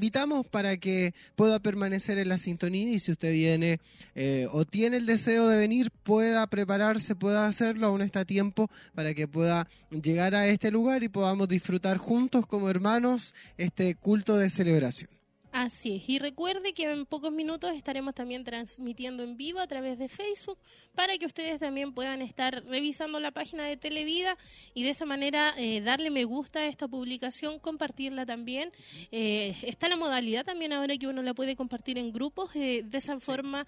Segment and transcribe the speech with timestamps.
[0.00, 3.80] invitamos para que pueda permanecer en la sintonía y si usted viene
[4.14, 8.70] eh, o tiene el deseo de venir, pueda prepararse, pueda hacerlo, aún está a tiempo
[8.94, 14.36] para que pueda llegar a este lugar y podamos disfrutar juntos como hermanos este culto
[14.36, 15.17] de celebración.
[15.60, 19.98] Así es, y recuerde que en pocos minutos estaremos también transmitiendo en vivo a través
[19.98, 20.56] de Facebook
[20.94, 24.38] para que ustedes también puedan estar revisando la página de Televida
[24.72, 28.70] y de esa manera eh, darle me gusta a esta publicación, compartirla también.
[29.10, 32.98] Eh, está la modalidad también ahora que uno la puede compartir en grupos, eh, de
[32.98, 33.66] esa forma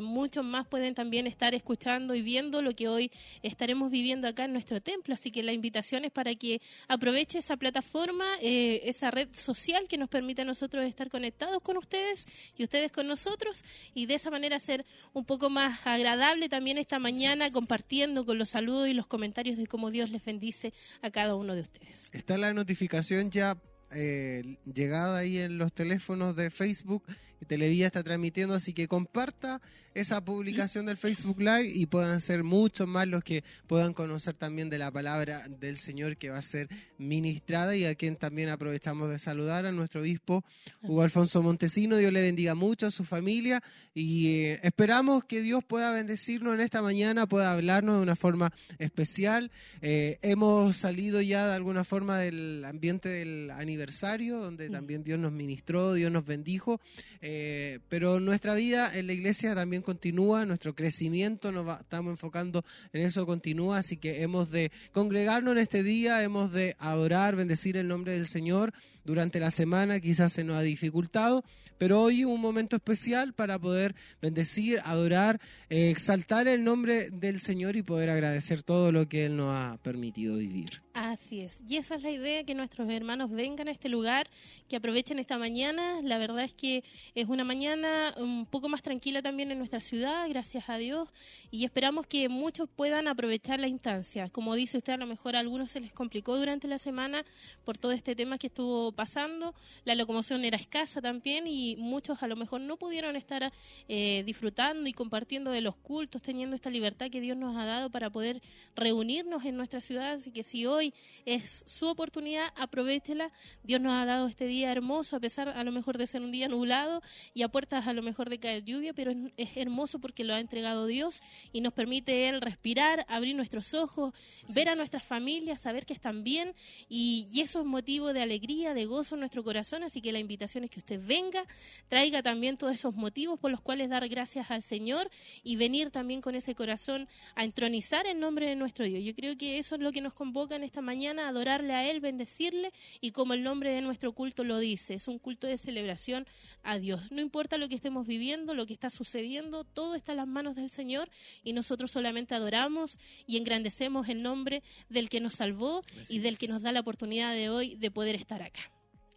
[0.00, 3.10] muchos más pueden también estar escuchando y viendo lo que hoy
[3.42, 7.58] estaremos viviendo acá en nuestro templo, así que la invitación es para que aproveche esa
[7.58, 12.92] plataforma, esa red social que nos permite a nosotros estar conectados con ustedes y ustedes
[12.92, 18.24] con nosotros y de esa manera ser un poco más agradable también esta mañana compartiendo
[18.24, 20.72] con los saludos y los comentarios de cómo Dios les bendice
[21.02, 22.08] a cada uno de ustedes.
[22.12, 23.60] Está la notificación ya
[23.90, 27.02] eh, llegada ahí en los teléfonos de Facebook
[27.40, 29.60] y Televía está transmitiendo, así que comparta
[29.94, 34.70] esa publicación del Facebook Live y puedan ser muchos más los que puedan conocer también
[34.70, 39.10] de la palabra del Señor que va a ser ministrada y a quien también aprovechamos
[39.10, 40.44] de saludar a nuestro obispo
[40.82, 41.96] Hugo Alfonso Montesino.
[41.96, 43.62] Dios le bendiga mucho a su familia
[43.94, 48.52] y eh, esperamos que Dios pueda bendecirnos en esta mañana, pueda hablarnos de una forma
[48.78, 49.50] especial.
[49.82, 55.32] Eh, hemos salido ya de alguna forma del ambiente del aniversario, donde también Dios nos
[55.32, 56.80] ministró, Dios nos bendijo.
[57.20, 63.02] Eh, pero nuestra vida en la iglesia también continúa, nuestro crecimiento nos estamos enfocando en
[63.02, 67.88] eso continúa, así que hemos de congregarnos en este día, hemos de adorar, bendecir el
[67.88, 68.72] nombre del Señor
[69.04, 71.44] durante la semana, quizás se nos ha dificultado,
[71.78, 77.76] pero hoy un momento especial para poder bendecir, adorar, eh, exaltar el nombre del Señor
[77.76, 80.82] y poder agradecer todo lo que Él nos ha permitido vivir.
[81.00, 84.28] Así es, y esa es la idea, que nuestros hermanos vengan a este lugar,
[84.68, 86.02] que aprovechen esta mañana.
[86.02, 86.82] La verdad es que
[87.14, 91.08] es una mañana un poco más tranquila también en nuestra ciudad, gracias a Dios,
[91.52, 94.28] y esperamos que muchos puedan aprovechar la instancia.
[94.30, 97.24] Como dice usted, a lo mejor a algunos se les complicó durante la semana
[97.64, 102.26] por todo este tema que estuvo pasando, la locomoción era escasa también y muchos a
[102.26, 103.52] lo mejor no pudieron estar
[103.86, 107.88] eh, disfrutando y compartiendo de los cultos, teniendo esta libertad que Dios nos ha dado
[107.88, 108.42] para poder
[108.74, 110.87] reunirnos en nuestra ciudad, así que si hoy
[111.24, 113.30] es su oportunidad, aprovechela.
[113.62, 116.32] Dios nos ha dado este día hermoso, a pesar a lo mejor de ser un
[116.32, 117.02] día nublado
[117.34, 120.40] y a puertas a lo mejor de caer lluvia, pero es, hermoso porque lo ha
[120.40, 121.20] entregado Dios
[121.52, 124.14] y nos permite Él respirar, abrir nuestros ojos,
[124.48, 126.54] ver a nuestras familias, saber que están bien
[126.88, 130.18] y, y eso es motivo de alegría, de gozo en nuestro corazón, así que la
[130.18, 131.44] invitación es que usted venga,
[131.88, 135.10] traiga también todos esos motivos por los cuales dar gracias al Señor
[135.42, 139.02] y venir también con ese corazón a entronizar el nombre de nuestro Dios.
[139.04, 142.00] Yo creo que eso es lo que nos convoca en esta mañana, adorarle a Él,
[142.00, 146.26] bendecirle y como el nombre de nuestro culto lo dice, es un culto de celebración
[146.62, 147.10] a Dios.
[147.10, 150.54] No importa lo que estemos viviendo, lo que está sucediendo, todo está en las manos
[150.56, 151.10] del Señor
[151.42, 156.48] y nosotros solamente adoramos y engrandecemos el nombre del que nos salvó y del que
[156.48, 158.70] nos da la oportunidad de hoy de poder estar acá.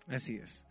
[0.07, 0.65] Así es.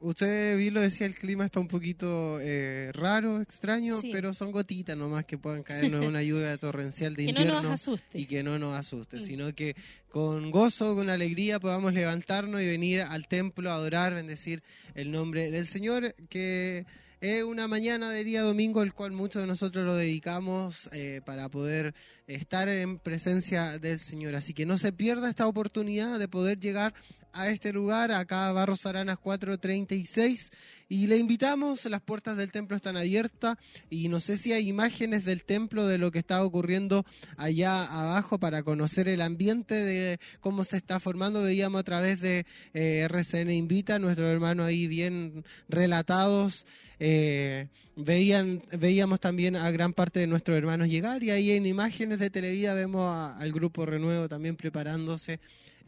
[0.00, 4.96] Usted vi lo decía, el clima está un poquito eh, raro, extraño, pero son gotitas
[4.96, 7.74] nomás que puedan caernos una lluvia torrencial de invierno
[8.14, 9.22] y que no nos asuste, mm.
[9.22, 9.74] sino que
[10.08, 14.62] con gozo, con alegría podamos levantarnos y venir al templo a adorar, bendecir
[14.94, 16.86] el nombre del Señor, que
[17.20, 21.48] es una mañana de día domingo, el cual muchos de nosotros lo dedicamos eh, para
[21.48, 21.94] poder
[22.28, 24.36] estar en presencia del Señor.
[24.36, 26.94] Así que no se pierda esta oportunidad de poder llegar
[27.32, 30.50] a este lugar, acá Barros Aranas 436,
[30.88, 33.58] y le invitamos, las puertas del templo están abiertas
[33.90, 37.04] y no sé si hay imágenes del templo de lo que está ocurriendo
[37.36, 41.42] allá abajo para conocer el ambiente de cómo se está formando.
[41.42, 46.66] Veíamos a través de eh, RCN Invita, nuestro hermano ahí bien relatados.
[47.00, 52.18] Eh, veían, veíamos también a gran parte de nuestros hermanos llegar y ahí en imágenes
[52.18, 55.38] de Televida vemos al grupo Renuevo también preparándose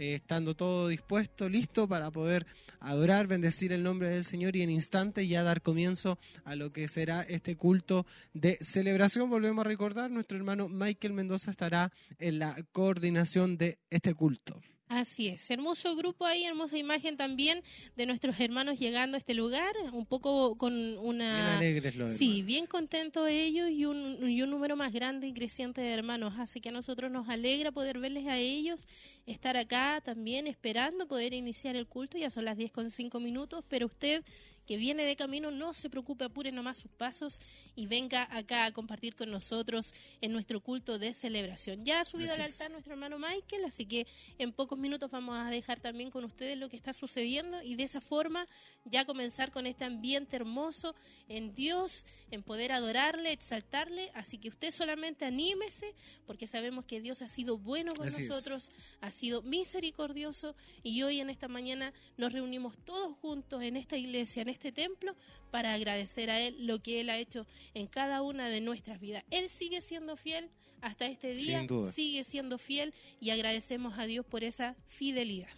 [0.01, 2.47] eh, estando todo dispuesto, listo para poder
[2.81, 6.89] adorar, bendecir el nombre del Señor y en instante ya dar comienzo a lo que
[6.89, 9.29] será este culto de celebración.
[9.29, 14.59] Volvemos a recordar, nuestro hermano Michael Mendoza estará en la coordinación de este culto.
[14.91, 17.63] Así es, hermoso grupo ahí, hermosa imagen también
[17.95, 21.37] de nuestros hermanos llegando a este lugar, un poco con una...
[21.37, 25.33] Bien alegres los Sí, bien contentos ellos y un, y un número más grande y
[25.33, 28.89] creciente de hermanos, así que a nosotros nos alegra poder verles a ellos,
[29.27, 33.65] estar acá también esperando poder iniciar el culto, ya son las 10 con 5 minutos,
[33.69, 34.25] pero usted
[34.71, 37.41] que viene de camino, no se preocupe, apure nomás sus pasos
[37.75, 41.85] y venga acá a compartir con nosotros en nuestro culto de celebración.
[41.85, 44.07] Ya ha subido al altar nuestro hermano Michael, así que
[44.39, 47.83] en pocos minutos vamos a dejar también con ustedes lo que está sucediendo y de
[47.83, 48.47] esa forma
[48.85, 50.95] ya comenzar con este ambiente hermoso
[51.27, 54.13] en Dios, en poder adorarle, exaltarle.
[54.15, 55.97] Así que usted solamente anímese,
[56.27, 58.71] porque sabemos que Dios ha sido bueno con nosotros,
[59.01, 64.43] ha sido misericordioso y hoy en esta mañana nos reunimos todos juntos en esta iglesia,
[64.43, 65.17] en este templo,
[65.51, 69.25] para agradecer a Él lo que Él ha hecho en cada una de nuestras vidas.
[69.31, 70.51] Él sigue siendo fiel
[70.83, 75.49] hasta este día, sigue siendo fiel y agradecemos a Dios por esa fidelidad.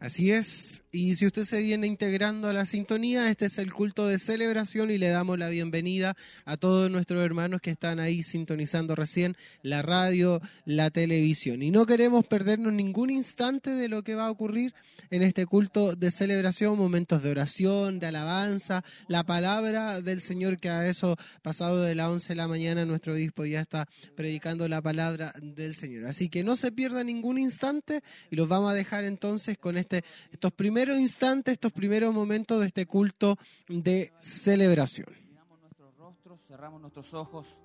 [0.00, 4.08] Así es, y si usted se viene integrando a la sintonía, este es el culto
[4.08, 8.94] de celebración y le damos la bienvenida a todos nuestros hermanos que están ahí sintonizando
[8.94, 11.62] recién la radio, la televisión.
[11.62, 14.74] Y no queremos perdernos ningún instante de lo que va a ocurrir
[15.10, 20.68] en este culto de celebración, momentos de oración, de alabanza, la palabra del Señor que
[20.68, 24.82] a eso pasado de las 11 de la mañana nuestro obispo ya está predicando la
[24.82, 26.04] palabra del Señor.
[26.04, 30.04] Así que no se pierda ningún instante y los vamos a dejar entonces con este
[30.32, 33.38] estos primeros instantes, estos primeros momentos de este culto
[33.68, 35.06] de celebración.
[35.28, 37.58] Miramos nuestros rostros, cerramos nuestros ojos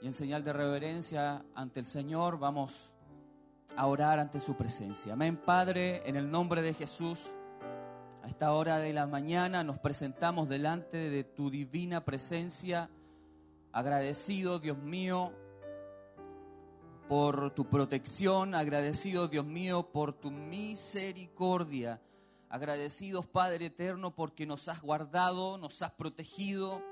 [0.00, 2.92] y en señal de reverencia ante el Señor vamos
[3.76, 5.12] a orar ante su presencia.
[5.12, 7.34] Amén, Padre, en el nombre de Jesús.
[8.22, 12.90] A esta hora de la mañana nos presentamos delante de tu divina presencia,
[13.72, 15.32] agradecido, Dios mío,
[17.08, 22.00] por tu protección, agradecido Dios mío por tu misericordia,
[22.50, 26.82] agradecidos Padre eterno porque nos has guardado, nos has protegido,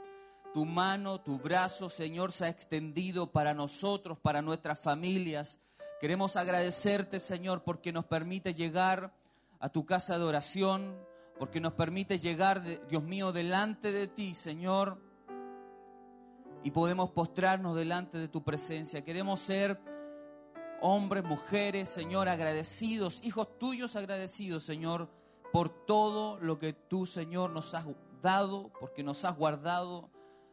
[0.52, 5.60] tu mano, tu brazo Señor se ha extendido para nosotros, para nuestras familias.
[6.00, 9.12] Queremos agradecerte Señor porque nos permite llegar
[9.60, 10.96] a tu casa de oración,
[11.38, 14.98] porque nos permite llegar, Dios mío, delante de ti Señor
[16.62, 19.04] y podemos postrarnos delante de tu presencia.
[19.04, 19.80] Queremos ser
[20.80, 25.08] hombres, mujeres, Señor, agradecidos, hijos tuyos agradecidos, Señor,
[25.56, 27.86] por todo lo que tú, Señor, nos has
[28.20, 30.10] dado, porque nos has guardado,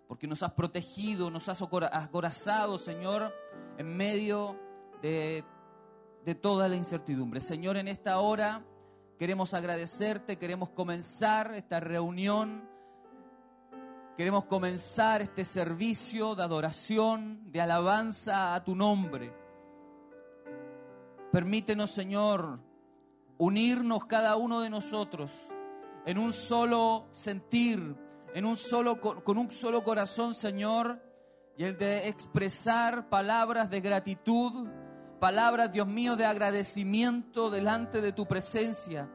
[0.08, 3.34] porque nos has protegido, nos has acorazado, Señor,
[3.78, 4.58] en medio
[5.02, 5.44] de,
[6.24, 7.42] de toda la incertidumbre.
[7.42, 8.64] Señor, en esta hora
[9.20, 12.64] queremos agradecerte, queremos comenzar esta reunión.
[14.16, 19.34] Queremos comenzar este servicio de adoración, de alabanza a tu nombre.
[21.30, 22.62] Permítenos, Señor,
[23.38, 25.32] unirnos cada uno de nosotros
[26.06, 27.96] en un solo sentir,
[28.34, 31.02] en un solo con un solo corazón, Señor,
[31.58, 34.68] y el de expresar palabras de gratitud,
[35.20, 39.10] palabras, Dios mío, de agradecimiento delante de tu presencia,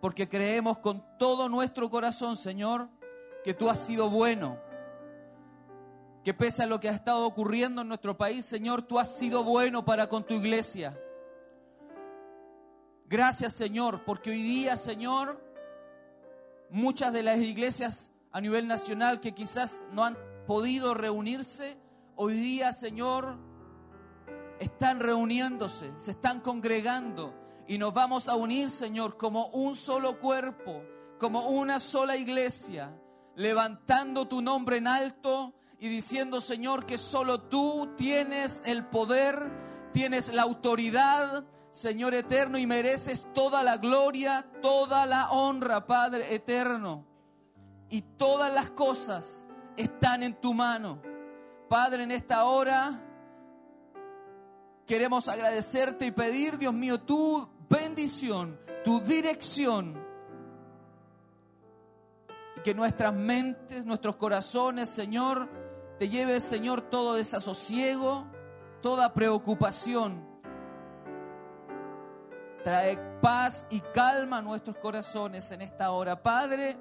[0.00, 2.88] porque creemos con todo nuestro corazón, Señor,
[3.44, 4.58] que tú has sido bueno.
[6.24, 9.44] Que pese a lo que ha estado ocurriendo en nuestro país, Señor, tú has sido
[9.44, 10.98] bueno para con tu iglesia.
[13.06, 15.38] Gracias Señor, porque hoy día Señor,
[16.70, 20.16] muchas de las iglesias a nivel nacional que quizás no han
[20.46, 21.76] podido reunirse,
[22.16, 23.36] hoy día Señor,
[24.58, 27.34] están reuniéndose, se están congregando
[27.68, 30.82] y nos vamos a unir Señor como un solo cuerpo,
[31.18, 32.98] como una sola iglesia,
[33.36, 39.50] levantando tu nombre en alto y diciendo Señor que solo tú tienes el poder,
[39.92, 47.04] tienes la autoridad, Señor eterno, y mereces toda la gloria, toda la honra, Padre eterno.
[47.90, 49.44] Y todas las cosas
[49.76, 51.02] están en tu mano.
[51.68, 53.02] Padre, en esta hora
[54.86, 60.00] queremos agradecerte y pedir, Dios mío, tu bendición, tu dirección.
[62.56, 65.48] Y que nuestras mentes, nuestros corazones, Señor,
[65.98, 68.26] te lleve, Señor, todo desasosiego,
[68.80, 70.33] toda preocupación
[72.64, 76.22] Trae paz y calma a nuestros corazones en esta hora.
[76.22, 76.78] Padre,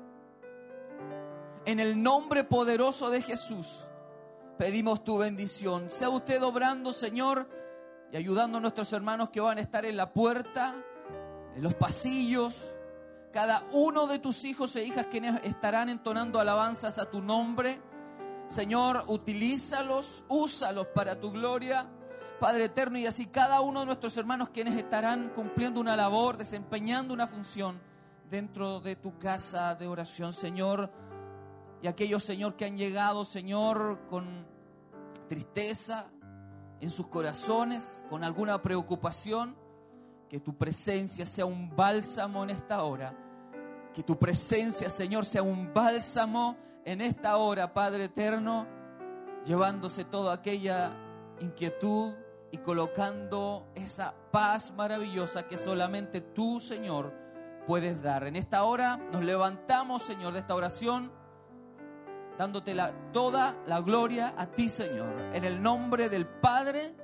[1.66, 3.86] en el nombre poderoso de Jesús,
[4.58, 5.90] pedimos tu bendición.
[5.90, 7.50] Sea usted obrando, Señor,
[8.14, 10.74] y ayudando a nuestros hermanos que van a estar en la puerta,
[11.54, 12.74] en los pasillos,
[13.34, 17.82] cada uno de tus hijos e hijas que estarán entonando alabanzas a tu nombre.
[18.48, 21.90] Señor, utilízalos, úsalos para tu gloria.
[22.44, 27.14] Padre eterno, y así cada uno de nuestros hermanos quienes estarán cumpliendo una labor, desempeñando
[27.14, 27.80] una función
[28.30, 30.92] dentro de tu casa de oración, Señor.
[31.82, 34.46] Y aquellos, Señor, que han llegado, Señor, con
[35.30, 36.08] tristeza
[36.82, 39.56] en sus corazones, con alguna preocupación,
[40.28, 43.16] que tu presencia sea un bálsamo en esta hora
[43.94, 48.68] Que tu presencia, Señor, sea un bálsamo en esta hora, Padre eterno,
[49.46, 50.92] llevándose toda aquella
[51.40, 52.16] inquietud
[52.54, 57.12] y colocando esa paz maravillosa que solamente tú, Señor,
[57.66, 58.28] puedes dar.
[58.28, 61.12] En esta hora nos levantamos, Señor, de esta oración,
[62.38, 62.76] dándote
[63.12, 65.20] toda la gloria a ti, Señor.
[65.34, 66.96] En el nombre del Padre,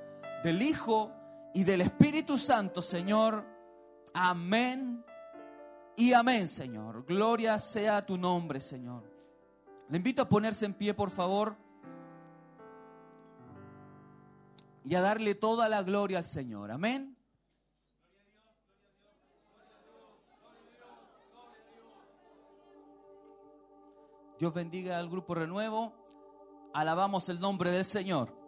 [0.44, 1.10] del Hijo
[1.52, 3.44] y del Espíritu Santo, Señor.
[4.14, 5.04] Amén
[5.96, 7.04] y amén, Señor.
[7.04, 9.02] Gloria sea tu nombre, Señor.
[9.88, 11.56] Le invito a ponerse en pie, por favor,
[14.84, 16.70] y a darle toda la gloria al Señor.
[16.70, 17.16] Amén.
[24.38, 25.92] Dios bendiga al grupo Renuevo.
[26.72, 28.39] Alabamos el nombre del Señor.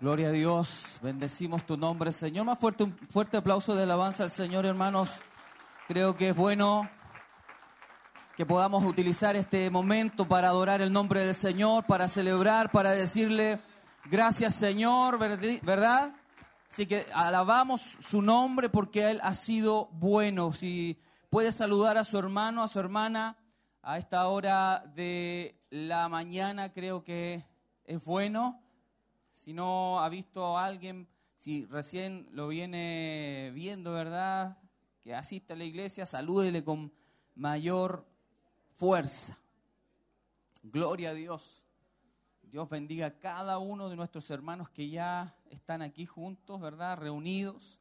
[0.00, 2.46] Gloria a Dios, bendecimos tu nombre, Señor.
[2.46, 5.14] Más fuerte, un fuerte aplauso de alabanza al Señor, hermanos.
[5.88, 6.88] Creo que es bueno
[8.34, 13.60] que podamos utilizar este momento para adorar el nombre del Señor, para celebrar, para decirle
[14.06, 16.14] gracias, Señor, ¿verdad?
[16.70, 20.52] Así que alabamos su nombre porque Él ha sido bueno.
[20.52, 23.36] Si puede saludar a su hermano, a su hermana,
[23.82, 27.44] a esta hora de la mañana, creo que
[27.84, 28.62] es bueno
[29.50, 34.58] si no ha visto a alguien, si recién lo viene viendo, ¿verdad?
[35.02, 36.92] Que asiste a la iglesia, salúdele con
[37.34, 38.06] mayor
[38.76, 39.36] fuerza.
[40.62, 41.64] Gloria a Dios.
[42.44, 46.98] Dios bendiga a cada uno de nuestros hermanos que ya están aquí juntos, ¿verdad?
[46.98, 47.80] Reunidos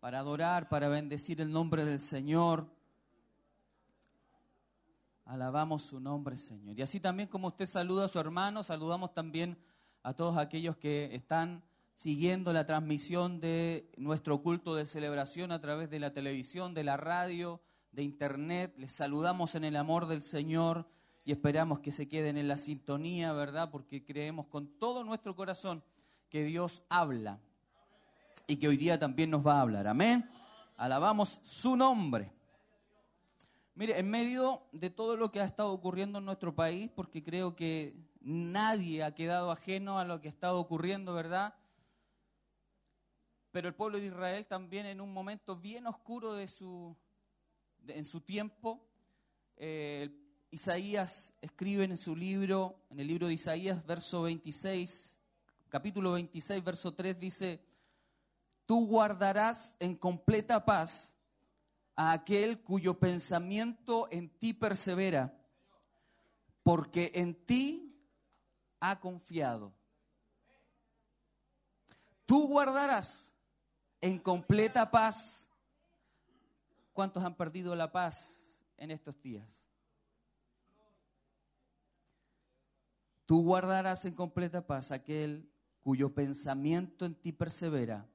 [0.00, 2.66] para adorar, para bendecir el nombre del Señor.
[5.24, 6.76] Alabamos su nombre, Señor.
[6.76, 9.56] Y así también como usted saluda a su hermano, saludamos también
[10.04, 11.64] a todos aquellos que están
[11.96, 16.98] siguiendo la transmisión de nuestro culto de celebración a través de la televisión, de la
[16.98, 18.74] radio, de internet.
[18.76, 20.86] Les saludamos en el amor del Señor
[21.24, 23.70] y esperamos que se queden en la sintonía, ¿verdad?
[23.70, 25.82] Porque creemos con todo nuestro corazón
[26.28, 27.40] que Dios habla
[28.46, 29.86] y que hoy día también nos va a hablar.
[29.86, 30.28] Amén.
[30.76, 32.30] Alabamos su nombre.
[33.74, 37.56] Mire, en medio de todo lo que ha estado ocurriendo en nuestro país, porque creo
[37.56, 41.54] que nadie ha quedado ajeno a lo que está ocurriendo, ¿verdad?
[43.52, 46.96] Pero el pueblo de Israel también en un momento bien oscuro de su,
[47.86, 48.84] en su tiempo,
[49.56, 50.10] eh,
[50.50, 55.18] Isaías escribe en su libro, en el libro de Isaías, verso 26,
[55.68, 57.60] capítulo 26, verso 3, dice,
[58.64, 61.14] tú guardarás en completa paz
[61.96, 65.36] a aquel cuyo pensamiento en ti persevera,
[66.62, 67.83] porque en ti
[68.90, 69.72] ha confiado.
[72.26, 73.32] Tú guardarás
[74.00, 75.48] en completa paz.
[76.92, 78.44] ¿Cuántos han perdido la paz
[78.76, 79.64] en estos días?
[83.24, 88.06] Tú guardarás en completa paz aquel cuyo pensamiento en ti persevera,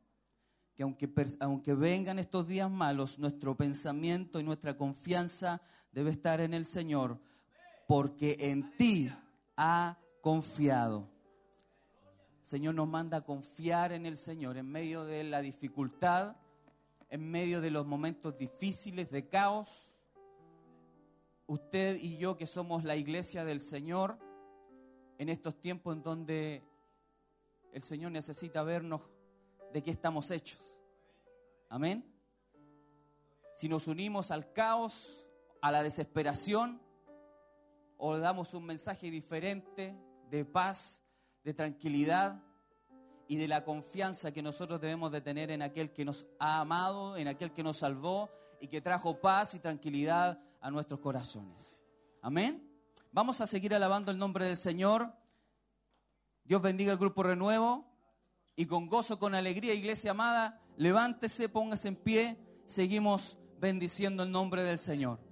[0.76, 6.54] que aunque, aunque vengan estos días malos, nuestro pensamiento y nuestra confianza debe estar en
[6.54, 7.20] el Señor,
[7.88, 9.12] porque en ti
[9.58, 9.98] ha
[10.30, 11.10] confiado.
[12.44, 16.36] Señor nos manda a confiar en el Señor en medio de la dificultad,
[17.10, 19.92] en medio de los momentos difíciles de caos.
[21.48, 24.20] Usted y yo que somos la iglesia del Señor,
[25.18, 26.64] en estos tiempos en donde
[27.74, 29.02] el Señor necesita vernos
[29.74, 30.78] de qué estamos hechos.
[31.70, 32.06] Amén.
[33.56, 35.26] Si nos unimos al caos,
[35.60, 36.80] a la desesperación,
[37.98, 39.98] o damos un mensaje diferente,
[40.30, 41.02] de paz,
[41.44, 42.42] de tranquilidad
[43.28, 47.16] y de la confianza que nosotros debemos de tener en aquel que nos ha amado,
[47.18, 51.82] en aquel que nos salvó y que trajo paz y tranquilidad a nuestros corazones.
[52.22, 52.68] Amén.
[53.12, 55.14] Vamos a seguir alabando el nombre del Señor.
[56.44, 57.86] Dios bendiga el grupo Renuevo
[58.56, 64.64] y con gozo, con alegría, iglesia amada, levántese, póngase en pie, seguimos bendiciendo el nombre
[64.64, 65.29] del Señor.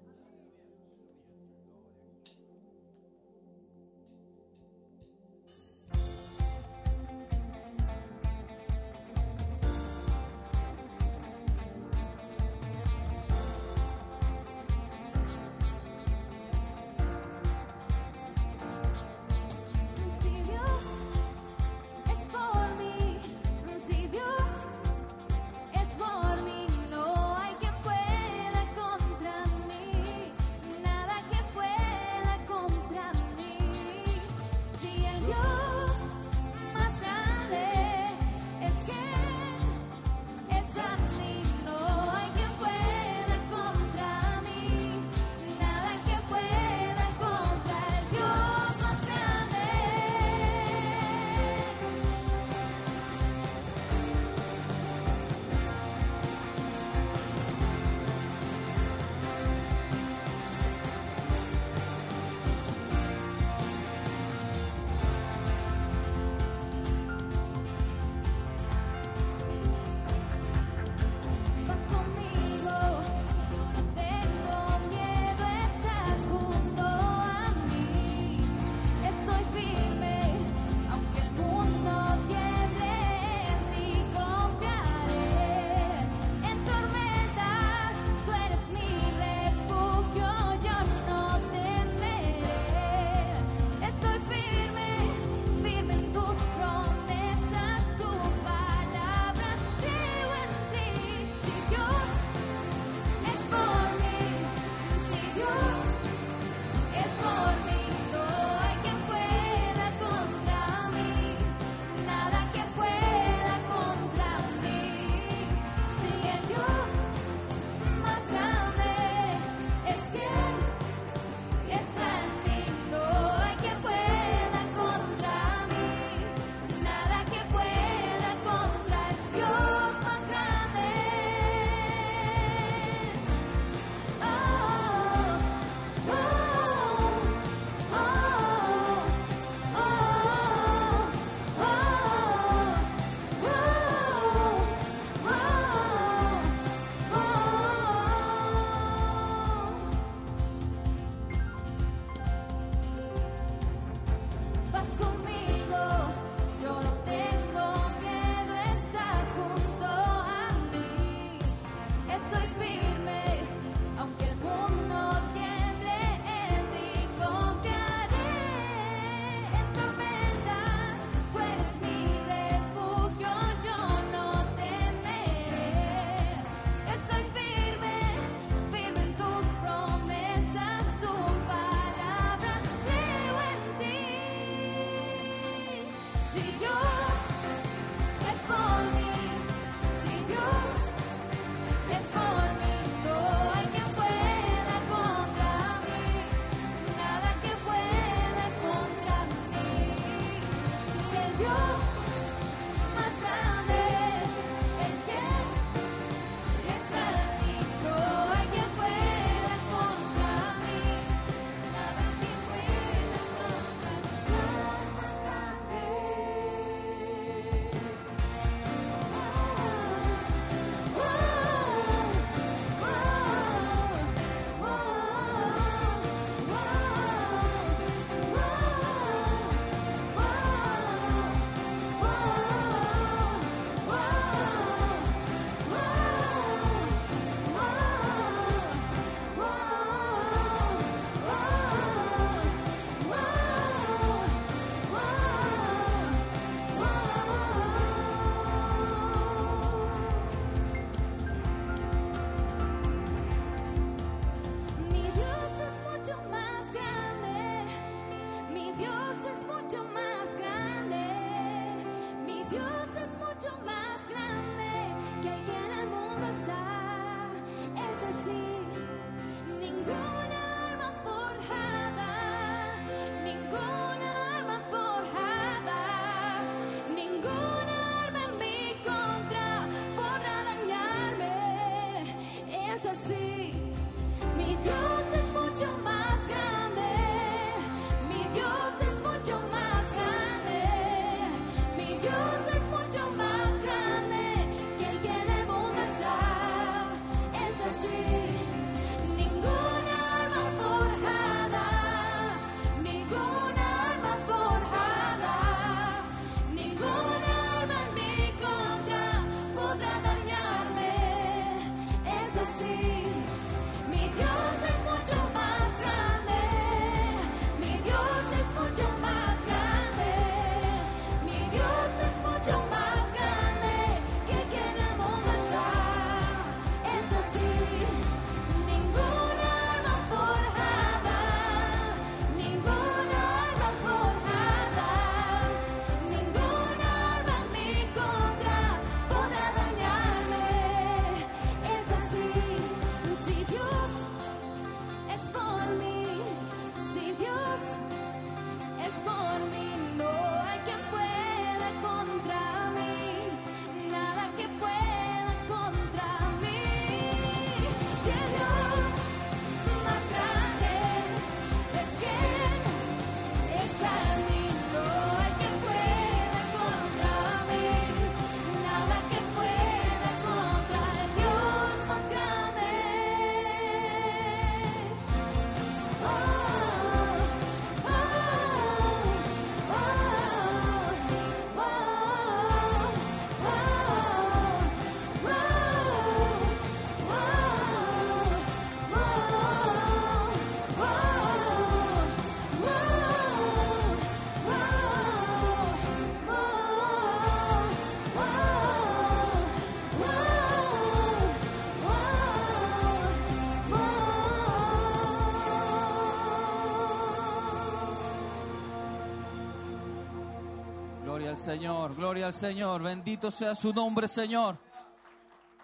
[411.47, 414.57] Señor, gloria al Señor, bendito sea su nombre, Señor.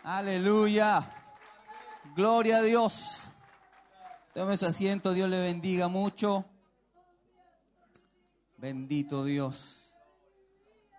[0.02, 1.12] Aleluya.
[2.16, 3.26] Gloria a Dios.
[4.34, 6.46] Tome su asiento, Dios le bendiga mucho.
[8.56, 9.94] Bendito Dios.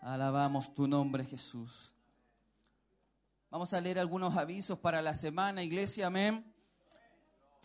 [0.02, 1.94] Alabamos tu nombre, Jesús.
[3.48, 6.44] Vamos a leer algunos avisos para la semana, iglesia, amén.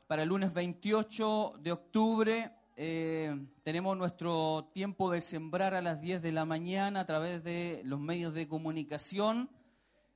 [0.08, 6.22] Para el lunes 28 de octubre eh, tenemos nuestro tiempo de sembrar a las 10
[6.22, 9.50] de la mañana a través de los medios de comunicación.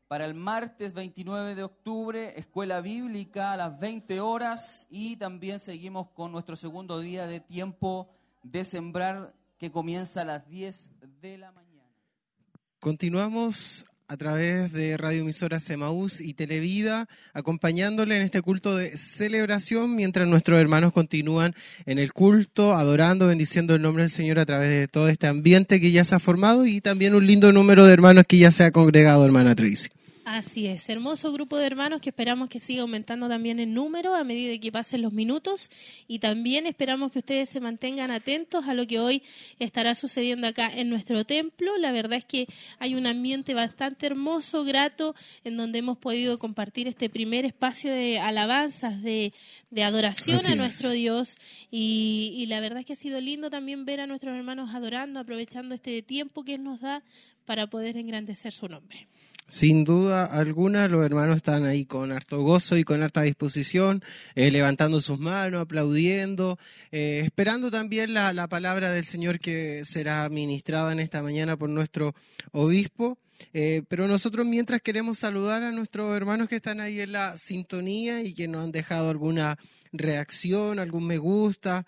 [0.07, 6.07] Para el martes 29 de octubre, escuela bíblica a las 20 horas y también seguimos
[6.11, 8.09] con nuestro segundo día de tiempo
[8.43, 11.91] de sembrar que comienza a las 10 de la mañana.
[12.79, 20.27] Continuamos a través de radioemisoras Semaús y Televida, acompañándole en este culto de celebración mientras
[20.27, 21.55] nuestros hermanos continúan
[21.87, 25.81] en el culto, adorando, bendiciendo el nombre del Señor a través de todo este ambiente
[25.81, 28.63] que ya se ha formado y también un lindo número de hermanos que ya se
[28.63, 29.89] ha congregado, hermana Tracy.
[30.25, 34.23] Así es, hermoso grupo de hermanos que esperamos que siga aumentando también en número a
[34.23, 35.69] medida que pasen los minutos
[36.07, 39.21] y también esperamos que ustedes se mantengan atentos a lo que hoy
[39.59, 41.77] estará sucediendo acá en nuestro templo.
[41.77, 42.47] La verdad es que
[42.79, 48.19] hay un ambiente bastante hermoso, grato, en donde hemos podido compartir este primer espacio de
[48.19, 49.33] alabanzas, de,
[49.83, 51.35] adoración a nuestro Dios
[51.69, 55.19] y, y la verdad es que ha sido lindo también ver a nuestros hermanos adorando,
[55.19, 57.03] aprovechando este tiempo que Él nos da
[57.43, 59.09] para poder engrandecer su nombre.
[59.47, 64.49] Sin duda alguna, los hermanos están ahí con harto gozo y con harta disposición, eh,
[64.49, 66.57] levantando sus manos, aplaudiendo,
[66.91, 71.69] eh, esperando también la, la, palabra del Señor que será ministrada en esta mañana por
[71.69, 72.15] nuestro
[72.51, 73.19] obispo.
[73.53, 78.21] Eh, pero nosotros mientras queremos saludar a nuestros hermanos que están ahí en la sintonía
[78.21, 79.57] y que nos han dejado alguna
[79.91, 81.85] reacción, algún me gusta,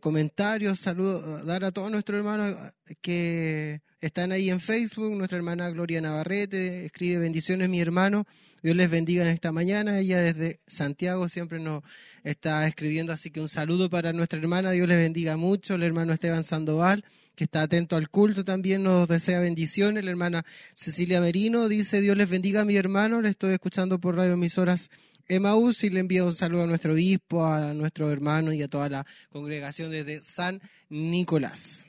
[0.00, 2.56] comentarios, saludos, dar a todos nuestros hermanos
[3.00, 8.24] que están ahí en Facebook, nuestra hermana Gloria Navarrete escribe bendiciones mi hermano,
[8.62, 11.82] Dios les bendiga en esta mañana, ella desde Santiago siempre nos
[12.22, 16.12] está escribiendo, así que un saludo para nuestra hermana, Dios les bendiga mucho, el hermano
[16.12, 21.68] Esteban Sandoval, que está atento al culto, también nos desea bendiciones, la hermana Cecilia Merino
[21.68, 24.90] dice, Dios les bendiga mi hermano, le estoy escuchando por radio emisoras
[25.28, 28.88] Emaús y le envío un saludo a nuestro obispo, a nuestro hermano y a toda
[28.88, 31.86] la congregación desde San Nicolás.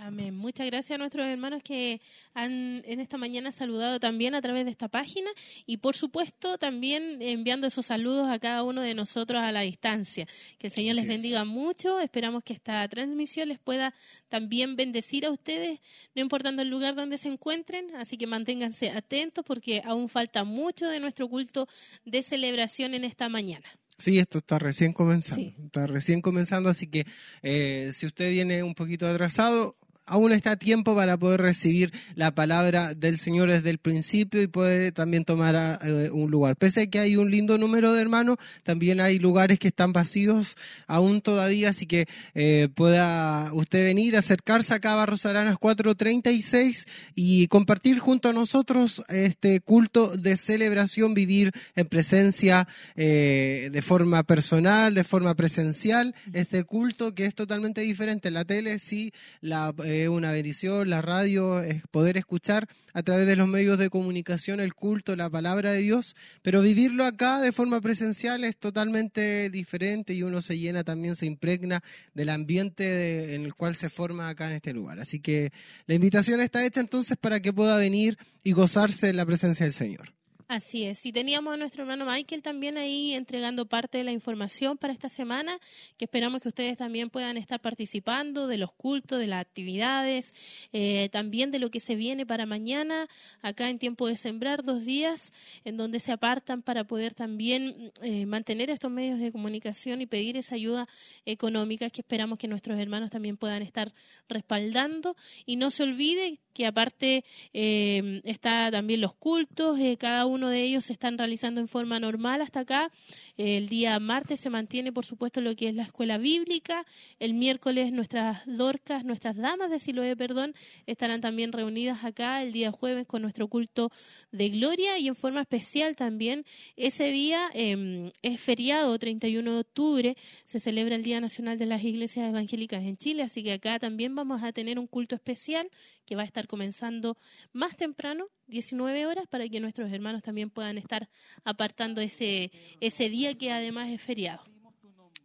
[0.00, 0.36] Amén.
[0.36, 2.00] Muchas gracias a nuestros hermanos que
[2.34, 5.30] han en esta mañana saludado también a través de esta página
[5.66, 10.26] y por supuesto también enviando esos saludos a cada uno de nosotros a la distancia.
[10.58, 12.00] Que el Señor les bendiga mucho.
[12.00, 13.94] Esperamos que esta transmisión les pueda
[14.28, 15.80] también bendecir a ustedes,
[16.14, 17.94] no importando el lugar donde se encuentren.
[17.94, 21.68] Así que manténganse atentos porque aún falta mucho de nuestro culto
[22.04, 23.68] de celebración en esta mañana.
[23.98, 25.52] Sí, esto está recién comenzando.
[25.64, 27.06] Está recién comenzando, así que
[27.42, 32.34] eh, si usted viene un poquito atrasado, aún está a tiempo para poder recibir la
[32.34, 36.56] palabra del Señor desde el principio y puede también tomar eh, un lugar.
[36.56, 40.56] Pese a que hay un lindo número de hermanos, también hay lugares que están vacíos
[40.86, 47.46] aún todavía, así que eh, pueda usted venir, acercarse acá a Barros Aranas 436 y
[47.48, 54.94] compartir junto a nosotros este culto de celebración, vivir en presencia eh, de forma personal,
[54.94, 58.30] de forma presencial, este culto que es totalmente diferente.
[58.30, 59.72] La tele sí la
[60.08, 64.74] una bendición, la radio, es poder escuchar a través de los medios de comunicación el
[64.74, 70.22] culto, la palabra de Dios, pero vivirlo acá de forma presencial es totalmente diferente y
[70.22, 71.82] uno se llena también, se impregna
[72.14, 75.00] del ambiente en el cual se forma acá en este lugar.
[75.00, 75.52] Así que
[75.86, 79.72] la invitación está hecha entonces para que pueda venir y gozarse en la presencia del
[79.72, 80.12] Señor.
[80.46, 81.06] Así es.
[81.06, 85.08] Y teníamos a nuestro hermano Michael también ahí entregando parte de la información para esta
[85.08, 85.58] semana,
[85.96, 90.34] que esperamos que ustedes también puedan estar participando de los cultos, de las actividades,
[90.72, 93.08] eh, también de lo que se viene para mañana,
[93.40, 95.32] acá en tiempo de sembrar, dos días,
[95.64, 100.36] en donde se apartan para poder también eh, mantener estos medios de comunicación y pedir
[100.36, 100.86] esa ayuda
[101.24, 103.94] económica que esperamos que nuestros hermanos también puedan estar
[104.28, 105.16] respaldando.
[105.46, 110.86] Y no se olvide que aparte eh, está también los cultos, cada uno de ellos
[110.86, 112.90] se están realizando en forma normal hasta acá.
[113.36, 116.86] El día martes se mantiene, por supuesto, lo que es la escuela bíblica.
[117.18, 120.54] El miércoles nuestras dorcas, nuestras damas de Siloé, perdón,
[120.86, 123.90] estarán también reunidas acá el día jueves con nuestro culto
[124.30, 126.44] de gloria y en forma especial también.
[126.76, 131.82] Ese día em, es feriado, 31 de octubre, se celebra el Día Nacional de las
[131.82, 135.68] Iglesias Evangélicas en Chile, así que acá también vamos a tener un culto especial
[136.06, 137.16] que va a estar comenzando
[137.52, 141.08] más temprano 19 horas para que nuestros hermanos también puedan estar
[141.44, 144.42] apartando ese, ese día que además es feriado.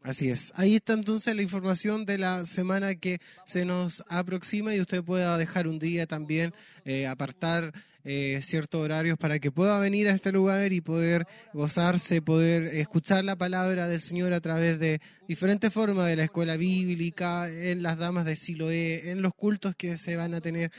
[0.02, 0.54] Así es.
[0.56, 5.38] Ahí está entonces la información de la semana que se nos aproxima y usted pueda
[5.38, 6.54] dejar un día también,
[6.86, 7.74] eh, apartar
[8.06, 13.26] eh, ciertos horarios para que pueda venir a este lugar y poder gozarse, poder escuchar
[13.26, 17.98] la palabra del Señor a través de diferentes formas de la escuela bíblica, en las
[17.98, 20.72] damas de Siloé, en los cultos que se van a tener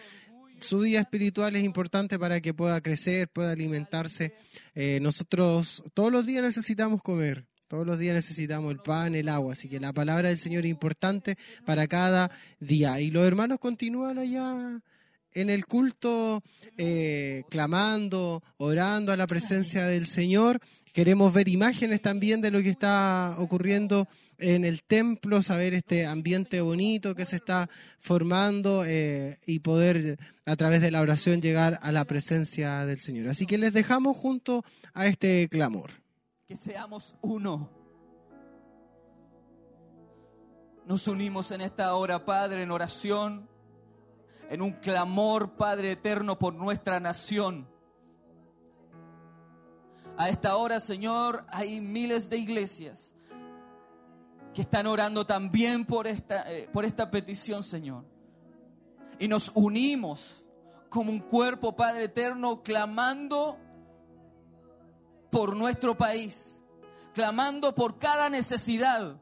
[0.61, 4.35] su vida espiritual es importante para que pueda crecer, pueda alimentarse.
[4.75, 9.53] Eh, nosotros todos los días necesitamos comer, todos los días necesitamos el pan, el agua,
[9.53, 13.01] así que la palabra del Señor es importante para cada día.
[13.01, 14.81] Y los hermanos continúan allá
[15.33, 16.43] en el culto
[16.77, 20.61] eh, clamando, orando a la presencia del Señor.
[20.93, 24.09] Queremos ver imágenes también de lo que está ocurriendo
[24.41, 27.69] en el templo, saber este ambiente bonito que se está
[27.99, 33.29] formando eh, y poder a través de la oración llegar a la presencia del Señor.
[33.29, 34.65] Así que les dejamos junto
[34.95, 35.91] a este clamor.
[36.47, 37.71] Que seamos uno.
[40.87, 43.49] Nos unimos en esta hora, Padre, en oración,
[44.49, 47.69] en un clamor, Padre eterno, por nuestra nación.
[50.17, 53.15] A esta hora, Señor, hay miles de iglesias
[54.55, 58.05] que están orando también por esta, eh, por esta petición, Señor.
[59.19, 60.45] Y nos unimos
[60.89, 63.59] como un cuerpo, Padre eterno, clamando
[65.31, 66.61] por nuestro país,
[67.15, 69.17] clamando por cada necesidad,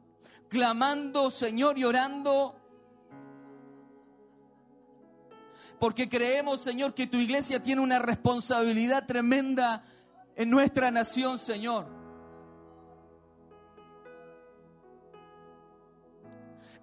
[0.49, 2.55] clamando, Señor, y orando.
[5.79, 9.85] Porque creemos, Señor, que tu iglesia tiene una responsabilidad tremenda
[10.35, 11.98] en nuestra nación, Señor.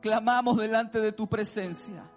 [0.05, 2.07] Clamamos delante de tu presencia.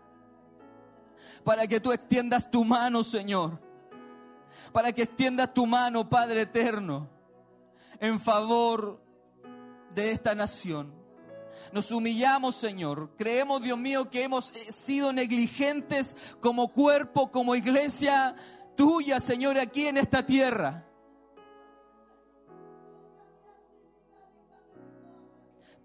[1.43, 3.59] Para que tú extiendas tu mano, Señor.
[4.75, 7.09] Para que extiendas tu mano, Padre eterno,
[7.99, 9.01] en favor
[9.95, 10.93] de esta nación.
[11.73, 13.09] Nos humillamos, Señor.
[13.17, 18.37] Creemos, Dios mío, que hemos eh, sido negligentes como cuerpo, como iglesia
[18.77, 20.85] tuya, Señor, aquí en esta tierra.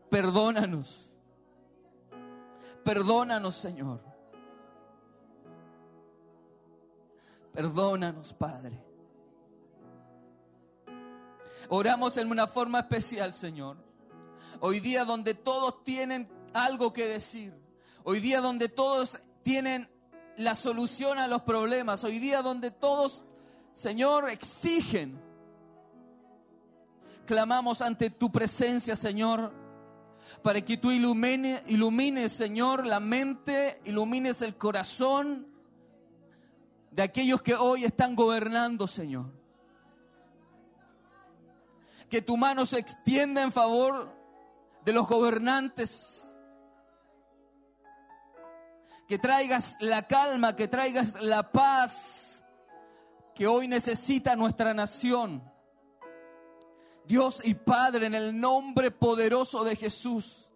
[0.09, 1.12] Perdónanos.
[2.83, 4.01] Perdónanos, Señor.
[7.53, 8.83] Perdónanos, Padre.
[11.69, 13.77] Oramos en una forma especial, Señor.
[14.59, 17.53] Hoy día donde todos tienen algo que decir.
[18.03, 19.89] Hoy día donde todos tienen
[20.35, 22.03] la solución a los problemas.
[22.03, 23.23] Hoy día donde todos,
[23.73, 25.21] Señor, exigen.
[27.25, 29.53] Clamamos ante tu presencia, Señor,
[30.41, 35.47] para que tú ilumines, ilumines, Señor, la mente, ilumines el corazón
[36.91, 39.25] de aquellos que hoy están gobernando, Señor.
[42.09, 44.13] Que tu mano se extienda en favor
[44.85, 46.35] de los gobernantes.
[49.07, 52.23] Que traigas la calma, que traigas la paz
[53.33, 55.43] que hoy necesita nuestra nación.
[57.05, 60.49] Dios y Padre, en el nombre poderoso de Jesús.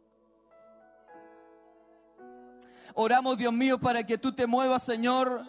[2.94, 5.46] Oramos, Dios mío, para que tú te muevas, Señor,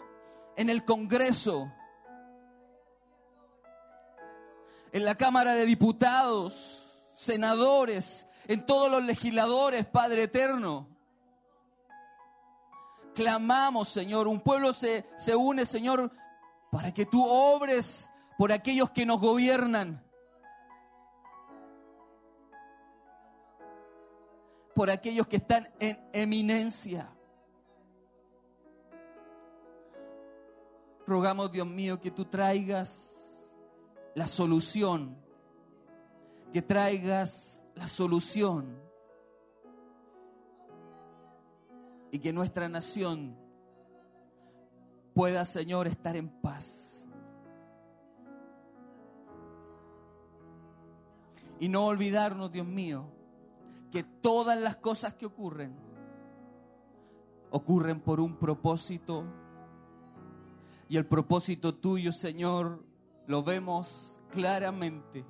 [0.55, 1.71] en el Congreso,
[4.91, 6.79] en la Cámara de Diputados,
[7.13, 10.87] senadores, en todos los legisladores, Padre Eterno.
[13.15, 16.11] Clamamos, Señor, un pueblo se, se une, Señor,
[16.71, 20.03] para que tú obres por aquellos que nos gobiernan.
[24.79, 27.09] Por aquellos que están en eminencia.
[31.05, 33.43] Rogamos, Dios mío, que tú traigas
[34.15, 35.17] la solución,
[36.53, 38.81] que traigas la solución
[42.09, 43.35] y que nuestra nación
[45.13, 47.05] pueda, Señor, estar en paz.
[51.59, 53.18] Y no olvidarnos, Dios mío,
[53.91, 55.75] que todas las cosas que ocurren
[57.51, 59.25] ocurren por un propósito
[60.87, 62.83] y el propósito tuyo, Señor,
[63.27, 65.23] lo vemos claramente.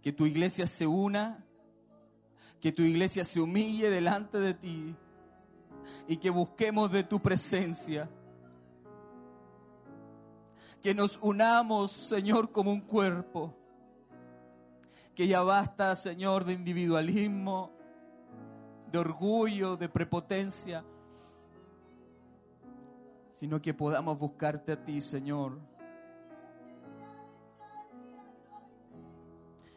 [0.00, 1.44] Que tu iglesia se una,
[2.60, 4.96] que tu iglesia se humille delante de ti
[6.08, 8.08] y que busquemos de tu presencia.
[10.82, 13.54] Que nos unamos, Señor, como un cuerpo.
[15.16, 17.72] Que ya basta, Señor, de individualismo,
[18.92, 20.84] de orgullo, de prepotencia
[23.36, 25.58] sino que podamos buscarte a ti, Señor.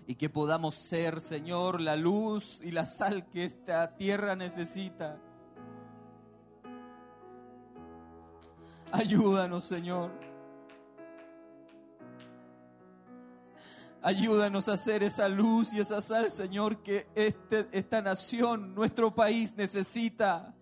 [0.07, 5.19] Y que podamos ser, Señor, la luz y la sal que esta tierra necesita.
[8.91, 10.09] Ayúdanos, Señor.
[14.01, 19.53] Ayúdanos a hacer esa luz y esa sal, Señor, que este, esta nación, nuestro país
[19.57, 20.55] necesita.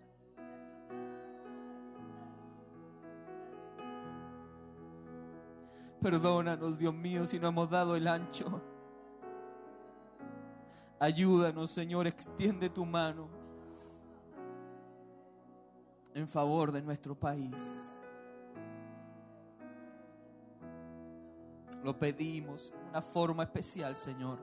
[6.01, 8.61] Perdónanos, Dios mío, si no hemos dado el ancho.
[10.99, 13.29] Ayúdanos, Señor, extiende tu mano
[16.15, 17.97] en favor de nuestro país.
[21.84, 24.39] Lo pedimos de una forma especial, Señor.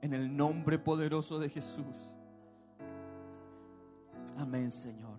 [0.00, 2.14] En el nombre poderoso de Jesús.
[4.36, 5.18] Amén, Señor.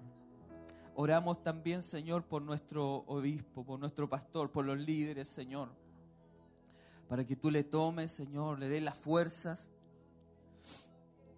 [0.95, 5.69] Oramos también, Señor, por nuestro obispo, por nuestro pastor, por los líderes, Señor.
[7.07, 9.69] Para que tú le tomes, Señor, le dé las fuerzas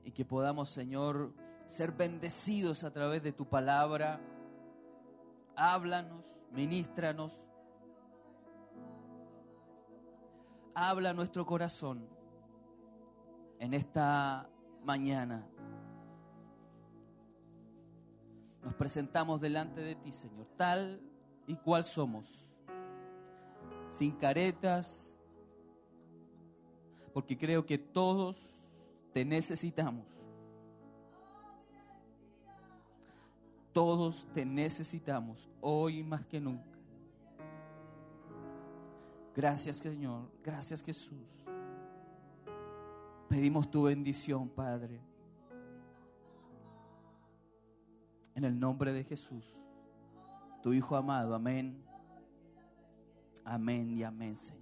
[0.04, 1.32] y que podamos, Señor,
[1.68, 4.20] ser bendecidos a través de tu palabra.
[5.56, 7.44] Háblanos, ministranos.
[10.74, 12.08] Habla nuestro corazón
[13.60, 14.50] en esta
[14.84, 15.46] mañana.
[18.64, 21.02] Nos presentamos delante de ti, Señor, tal
[21.46, 22.48] y cual somos,
[23.90, 25.14] sin caretas,
[27.14, 28.56] porque creo que todos
[29.14, 30.06] te necesitamos.
[33.74, 36.71] Todos te necesitamos, hoy más que nunca.
[39.36, 41.46] Gracias Señor, gracias Jesús.
[43.32, 45.00] Pedimos tu bendición, Padre.
[48.36, 49.56] En el nombre de Jesús,
[50.62, 51.34] tu Hijo amado.
[51.34, 51.82] Amén.
[53.46, 54.61] Amén y amén, Señor.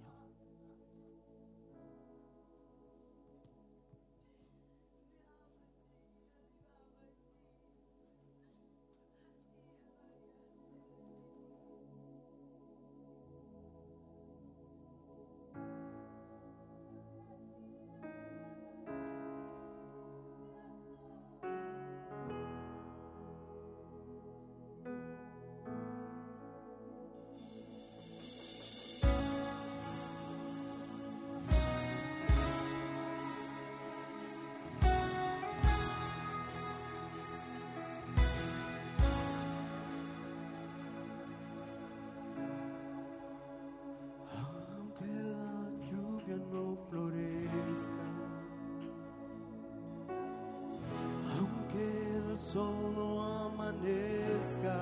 [52.52, 54.78] Sol no amanezca,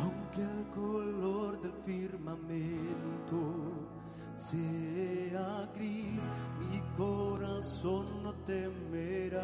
[0.00, 3.40] aunque el color del firmamento
[4.36, 6.22] sea gris,
[6.60, 9.42] mi corazón no temerá.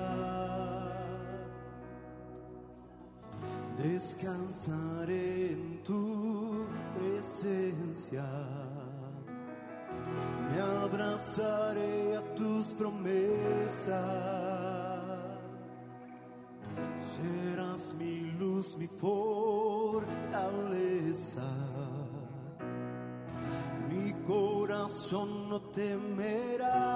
[3.76, 8.24] Descansaré en tu presencia
[10.53, 14.41] me abrazaré a tus promesas.
[25.03, 26.91] Corazón no temerá.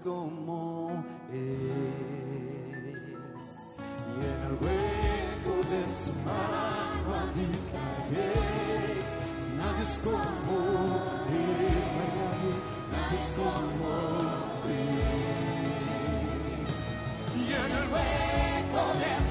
[0.00, 1.70] Como Él.
[4.10, 8.34] Y en el hueco de su mano habitaré.
[9.56, 10.56] Nadie es como
[11.28, 11.80] Él,
[12.90, 13.92] nadie, es como
[14.68, 15.04] Él.
[17.54, 19.23] en el hueco de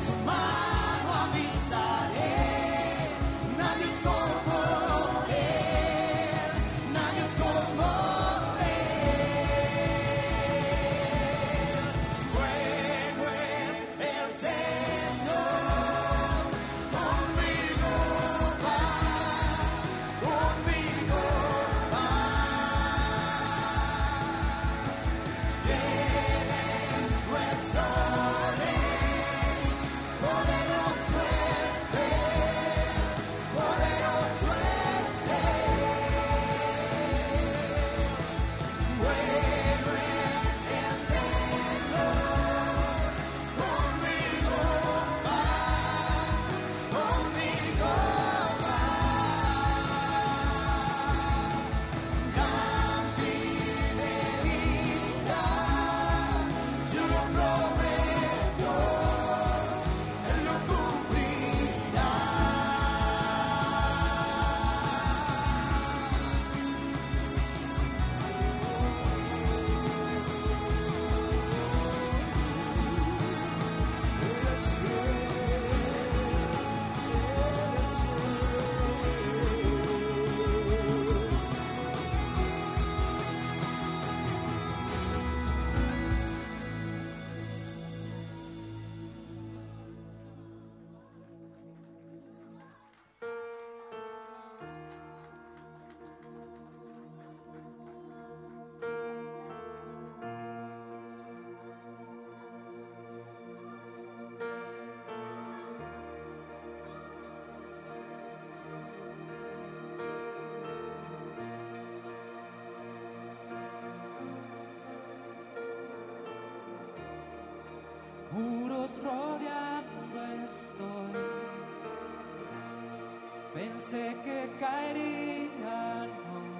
[123.93, 126.51] pensé que caerían hoy,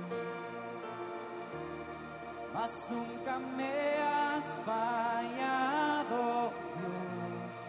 [2.53, 7.59] mas nunca me has fallado, Dios.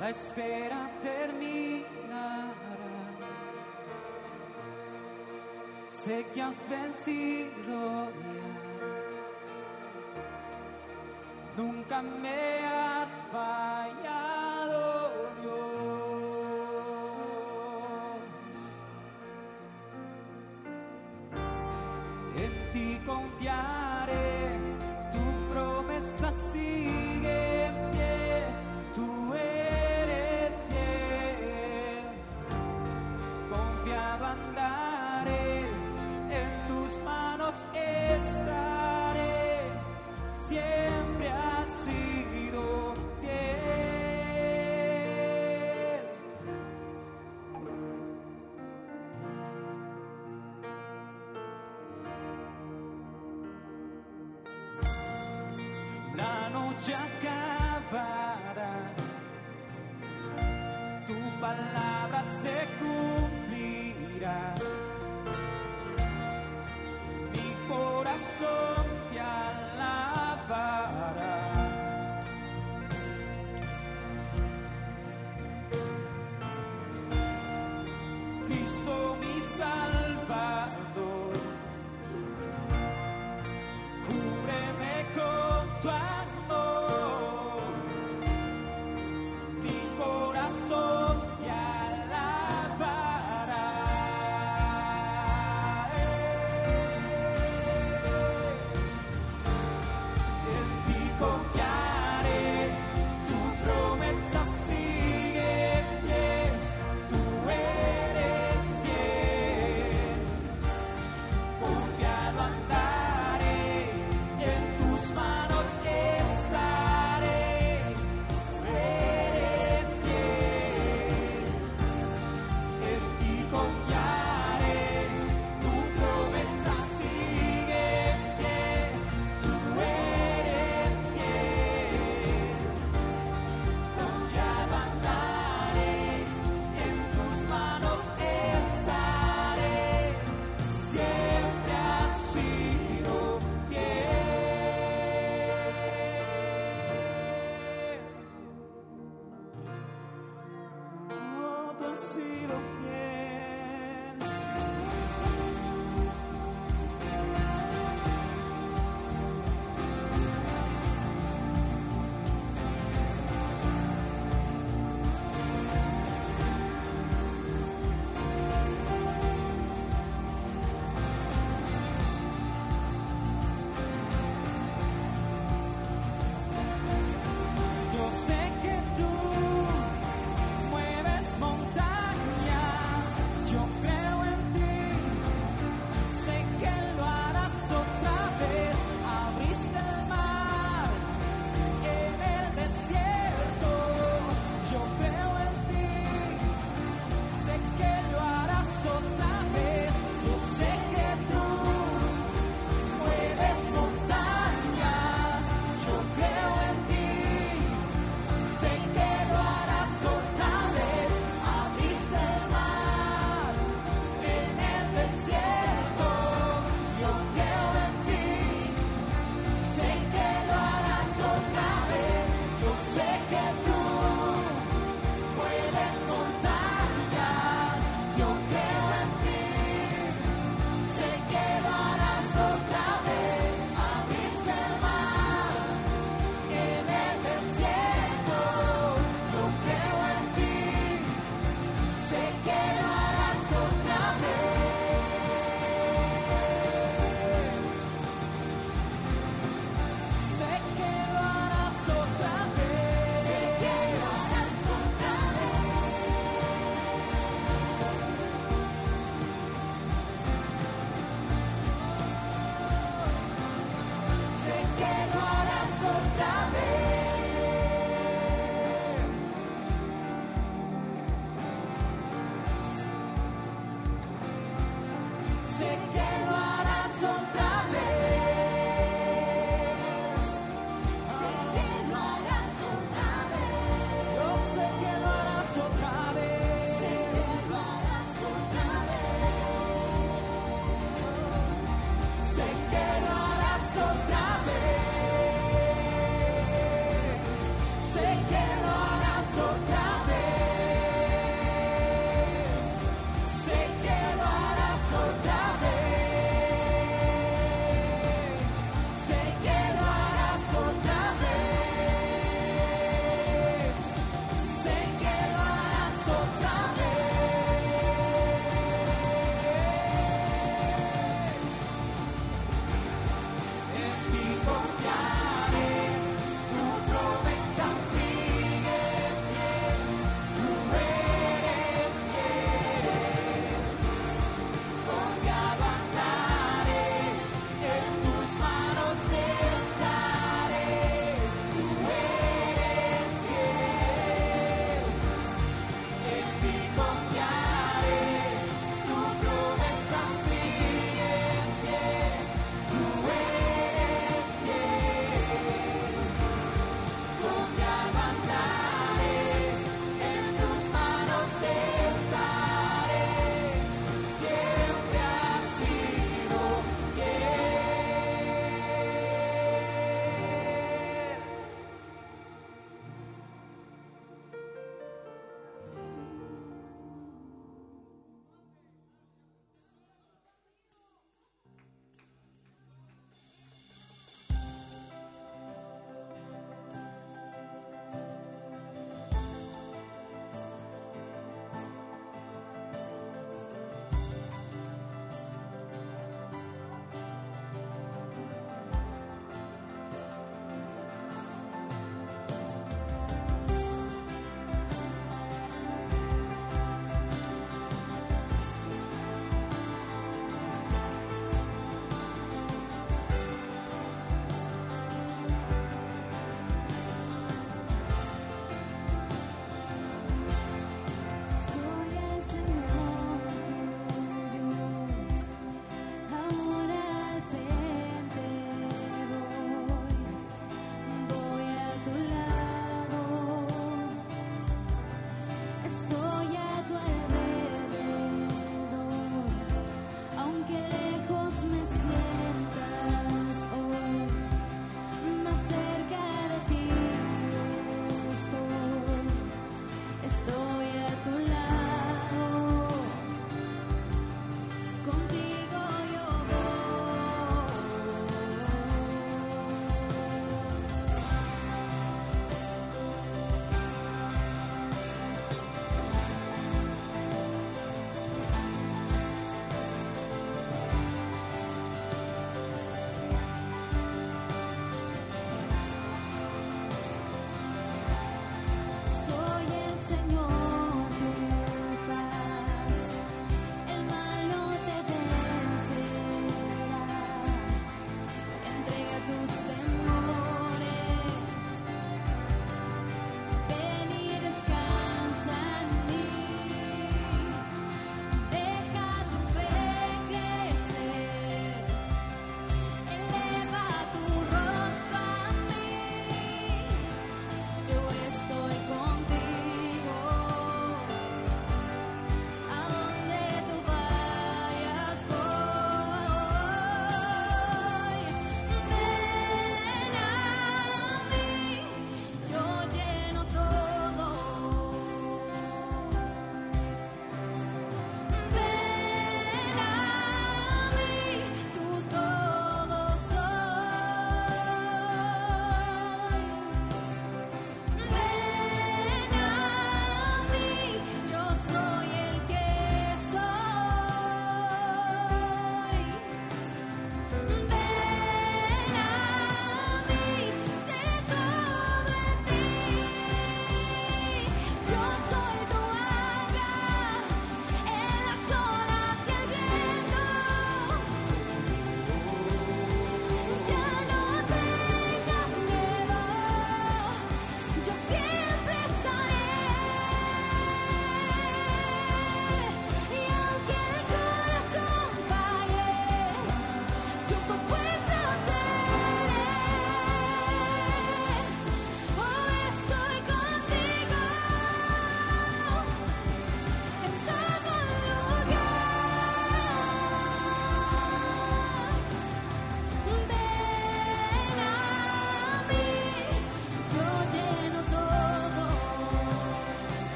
[0.00, 2.44] La espera terminará,
[5.88, 8.46] sé que has vencido ya.
[11.56, 12.55] Nunca me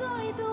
[0.00, 0.49] 再多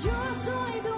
[0.00, 0.12] Yo
[0.44, 0.97] soy tu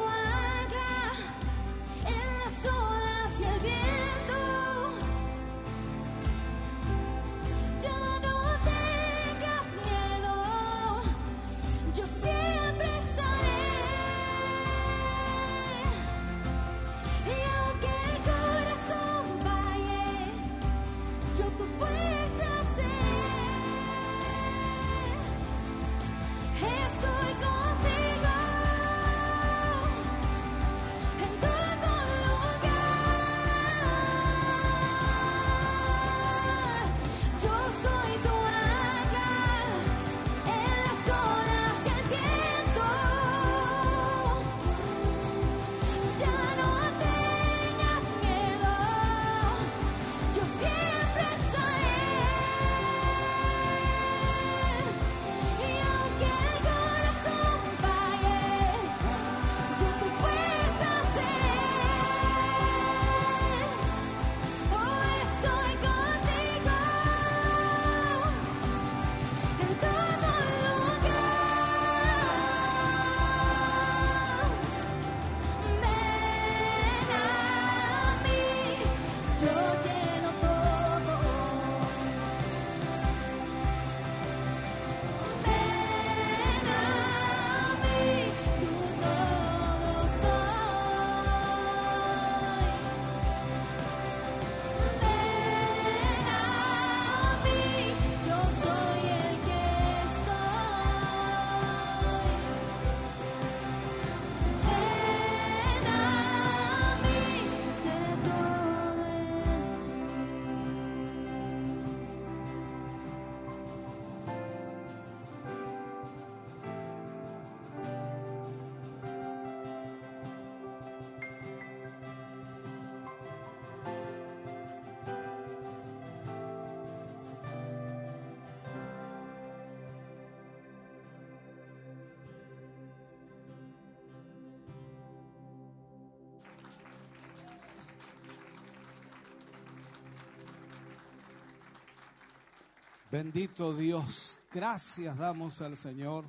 [143.11, 146.24] Bendito Dios, gracias damos al Señor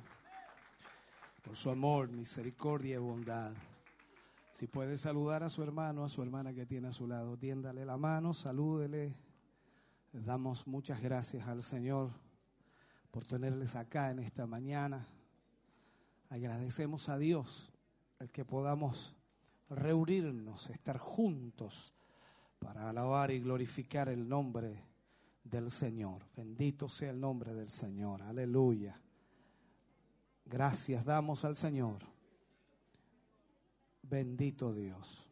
[1.44, 3.52] por su amor, misericordia y bondad.
[4.50, 7.84] Si puede saludar a su hermano, a su hermana que tiene a su lado, tiéndale
[7.84, 9.14] la mano, salúdele.
[10.12, 12.10] damos muchas gracias al Señor
[13.12, 15.06] por tenerles acá en esta mañana.
[16.30, 17.70] Agradecemos a Dios
[18.18, 19.14] el que podamos
[19.70, 21.94] reunirnos, estar juntos
[22.58, 24.91] para alabar y glorificar el nombre
[25.44, 26.22] del Señor.
[26.36, 28.22] Bendito sea el nombre del Señor.
[28.22, 29.00] Aleluya.
[30.44, 31.98] Gracias damos al Señor.
[34.02, 35.28] Bendito Dios.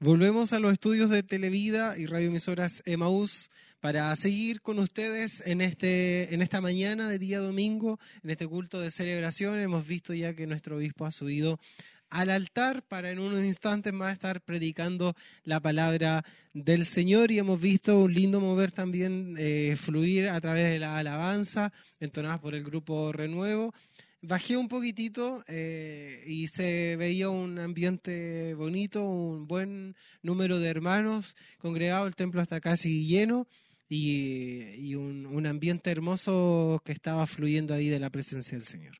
[0.00, 3.50] Volvemos a los estudios de Televida y radioemisoras Emaús
[3.80, 8.80] para seguir con ustedes en, este, en esta mañana de día domingo, en este culto
[8.80, 9.58] de celebración.
[9.58, 11.58] Hemos visto ya que nuestro obispo ha subido
[12.10, 15.14] al altar para en unos instantes más estar predicando
[15.44, 16.24] la palabra
[16.54, 20.98] del Señor y hemos visto un lindo mover también eh, fluir a través de la
[20.98, 23.74] alabanza entonadas por el grupo Renuevo.
[24.20, 31.36] Bajé un poquitito eh, y se veía un ambiente bonito, un buen número de hermanos
[31.58, 33.46] congregados, el templo está casi lleno
[33.88, 38.96] y, un, un ambiente hermoso que estaba fluyendo ahí de la presencia del Señor.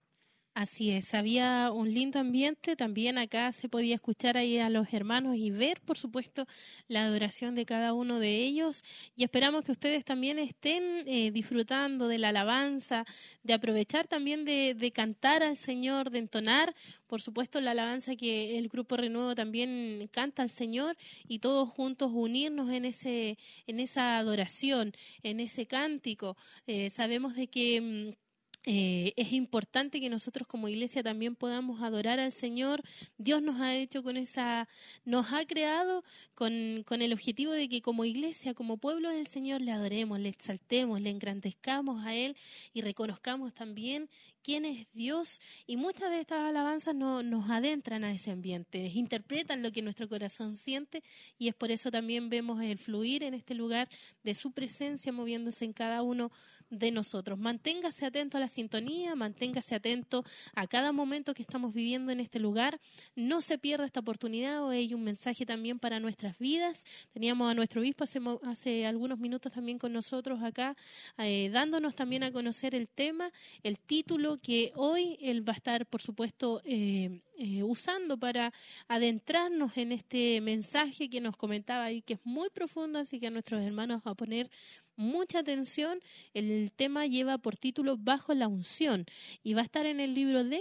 [0.59, 5.37] Así es, había un lindo ambiente, también acá se podía escuchar ahí a los hermanos
[5.37, 6.49] y ver, por supuesto,
[6.89, 8.83] la adoración de cada uno de ellos
[9.15, 13.05] y esperamos que ustedes también estén eh, disfrutando de la alabanza,
[13.45, 16.75] de aprovechar también de, cantar al Señor, de entonar,
[17.07, 20.97] por supuesto, la alabanza que el Grupo Renuevo también canta al Señor
[21.29, 23.39] y todos juntos unirnos en, ese,
[23.69, 24.93] en esa adoración,
[25.23, 26.37] en ese cántico.
[26.67, 28.28] Eh, sabemos de que mm,
[28.65, 32.83] eh, es importante que nosotros como iglesia también podamos adorar al Señor.
[33.17, 34.69] Dios nos ha hecho con esa,
[35.05, 36.05] nos ha creado
[36.35, 40.29] con, con, el objetivo de que como iglesia, como pueblo del Señor, le adoremos, le
[40.29, 42.37] exaltemos, le engrandezcamos a Él
[42.73, 44.11] y reconozcamos también
[44.43, 45.41] quién es Dios.
[45.67, 50.09] Y muchas de estas alabanzas no, nos adentran a ese ambiente, interpretan lo que nuestro
[50.09, 51.03] corazón siente
[51.39, 53.89] y es por eso también vemos el fluir en este lugar
[54.25, 56.31] de su presencia moviéndose en cada uno
[56.71, 57.39] de nosotros.
[57.39, 62.39] Manténgase atento a la sintonía, manténgase atento a cada momento que estamos viviendo en este
[62.39, 62.81] lugar.
[63.17, 64.65] No se pierda esta oportunidad.
[64.65, 66.85] Hoy hay un mensaje también para nuestras vidas.
[67.13, 68.05] Teníamos a nuestro obispo
[68.45, 70.77] hace, algunos minutos también con nosotros acá,
[71.19, 75.87] eh, dándonos también a conocer el tema, el título que hoy él va a estar,
[75.87, 78.53] por supuesto, eh, eh, usando para
[78.89, 83.31] adentrarnos en este mensaje que nos comentaba ahí, que es muy profundo, así que a
[83.31, 84.51] nuestros hermanos a poner
[84.97, 86.01] mucha atención.
[86.35, 89.07] El tema lleva por título Bajo la unción
[89.45, 90.61] y va a estar en el libro de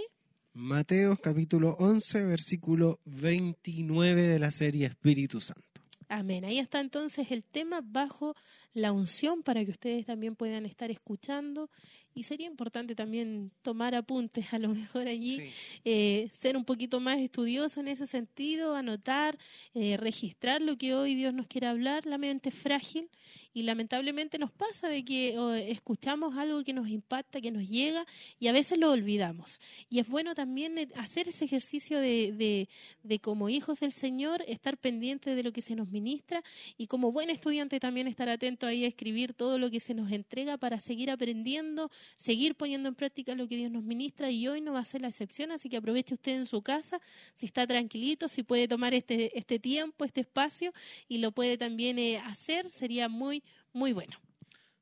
[0.54, 5.62] Mateo capítulo 11, versículo 29 de la serie Espíritu Santo.
[6.08, 6.44] Amén.
[6.44, 8.34] Ahí está entonces el tema bajo
[8.74, 11.70] la unción para que ustedes también puedan estar escuchando
[12.18, 15.50] y sería importante también tomar apuntes, a lo mejor allí,
[15.84, 19.38] eh, ser un poquito más estudioso en ese sentido, anotar,
[19.74, 22.06] eh, registrar lo que hoy Dios nos quiere hablar.
[22.06, 23.08] La mente es frágil
[23.54, 25.36] y lamentablemente nos pasa de que
[25.68, 28.04] escuchamos algo que nos impacta, que nos llega
[28.40, 29.60] y a veces lo olvidamos.
[29.88, 32.68] Y es bueno también eh, hacer ese ejercicio de, de,
[33.04, 36.42] de como hijos del Señor, estar pendiente de lo que se nos ministra
[36.76, 40.10] y como buen estudiante también estar atento ahí a escribir todo lo que se nos
[40.12, 44.60] entrega para seguir aprendiendo, seguir poniendo en práctica lo que Dios nos ministra y hoy
[44.60, 47.00] no va a ser la excepción, así que aproveche usted en su casa,
[47.34, 50.72] si está tranquilito, si puede tomar este, este tiempo, este espacio
[51.08, 53.42] y lo puede también eh, hacer, sería muy,
[53.72, 54.16] muy bueno.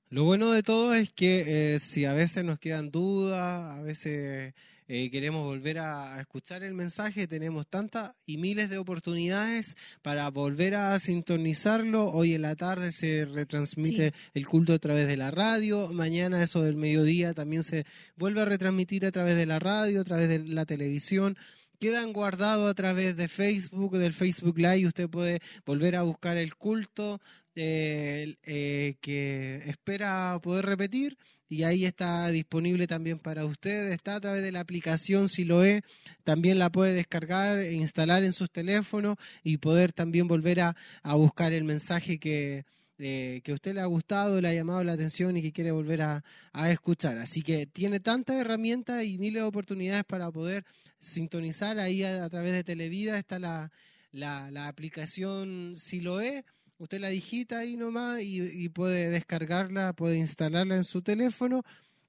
[0.09, 4.55] Lo bueno de todo es que eh, si a veces nos quedan dudas, a veces
[4.89, 10.77] eh, queremos volver a, escuchar el mensaje, tenemos tantas y miles de oportunidades para volver
[10.77, 12.13] a sintonizarlo.
[12.13, 16.63] Hoy en la tarde se retransmite el culto a través de la radio, mañana eso
[16.63, 17.85] del mediodía también se
[18.15, 21.37] vuelve a retransmitir a través de la radio, a través de la televisión.
[21.81, 24.87] Quedan guardados a través de Facebook, del Facebook Live.
[24.87, 27.21] Usted puede volver a buscar el culto
[27.55, 31.19] eh, eh, que espera poder repetir
[31.49, 33.93] y ahí está disponible también para usted.
[33.93, 35.83] Está a través de la aplicación si lo es,
[36.25, 40.77] también la puede descargar e instalar en sus teléfonos y poder también volver a,
[41.15, 42.65] buscar el mensaje que,
[42.99, 45.71] eh, que a usted le ha gustado, le ha llamado la atención y que quiere
[45.71, 46.25] volver a,
[46.71, 47.19] escuchar.
[47.19, 50.65] Así que tiene tantas herramientas y miles de oportunidades para poder
[51.01, 53.19] sintonizar ahí a, través de Televida.
[53.19, 53.71] Está la,
[54.11, 56.45] la, la aplicación Siloe
[56.79, 61.63] Usted la digita ahí nomás y, puede descargarla, puede instalarla en su teléfono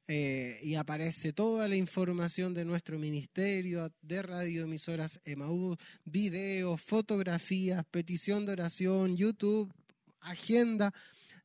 [0.09, 8.45] eh, y aparece toda la información de nuestro ministerio, de radioemisoras EMAU, videos, fotografías, petición
[8.45, 9.74] de oración, YouTube,
[10.20, 10.93] agenda,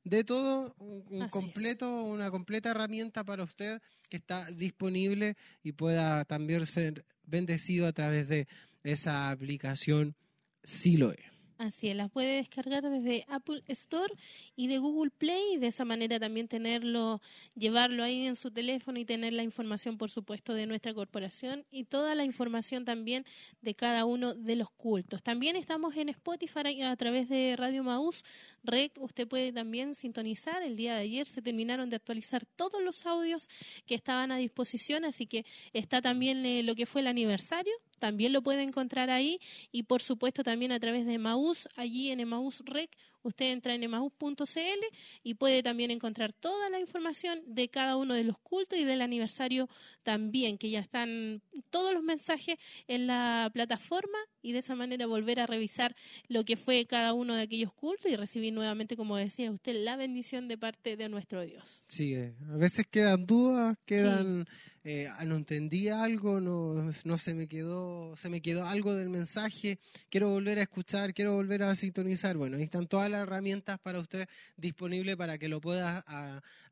[0.04, 6.66] de todo, un, completo, una completa herramienta para usted que está disponible y pueda también
[6.66, 8.48] ser bendecido a través de
[8.82, 10.16] esa aplicación
[10.64, 11.31] si lo es.
[11.62, 14.12] Así es, las puede descargar desde Apple Store
[14.56, 17.20] y de Google Play y de esa manera también tenerlo,
[17.54, 21.84] llevarlo ahí en su teléfono y tener la información, por supuesto, de nuestra corporación y
[21.84, 23.24] toda la información también
[23.60, 25.22] de cada uno de los cultos.
[25.22, 28.24] También estamos en Spotify a través de Radio Maús
[28.64, 28.98] Rec.
[28.98, 30.64] Usted puede también sintonizar.
[30.64, 33.48] El día de ayer se terminaron de actualizar todos los audios
[33.86, 37.72] que estaban a disposición, así que está también eh, lo que fue el aniversario
[38.02, 39.38] también lo puede encontrar ahí.
[39.70, 42.90] Y por supuesto también a través de Maús, allí en Maús Rec,
[43.22, 44.82] usted entra en emaús.cl
[45.22, 49.02] y puede también encontrar toda la información de cada uno de los cultos y del
[49.02, 49.68] aniversario
[50.02, 52.58] también, que ya están todos los mensajes
[52.88, 54.18] en la plataforma.
[54.42, 55.94] Y de esa manera volver a revisar
[56.26, 59.94] lo que fue cada uno de aquellos cultos y recibir nuevamente, como decía usted, la
[59.94, 61.84] bendición de parte de nuestro Dios.
[61.86, 64.48] Sí, eh, a veces quedan dudas, quedan...
[64.84, 69.10] Eh, ah, no entendí algo, no, no se me quedó, se me quedó algo del
[69.10, 69.78] mensaje,
[70.10, 72.36] quiero volver a escuchar, quiero volver a sintonizar.
[72.36, 76.04] Bueno, ahí están todas las herramientas para usted disponibles para que lo pueda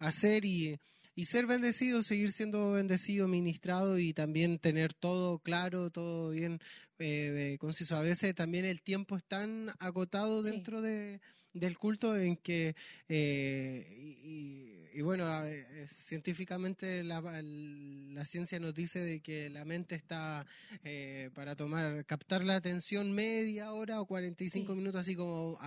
[0.01, 0.79] hacer y,
[1.23, 6.61] ser bendecido, seguir siendo bendecido, ministrado y también tener todo claro, todo bien
[6.99, 7.95] eh, conciso.
[7.95, 11.21] A veces también el tiempo es tan acotado dentro de
[11.53, 12.75] del culto en que
[13.09, 20.47] eh, y bueno, eh, científicamente la, la, ciencia nos dice de que la mente está
[20.85, 25.59] eh, para tomar, captar la atención media hora o 45 minutos, así como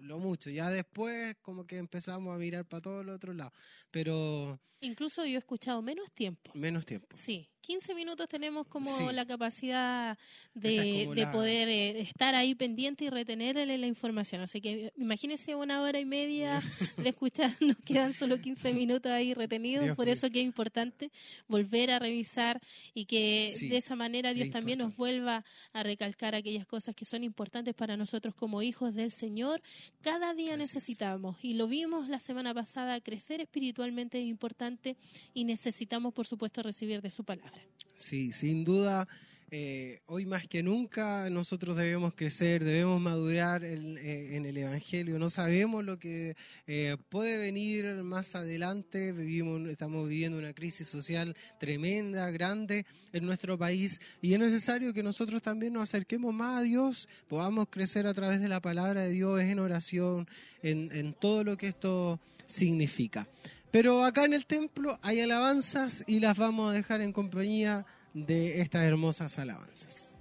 [0.00, 0.50] lo mucho.
[0.50, 3.52] Ya después como que empezamos a mirar para todos los otros lados.
[3.90, 4.58] Pero...
[4.80, 6.50] Incluso yo he escuchado menos tiempo.
[6.54, 7.14] Menos tiempo.
[7.14, 7.49] Sí.
[7.60, 10.18] 15 minutos tenemos como la capacidad
[10.54, 14.42] de, poder eh, estar ahí pendiente y retenerle la información.
[14.42, 16.62] Así que imagínense una hora y media
[16.96, 21.10] de escuchar, nos quedan solo 15 minutos ahí retenidos, por eso que es importante
[21.48, 22.60] volver a revisar
[22.94, 27.24] y que de esa manera Dios también nos vuelva a recalcar aquellas cosas que son
[27.24, 29.62] importantes para nosotros como hijos del Señor.
[30.00, 34.96] Cada día necesitamos, y lo vimos la semana pasada, crecer espiritualmente es importante
[35.34, 37.49] y necesitamos, por supuesto, recibir de su palabra.
[37.96, 39.06] Sí, sin duda.
[39.52, 45.18] Eh, hoy más que nunca nosotros debemos crecer, debemos madurar eh, en, el Evangelio.
[45.18, 46.36] No sabemos lo que
[46.68, 49.10] eh, puede venir más adelante.
[49.10, 55.02] Vivimos, estamos viviendo una crisis social tremenda, grande en nuestro país y es necesario que
[55.02, 59.10] nosotros también nos acerquemos más a Dios, podamos crecer a través de la palabra de
[59.10, 60.28] Dios, en oración,
[60.62, 63.26] en todo lo que esto significa.
[63.70, 68.60] Pero acá en el templo hay alabanzas y las vamos a dejar en compañía de
[68.60, 70.12] estas hermosas alabanzas.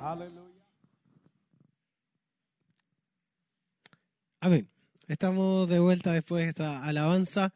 [0.00, 0.64] Aleluya.
[4.40, 4.66] Amén.
[5.08, 7.52] Estamos de vuelta después de esta alabanza.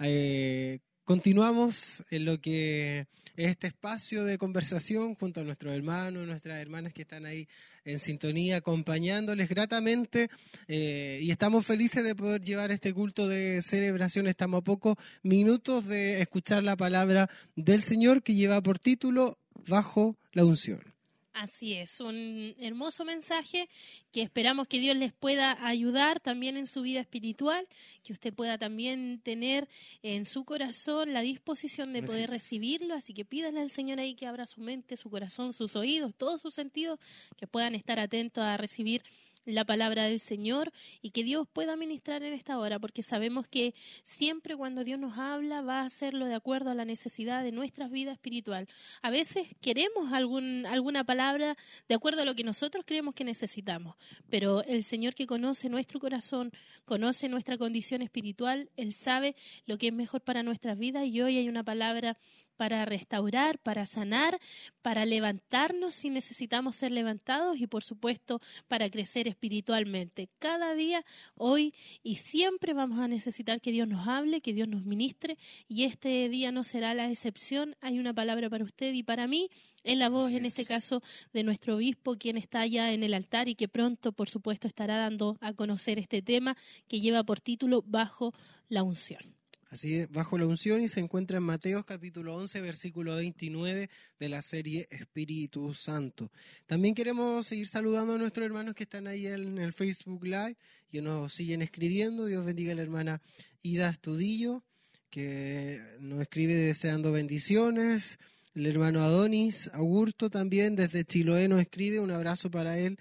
[0.00, 3.06] Eh, continuamos en lo que
[3.36, 7.46] es este espacio de conversación junto a nuestros hermanos, nuestras hermanas que están ahí
[7.84, 10.30] en sintonía, acompañándoles gratamente.
[10.66, 14.26] Eh, y estamos felices de poder llevar este culto de celebración.
[14.26, 19.38] Estamos a pocos minutos de escuchar la palabra del Señor que lleva por título
[19.68, 20.93] Bajo la unción.
[21.34, 23.68] Así es, un hermoso mensaje
[24.12, 27.66] que esperamos que Dios les pueda ayudar también en su vida espiritual,
[28.04, 29.68] que usted pueda también tener
[30.04, 34.28] en su corazón la disposición de poder recibirlo, así que pídale al Señor ahí que
[34.28, 37.00] abra su mente, su corazón, sus oídos, todos sus sentidos,
[37.36, 39.02] que puedan estar atentos a recibir
[39.44, 40.72] la palabra del Señor
[41.02, 45.18] y que Dios pueda ministrar en esta hora, porque sabemos que siempre cuando Dios nos
[45.18, 48.68] habla va a hacerlo de acuerdo a la necesidad de nuestra vida espiritual.
[49.02, 51.56] A veces queremos algún, alguna palabra
[51.88, 53.96] de acuerdo a lo que nosotros creemos que necesitamos,
[54.30, 56.52] pero el Señor que conoce nuestro corazón,
[56.84, 61.38] conoce nuestra condición espiritual, Él sabe lo que es mejor para nuestras vidas y hoy
[61.38, 62.16] hay una palabra
[62.56, 64.38] para restaurar, para sanar,
[64.82, 70.28] para levantarnos si necesitamos ser levantados y por supuesto para crecer espiritualmente.
[70.38, 71.04] Cada día,
[71.34, 75.84] hoy y siempre vamos a necesitar que Dios nos hable, que Dios nos ministre y
[75.84, 77.76] este día no será la excepción.
[77.80, 79.50] Hay una palabra para usted y para mí
[79.84, 81.02] en la voz, en este caso,
[81.32, 84.96] de nuestro obispo, quien está allá en el altar y que pronto, por supuesto, estará
[84.96, 86.56] dando a conocer este tema
[86.88, 88.32] que lleva por título Bajo
[88.68, 89.43] la unción.
[89.74, 93.90] Así es, bajo la unción y se encuentra en Mateo capítulo 11, versículo 29
[94.20, 96.30] de la serie Espíritu Santo.
[96.66, 100.56] También queremos seguir saludando a nuestros hermanos que están ahí en el Facebook Live
[100.92, 102.26] y nos siguen escribiendo.
[102.26, 103.20] Dios bendiga a la hermana
[103.62, 104.62] Ida Estudillo,
[105.10, 108.20] que nos escribe deseando bendiciones.
[108.54, 112.96] El hermano Adonis Augusto también desde Chiloé nos escribe, un abrazo para él.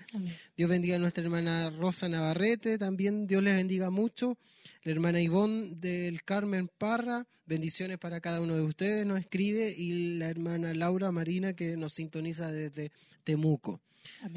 [0.58, 4.40] Dios bendiga a nuestra hermana Rosa Navarrete, también Dios les bendiga mucho
[4.84, 10.18] la hermana Ivonne del Carmen Parra, bendiciones para cada uno de ustedes, nos escribe, y
[10.18, 12.92] la hermana Laura Marina que nos sintoniza desde
[13.24, 13.82] Temuco.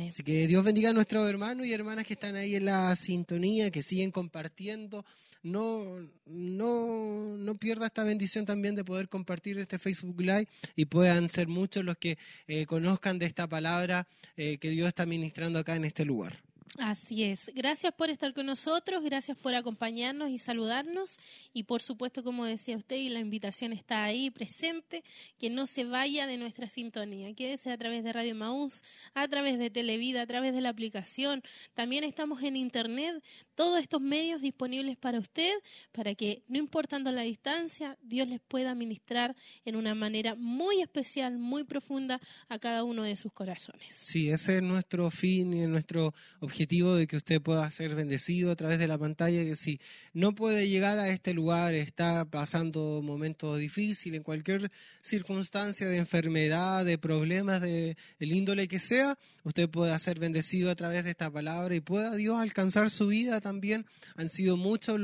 [0.08, 3.70] Así que Dios bendiga a nuestros hermanos y hermanas que están ahí en la sintonía,
[3.72, 5.04] que siguen compartiendo.
[5.42, 5.84] No,
[6.26, 11.46] no, no pierda esta bendición también de poder compartir este Facebook Live y puedan ser
[11.46, 12.18] muchos los que
[12.48, 16.45] eh, conozcan de esta palabra eh, que Dios está ministrando acá en este lugar.
[16.78, 17.50] Así es.
[17.54, 21.18] Gracias por estar con nosotros, gracias por acompañarnos y saludarnos.
[21.54, 25.02] Y por supuesto, como decía usted, y la invitación está ahí presente,
[25.38, 27.32] que no se vaya de nuestra sintonía.
[27.34, 28.82] Quédese a través de Radio Maús,
[29.14, 31.42] a través de Televida, a través de la aplicación.
[31.74, 33.22] También estamos en Internet,
[33.56, 35.52] todos estos medios disponibles para usted,
[35.90, 39.34] para que, no importando la distancia, Dios les pueda ministrar
[39.64, 43.94] en una manera muy especial, muy profunda a cada uno de sus corazones.
[43.94, 48.56] Sí, ese es nuestro fin y nuestro objetivo de que usted pueda ser bendecido a
[48.56, 49.80] través de la pantalla, que si
[50.12, 54.70] no puede llegar a este lugar, está pasando momentos difíciles, en cualquier
[55.00, 60.74] circunstancia de enfermedad, de problemas, de el índole que sea, usted pueda ser bendecido a
[60.74, 63.86] través de esta palabra y pueda Dios alcanzar su vida también.
[64.16, 65.00] Han sido muchos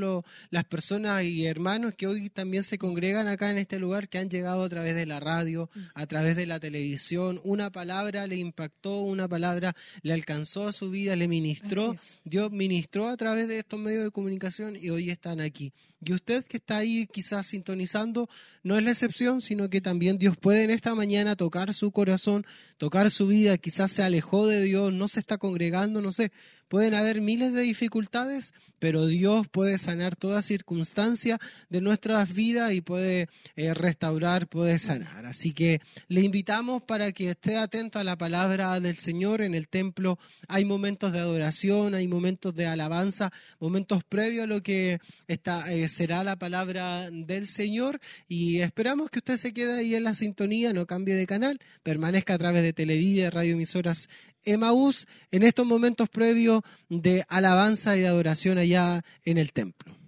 [0.49, 4.29] las personas y hermanos que hoy también se congregan acá en este lugar, que han
[4.29, 7.39] llegado a través de la radio, a través de la televisión.
[7.45, 11.95] Una palabra le impactó, una palabra le alcanzó a su vida, le ministró.
[12.25, 15.71] Dios ministró a través de estos medios de comunicación y hoy están aquí.
[16.05, 18.29] Y usted que está ahí quizás sintonizando,
[18.61, 22.45] no es la excepción, sino que también Dios puede en esta mañana tocar su corazón,
[22.77, 26.33] tocar su vida, quizás se alejó de Dios, no se está congregando, no sé,
[26.73, 31.37] Pueden haber miles de dificultades, pero Dios puede sanar toda circunstancia
[31.69, 35.27] de nuestras vidas y puede eh, restaurar, puede sanar.
[35.27, 39.67] Así que le invitamos para que esté atento a la palabra del Señor en el
[39.67, 40.17] templo.
[40.47, 45.87] Hay momentos de adoración, hay momentos de alabanza, momentos previos a lo que está, eh,
[45.89, 50.73] será la palabra del Señor y esperamos que usted se quede ahí en la sintonía,
[50.73, 54.09] no cambie de canal, permanezca a través de Televida, radio emisoras
[54.45, 60.02] Emaús en estos momentos previos de alabanza y de adoración allá en el templo.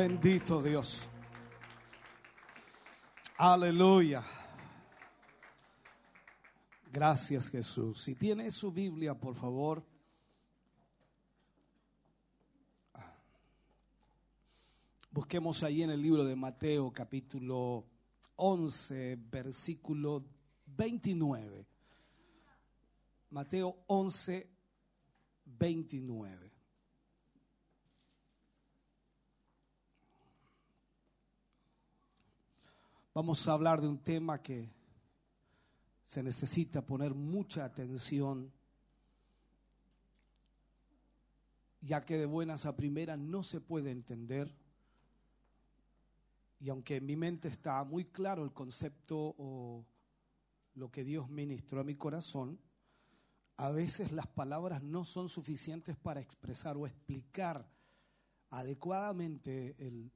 [0.00, 1.06] Bendito Dios.
[3.36, 4.24] Aleluya.
[6.90, 8.00] Gracias Jesús.
[8.00, 9.84] Si tiene su Biblia, por favor.
[15.10, 17.84] Busquemos ahí en el libro de Mateo capítulo
[18.36, 20.24] 11, versículo
[20.64, 21.66] 29.
[23.28, 24.48] Mateo 11,
[25.44, 26.49] 29.
[33.12, 34.70] Vamos a hablar de un tema que
[36.04, 38.52] se necesita poner mucha atención,
[41.80, 44.54] ya que de buenas a primeras no se puede entender.
[46.60, 49.84] Y aunque en mi mente está muy claro el concepto o
[50.74, 52.60] lo que Dios ministró a mi corazón,
[53.56, 57.68] a veces las palabras no son suficientes para expresar o explicar
[58.50, 60.12] adecuadamente el,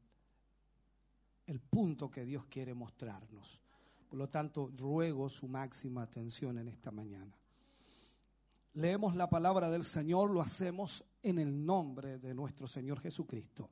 [1.46, 3.60] el punto que Dios quiere mostrarnos.
[4.08, 7.36] Por lo tanto, ruego su máxima atención en esta mañana.
[8.74, 13.70] Leemos la palabra del Señor, lo hacemos en el nombre de nuestro Señor Jesucristo.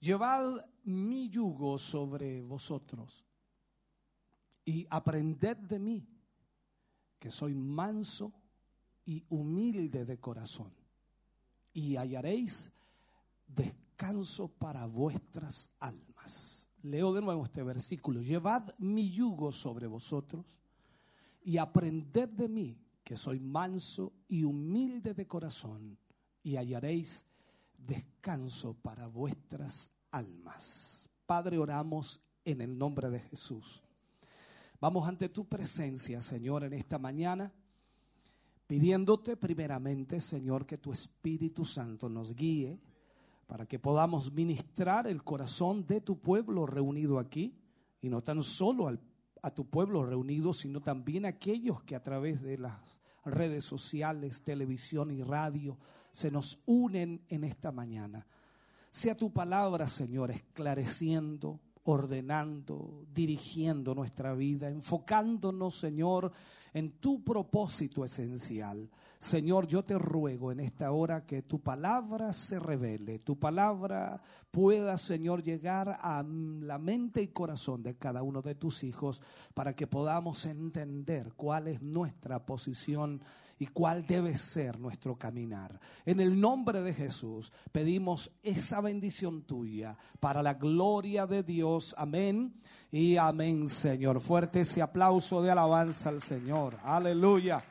[0.00, 3.24] Llevad mi yugo sobre vosotros
[4.64, 6.08] y aprended de mí
[7.18, 8.32] que soy manso
[9.04, 10.72] y humilde de corazón,
[11.72, 12.72] y hallaréis
[14.58, 16.68] para vuestras almas.
[16.82, 18.20] Leo de nuevo este versículo.
[18.20, 20.44] Llevad mi yugo sobre vosotros
[21.42, 25.98] y aprended de mí, que soy manso y humilde de corazón,
[26.42, 27.26] y hallaréis
[27.76, 31.08] descanso para vuestras almas.
[31.24, 33.82] Padre, oramos en el nombre de Jesús.
[34.80, 37.52] Vamos ante tu presencia, Señor, en esta mañana,
[38.66, 42.78] pidiéndote primeramente, Señor, que tu Espíritu Santo nos guíe
[43.46, 47.54] para que podamos ministrar el corazón de tu pueblo reunido aquí,
[48.00, 48.88] y no tan solo
[49.42, 52.78] a tu pueblo reunido, sino también a aquellos que a través de las
[53.24, 55.78] redes sociales, televisión y radio
[56.12, 58.26] se nos unen en esta mañana.
[58.90, 66.32] Sea tu palabra, Señor, esclareciendo, ordenando, dirigiendo nuestra vida, enfocándonos, Señor,
[66.76, 68.90] en tu propósito esencial.
[69.18, 74.20] Señor, yo te ruego en esta hora que tu palabra se revele, tu palabra
[74.50, 79.22] pueda, Señor, llegar a la mente y corazón de cada uno de tus hijos
[79.54, 83.22] para que podamos entender cuál es nuestra posición
[83.58, 85.80] y cuál debe ser nuestro caminar.
[86.04, 91.94] En el nombre de Jesús pedimos esa bendición tuya para la gloria de Dios.
[91.96, 92.60] Amén
[92.90, 94.20] y amén, Señor.
[94.20, 96.76] Fuerte ese aplauso de alabanza al Señor.
[96.82, 97.64] Aleluya.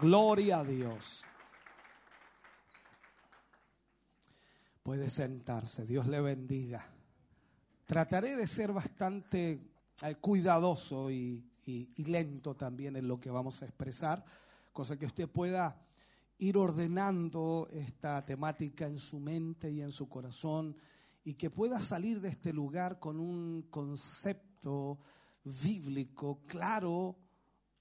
[0.00, 1.24] Gloria a Dios.
[4.82, 6.84] Puede sentarse, Dios le bendiga.
[7.86, 9.60] Trataré de ser bastante
[10.02, 14.24] eh, cuidadoso y y, lento también en lo que vamos a expresar,
[14.72, 15.80] cosa que usted pueda
[16.38, 20.76] ir ordenando esta temática en su mente y en su corazón
[21.24, 24.98] y que pueda salir de este lugar con un concepto
[25.44, 27.16] bíblico claro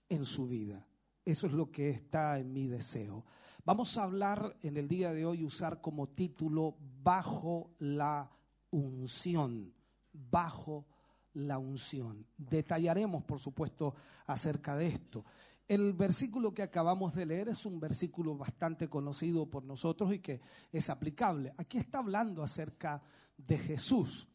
[0.09, 0.85] en su vida.
[1.25, 3.25] Eso es lo que está en mi deseo.
[3.63, 8.29] Vamos a hablar en el día de hoy, usar como título bajo la
[8.71, 9.73] unción,
[10.11, 10.87] bajo
[11.33, 12.25] la unción.
[12.37, 13.95] Detallaremos, por supuesto,
[14.25, 15.25] acerca de esto.
[15.67, 20.41] El versículo que acabamos de leer es un versículo bastante conocido por nosotros y que
[20.71, 21.53] es aplicable.
[21.57, 23.01] Aquí está hablando acerca
[23.37, 24.27] de Jesús.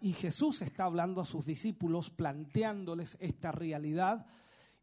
[0.00, 4.26] Y Jesús está hablando a sus discípulos, planteándoles esta realidad.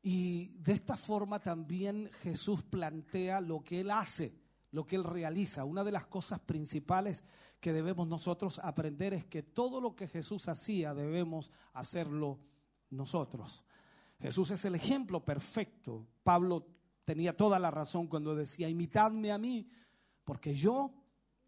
[0.02, 4.34] Y de esta forma también Jesús plantea lo que Él hace,
[4.72, 5.66] lo que Él realiza.
[5.66, 7.26] Una de las cosas principales
[7.60, 12.40] que debemos nosotros aprender es que todo lo que Jesús hacía debemos hacerlo
[12.90, 13.64] nosotros.
[14.20, 16.08] Jesús es el ejemplo perfecto.
[16.24, 16.68] Pablo
[17.06, 19.70] tenía toda la razón cuando decía, imitadme a mí,
[20.24, 20.94] porque yo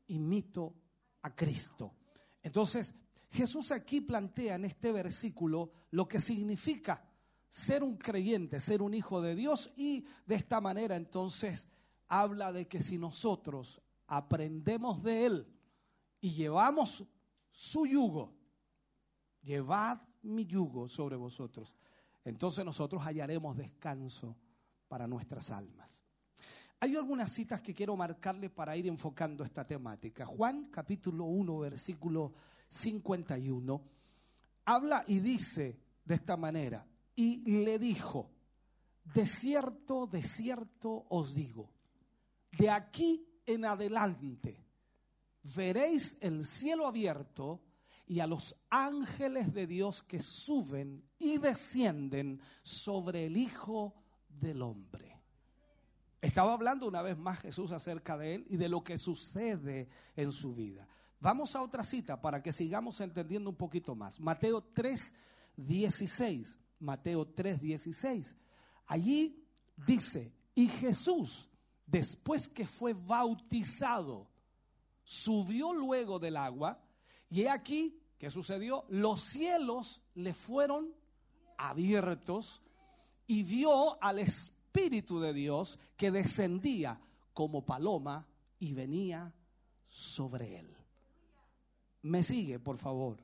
[0.08, 0.76] imito
[1.22, 1.96] a Cristo.
[2.42, 2.96] Entonces,
[3.30, 7.08] Jesús aquí plantea en este versículo lo que significa
[7.48, 11.68] ser un creyente, ser un hijo de Dios y de esta manera entonces
[12.08, 15.48] habla de que si nosotros aprendemos de Él,
[16.22, 17.04] y llevamos
[17.50, 18.34] su yugo,
[19.42, 21.76] llevad mi yugo sobre vosotros.
[22.24, 24.38] Entonces nosotros hallaremos descanso
[24.88, 26.04] para nuestras almas.
[26.80, 30.26] Hay algunas citas que quiero marcarle para ir enfocando esta temática.
[30.26, 32.34] Juan capítulo 1, versículo
[32.68, 33.82] 51,
[34.66, 36.86] habla y dice de esta manera,
[37.16, 38.32] y le dijo,
[39.04, 41.70] de cierto, de cierto os digo,
[42.58, 44.71] de aquí en adelante
[45.44, 47.62] veréis el cielo abierto
[48.08, 53.94] y a los ángeles de Dios que suben y descienden sobre el Hijo
[54.28, 55.22] del Hombre.
[56.20, 60.32] Estaba hablando una vez más Jesús acerca de él y de lo que sucede en
[60.32, 60.88] su vida.
[61.20, 64.20] Vamos a otra cita para que sigamos entendiendo un poquito más.
[64.20, 65.14] Mateo 3,
[65.56, 66.60] 16.
[66.80, 68.36] Mateo 3, 16.
[68.88, 69.44] Allí
[69.78, 71.50] dice, y Jesús,
[71.86, 74.31] después que fue bautizado,
[75.12, 76.82] subió luego del agua,
[77.28, 78.86] y he aquí, ¿qué sucedió?
[78.88, 80.96] Los cielos le fueron
[81.58, 82.62] abiertos
[83.28, 87.02] y vio al Espíritu de Dios que descendía
[87.34, 88.26] como paloma
[88.58, 89.34] y venía
[89.86, 90.78] sobre él.
[92.04, 93.18] Me sigue, por favor.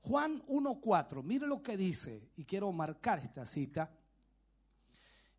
[0.00, 3.90] Juan 1.4, mire lo que dice, y quiero marcar esta cita.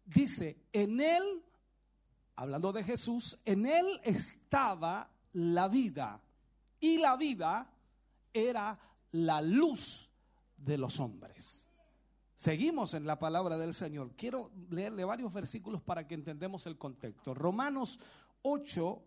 [0.03, 1.43] Dice, en él,
[2.35, 6.21] hablando de Jesús, en él estaba la vida,
[6.79, 7.69] y la vida
[8.33, 8.77] era
[9.11, 10.11] la luz
[10.57, 11.67] de los hombres.
[12.35, 14.15] Seguimos en la palabra del Señor.
[14.15, 17.33] Quiero leerle varios versículos para que entendamos el contexto.
[17.33, 17.99] Romanos
[18.41, 19.01] 8,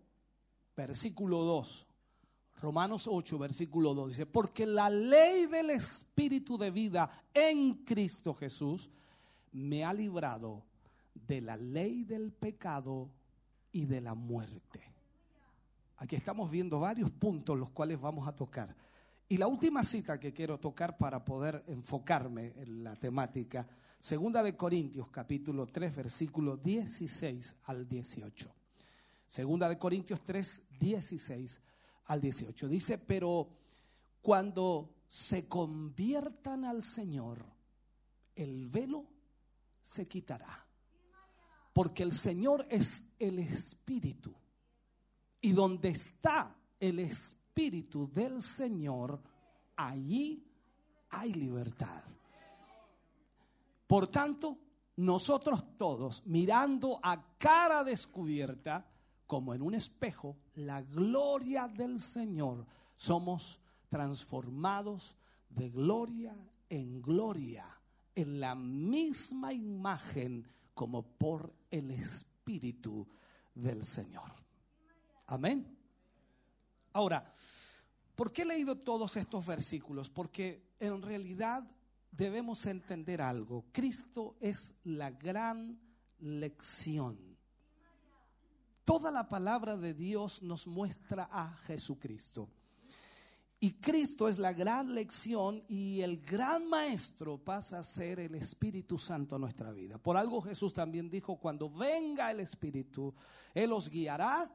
[0.74, 1.86] versículo 2.
[2.62, 8.88] Romanos 8, versículo 2 dice, porque la ley del Espíritu de vida en Cristo Jesús
[9.52, 10.64] me ha librado
[11.14, 13.10] de la ley del pecado
[13.72, 14.85] y de la muerte.
[15.98, 18.76] Aquí estamos viendo varios puntos los cuales vamos a tocar.
[19.28, 23.66] Y la última cita que quiero tocar para poder enfocarme en la temática,
[23.98, 28.54] segunda de Corintios capítulo 3 versículo 16 al 18.
[29.26, 31.60] Segunda de Corintios 3 16
[32.04, 32.68] al 18.
[32.68, 33.48] Dice, pero
[34.20, 37.44] cuando se conviertan al Señor,
[38.34, 39.06] el velo
[39.80, 40.66] se quitará.
[41.72, 44.34] Porque el Señor es el Espíritu.
[45.40, 49.20] Y donde está el Espíritu del Señor,
[49.76, 50.44] allí
[51.10, 52.02] hay libertad.
[53.86, 54.58] Por tanto,
[54.96, 58.90] nosotros todos, mirando a cara descubierta,
[59.26, 65.16] como en un espejo la gloria del Señor, somos transformados
[65.48, 66.36] de gloria
[66.68, 67.64] en gloria,
[68.14, 73.06] en la misma imagen como por el Espíritu
[73.54, 74.45] del Señor.
[75.26, 75.76] Amén.
[76.92, 77.34] Ahora,
[78.14, 80.10] ¿por qué he leído todos estos versículos?
[80.10, 81.64] Porque en realidad
[82.10, 83.64] debemos entender algo.
[83.72, 85.78] Cristo es la gran
[86.18, 87.36] lección
[88.86, 92.48] Toda la palabra de Dios nos muestra a Jesucristo.
[93.58, 98.96] Y Cristo es la gran lección y el gran maestro pasa a ser el Espíritu
[98.96, 99.98] Santo en nuestra vida.
[99.98, 103.12] Por algo Jesús también dijo, cuando venga el Espíritu,
[103.52, 104.54] Él os guiará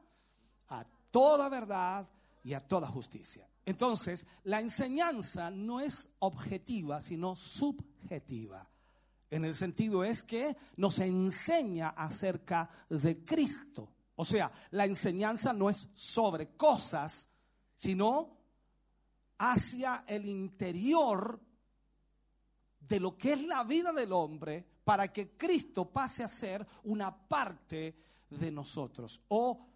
[0.80, 2.08] a toda verdad
[2.42, 3.48] y a toda justicia.
[3.64, 8.68] Entonces, la enseñanza no es objetiva, sino subjetiva.
[9.30, 13.92] En el sentido es que nos enseña acerca de Cristo.
[14.16, 17.28] O sea, la enseñanza no es sobre cosas,
[17.74, 18.36] sino
[19.38, 21.40] hacia el interior
[22.80, 27.16] de lo que es la vida del hombre para que Cristo pase a ser una
[27.26, 27.96] parte
[28.28, 29.22] de nosotros.
[29.28, 29.71] O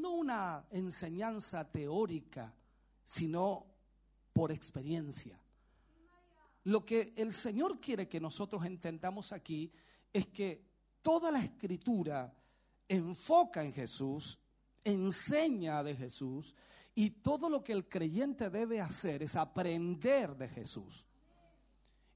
[0.00, 2.54] no una enseñanza teórica,
[3.02, 3.66] sino
[4.32, 5.40] por experiencia.
[6.64, 9.72] Lo que el Señor quiere que nosotros entendamos aquí
[10.12, 10.64] es que
[11.00, 12.34] toda la escritura
[12.88, 14.38] enfoca en Jesús,
[14.84, 16.54] enseña de Jesús
[16.94, 21.06] y todo lo que el creyente debe hacer es aprender de Jesús.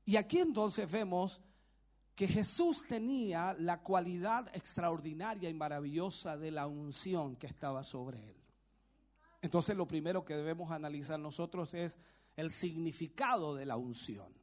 [0.04, 1.40] Y aquí entonces vemos
[2.20, 8.36] que Jesús tenía la cualidad extraordinaria y maravillosa de la unción que estaba sobre él.
[9.40, 11.98] Entonces lo primero que debemos analizar nosotros es
[12.36, 14.34] el significado de la unción.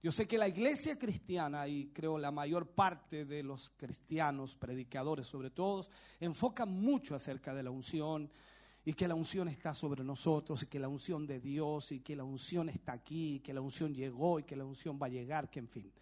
[0.00, 5.26] Yo sé que la iglesia cristiana, y creo la mayor parte de los cristianos, predicadores
[5.26, 5.84] sobre todo,
[6.20, 8.30] enfocan mucho acerca de la unción
[8.84, 12.14] y que la unción está sobre nosotros y que la unción de Dios y que
[12.14, 15.10] la unción está aquí y que la unción llegó y que la unción va a
[15.10, 15.92] llegar, que en fin.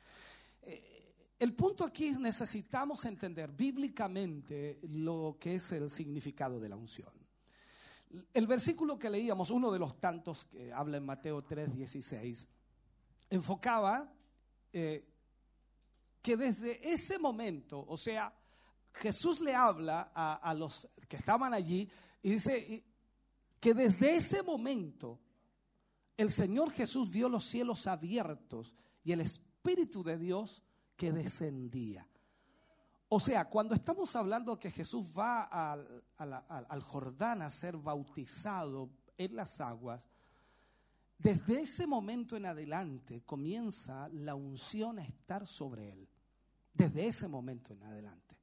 [1.43, 7.13] El punto aquí es necesitamos entender bíblicamente lo que es el significado de la unción.
[8.33, 12.47] El versículo que leíamos, uno de los tantos que habla en Mateo 3, 16,
[13.29, 14.09] enfocaba
[14.73, 15.05] eh,
[16.23, 18.33] que desde ese momento, o sea,
[18.93, 21.91] Jesús le habla a, los que estaban allí
[22.23, 22.85] y dice
[23.59, 25.19] que desde ese momento
[26.17, 30.63] el Señor Jesús vio los cielos abiertos y el Espíritu de Dios
[31.03, 32.09] que descendía.
[33.09, 39.61] O sea, cuando estamos hablando que Jesús va al, Jordán a ser bautizado en las
[39.61, 40.09] aguas,
[41.19, 46.09] desde ese momento en adelante comienza la unción a estar sobre él.
[46.73, 48.39] Desde ese momento en adelante.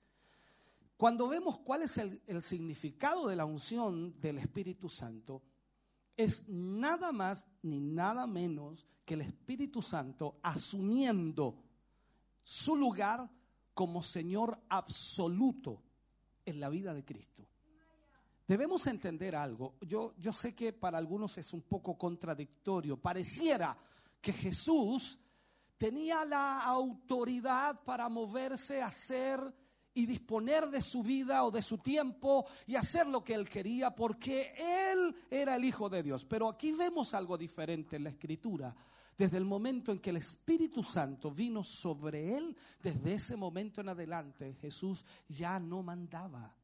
[0.98, 5.44] Cuando vemos cuál es el significado de la unción del Espíritu Santo,
[6.18, 11.69] es nada más ni nada menos que el Espíritu Santo asumiendo
[12.44, 13.30] su lugar
[13.74, 15.82] como Señor absoluto
[16.46, 17.48] en la vida de Cristo.
[18.48, 19.76] Debemos entender algo.
[19.82, 22.98] Yo, yo sé que para algunos es un poco contradictorio.
[22.98, 23.78] Pareciera
[24.20, 25.20] que Jesús
[25.78, 29.40] tenía la autoridad para moverse, hacer
[29.94, 33.96] y disponer de su vida o de su tiempo y hacer lo que él quería
[33.96, 36.26] porque él era el Hijo de Dios.
[36.26, 38.76] Pero aquí vemos algo diferente en la escritura.
[39.20, 43.90] Desde el momento en que el Espíritu Santo vino sobre él, desde ese momento en
[43.90, 46.56] adelante Jesús ya no mandaba,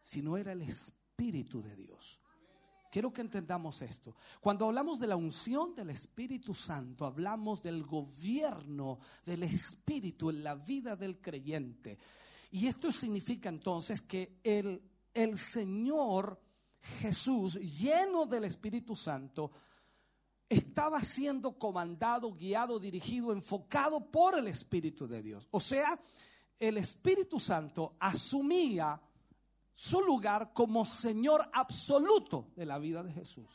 [0.00, 2.18] sino era el Espíritu de Dios.
[2.90, 4.16] Quiero que entendamos esto.
[4.40, 10.54] Cuando hablamos de la unción del Espíritu Santo, hablamos del gobierno del Espíritu en la
[10.54, 11.98] vida del creyente.
[12.52, 16.40] Y esto significa entonces que el, el Señor
[16.80, 19.52] Jesús, lleno del Espíritu Santo,
[20.52, 25.48] estaba siendo comandado, guiado, dirigido, enfocado por el Espíritu de Dios.
[25.50, 25.98] O sea,
[26.58, 29.00] el Espíritu Santo asumía
[29.72, 33.48] su lugar como Señor absoluto de la vida de Jesús.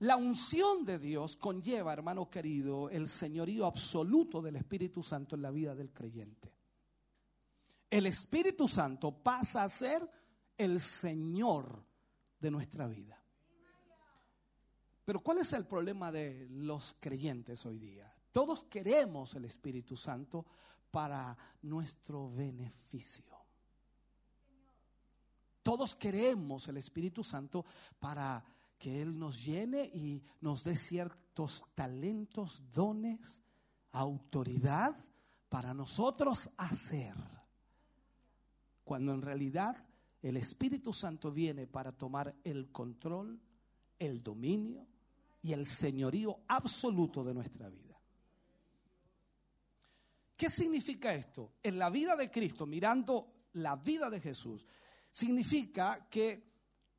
[0.00, 5.50] La unción de Dios conlleva, hermano querido, el señorío absoluto del Espíritu Santo en la
[5.50, 6.52] vida del creyente.
[7.88, 10.06] El Espíritu Santo pasa a ser
[10.58, 11.86] el Señor
[12.38, 13.21] de nuestra vida.
[15.04, 18.14] Pero ¿cuál es el problema de los creyentes hoy día?
[18.30, 20.46] Todos queremos el Espíritu Santo
[20.90, 23.24] para nuestro beneficio.
[25.62, 27.64] Todos queremos el Espíritu Santo
[27.98, 28.44] para
[28.78, 33.42] que Él nos llene y nos dé ciertos talentos, dones,
[33.92, 34.96] autoridad
[35.48, 37.14] para nosotros hacer.
[38.84, 39.84] Cuando en realidad
[40.20, 43.40] el Espíritu Santo viene para tomar el control,
[43.98, 44.91] el dominio
[45.42, 47.98] y el señorío absoluto de nuestra vida.
[50.36, 51.52] ¿Qué significa esto?
[51.62, 54.66] En la vida de Cristo, mirando la vida de Jesús,
[55.10, 56.52] significa que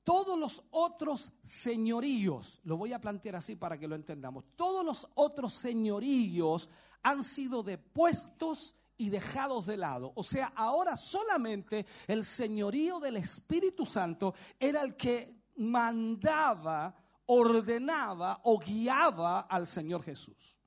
[0.04, 5.08] todos los otros señoríos, lo voy a plantear así para que lo entendamos, todos los
[5.16, 6.70] otros señoríos
[7.02, 10.12] han sido depuestos y dejados de lado.
[10.16, 18.60] O sea, ahora solamente el señorío del Espíritu Santo era el que mandaba ordenaba o
[18.60, 20.58] guiaba al Señor Jesús.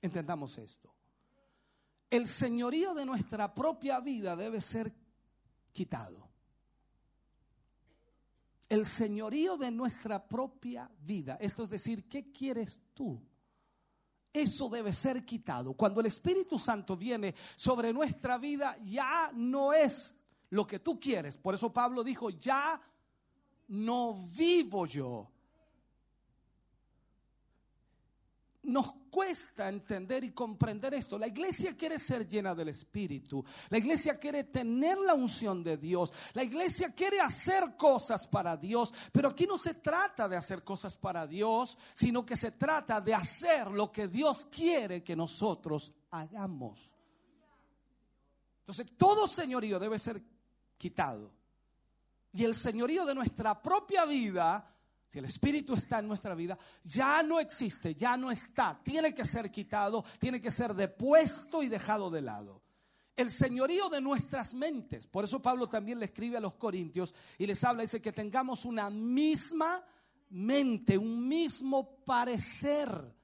[0.00, 0.92] Entendamos esto.
[2.10, 4.92] El señorío de nuestra propia vida debe ser
[5.72, 6.28] quitado.
[8.68, 11.38] El señorío de nuestra propia vida.
[11.40, 13.20] Esto es decir, ¿qué quieres tú?
[14.32, 15.74] Eso debe ser quitado.
[15.74, 20.14] Cuando el Espíritu Santo viene sobre nuestra vida, ya no es
[20.50, 21.36] lo que tú quieres.
[21.36, 22.80] Por eso Pablo dijo, ya
[23.68, 25.31] no vivo yo,
[28.64, 31.18] nos cuesta entender y comprender esto.
[31.18, 33.44] La iglesia quiere ser llena del Espíritu.
[33.68, 36.12] La iglesia quiere tener la unción de Dios.
[36.32, 38.94] La iglesia quiere hacer cosas para Dios.
[39.10, 43.14] Pero aquí no se trata de hacer cosas para Dios, sino que se trata de
[43.14, 46.92] hacer lo que Dios quiere que nosotros hagamos.
[48.60, 50.22] Entonces, todo señorío debe ser
[50.78, 51.34] quitado.
[52.32, 54.72] Y el señorío de nuestra propia vida
[55.12, 58.80] si el Espíritu está en nuestra vida, ya no existe, ya no está.
[58.82, 62.62] Tiene que ser quitado, tiene que ser depuesto y dejado de lado.
[63.14, 65.06] El señorío de nuestras mentes.
[65.06, 68.64] Por eso Pablo también le escribe a los corintios y les habla, dice que tengamos
[68.64, 69.84] una misma
[70.30, 73.14] mente, un mismo parecer.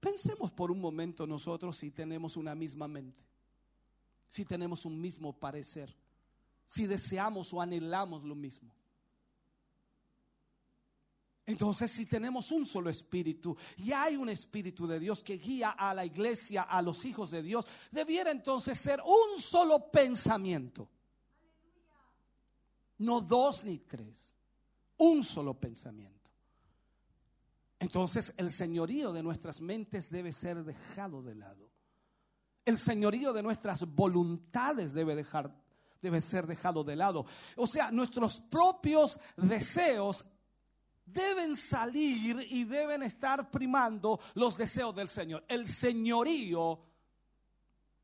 [0.00, 3.24] Pensemos por un momento nosotros si tenemos una misma mente,
[4.26, 5.96] si tenemos un mismo parecer,
[6.64, 8.72] si deseamos o anhelamos lo mismo.
[11.46, 15.94] Entonces, si tenemos un solo espíritu y hay un espíritu de Dios que guía a
[15.94, 20.90] la iglesia, a los hijos de Dios, debiera entonces ser un solo pensamiento.
[22.98, 24.34] No dos ni tres,
[24.96, 26.16] un solo pensamiento.
[27.78, 31.70] Entonces, el señorío de nuestras mentes debe ser dejado de lado.
[32.64, 35.54] El señorío de nuestras voluntades debe dejar
[36.02, 37.26] debe ser dejado de lado.
[37.56, 40.24] O sea, nuestros propios deseos
[41.06, 45.44] deben salir y deben estar primando los deseos del Señor.
[45.48, 46.80] El señorío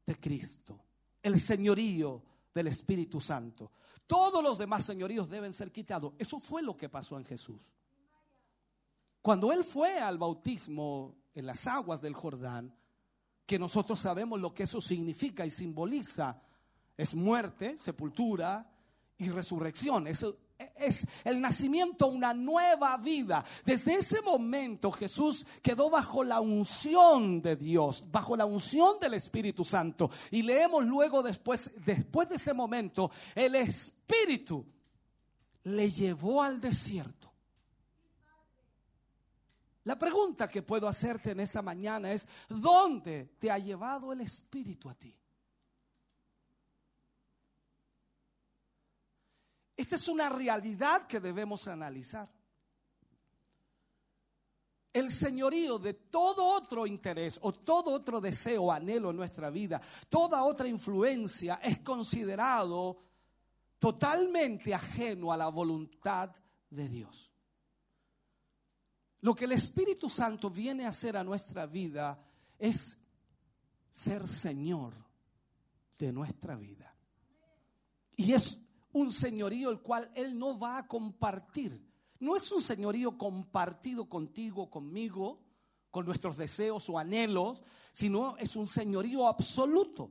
[0.07, 0.81] de Cristo,
[1.23, 2.23] el señorío
[2.55, 3.73] del Espíritu Santo.
[4.07, 6.15] Todos los demás señoríos deben ser quitados.
[6.19, 7.73] Eso fue lo que pasó en Jesús.
[9.20, 12.74] Cuando Él fue al bautismo en las aguas del Jordán,
[13.47, 16.43] que nosotros sabemos lo que eso significa y simboliza,
[16.97, 18.70] es muerte, sepultura
[19.16, 20.07] y resurrección.
[20.07, 20.39] Eso
[20.76, 23.44] es el nacimiento, una nueva vida.
[23.64, 29.64] Desde ese momento Jesús quedó bajo la unción de Dios, bajo la unción del Espíritu
[29.64, 30.10] Santo.
[30.30, 34.64] Y leemos luego después, después de ese momento, el Espíritu
[35.64, 37.32] le llevó al desierto.
[39.84, 44.89] La pregunta que puedo hacerte en esta mañana es, ¿dónde te ha llevado el Espíritu
[44.89, 45.16] a ti?
[49.82, 52.30] Esta es una realidad que debemos analizar.
[54.92, 59.82] El señorío de todo otro interés o todo otro deseo o anhelo en nuestra vida,
[60.09, 63.02] toda otra influencia es considerado
[63.80, 66.32] totalmente ajeno a la voluntad
[66.70, 67.32] de Dios.
[69.22, 72.24] Lo que el Espíritu Santo viene a hacer a nuestra vida
[72.56, 72.96] es
[73.90, 74.94] ser Señor
[75.98, 76.94] de nuestra vida.
[78.14, 78.62] Y es
[78.93, 81.81] un señorío el cual Él no va a compartir.
[82.20, 85.40] No es un señorío compartido contigo, conmigo,
[85.90, 87.62] con nuestros deseos o anhelos,
[87.93, 90.10] sino es un señorío absoluto,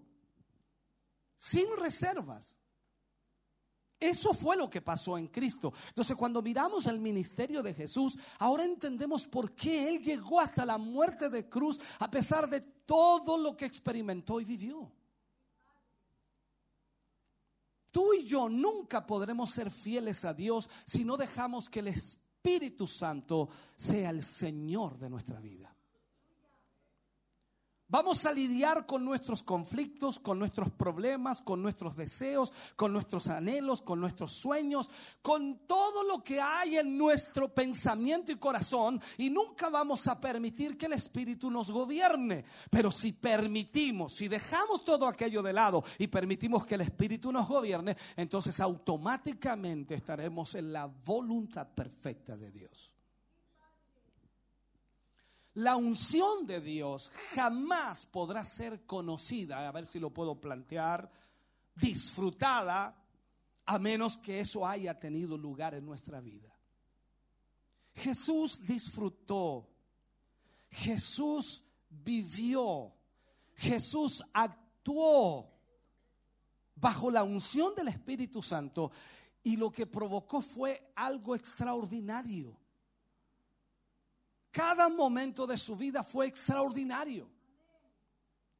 [1.36, 2.60] sin reservas.
[4.00, 5.72] Eso fue lo que pasó en Cristo.
[5.90, 10.80] Entonces, cuando miramos el ministerio de Jesús, ahora entendemos por qué Él llegó hasta la
[10.80, 14.92] muerte de cruz a pesar de todo lo que experimentó y vivió.
[17.92, 22.88] Tú y yo nunca podremos ser fieles a Dios si no dejamos que el Espíritu
[22.88, 25.71] Santo sea el Señor de nuestra vida.
[27.92, 33.82] Vamos a lidiar con nuestros conflictos, con nuestros problemas, con nuestros deseos, con nuestros anhelos,
[33.82, 34.90] con nuestros sueños,
[35.22, 40.78] con todo lo que hay en nuestro pensamiento y corazón y nunca vamos a permitir
[40.78, 42.46] que el Espíritu nos gobierne.
[42.70, 47.46] Pero si permitimos, si dejamos todo aquello de lado y permitimos que el Espíritu nos
[47.46, 52.91] gobierne, entonces automáticamente estaremos en la voluntad perfecta de Dios.
[55.56, 61.12] La unción de Dios jamás podrá ser conocida, a ver si lo puedo plantear,
[61.76, 62.98] disfrutada,
[63.66, 66.58] a menos que eso haya tenido lugar en nuestra vida.
[67.94, 69.70] Jesús disfrutó,
[70.70, 72.94] Jesús vivió,
[73.56, 75.52] Jesús actuó
[76.76, 78.92] bajo la unción del Espíritu Santo
[79.44, 82.61] y lo que provocó fue algo extraordinario.
[84.52, 87.30] Cada momento de su vida fue extraordinario.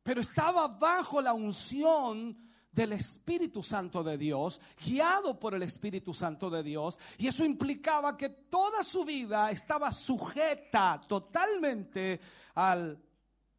[0.04, 2.38] Pero estaba bajo la unción
[2.72, 8.16] del Espíritu Santo de Dios, guiado por el Espíritu Santo de Dios, y eso implicaba
[8.16, 12.22] que toda su vida estaba sujeta totalmente
[12.56, 12.98] al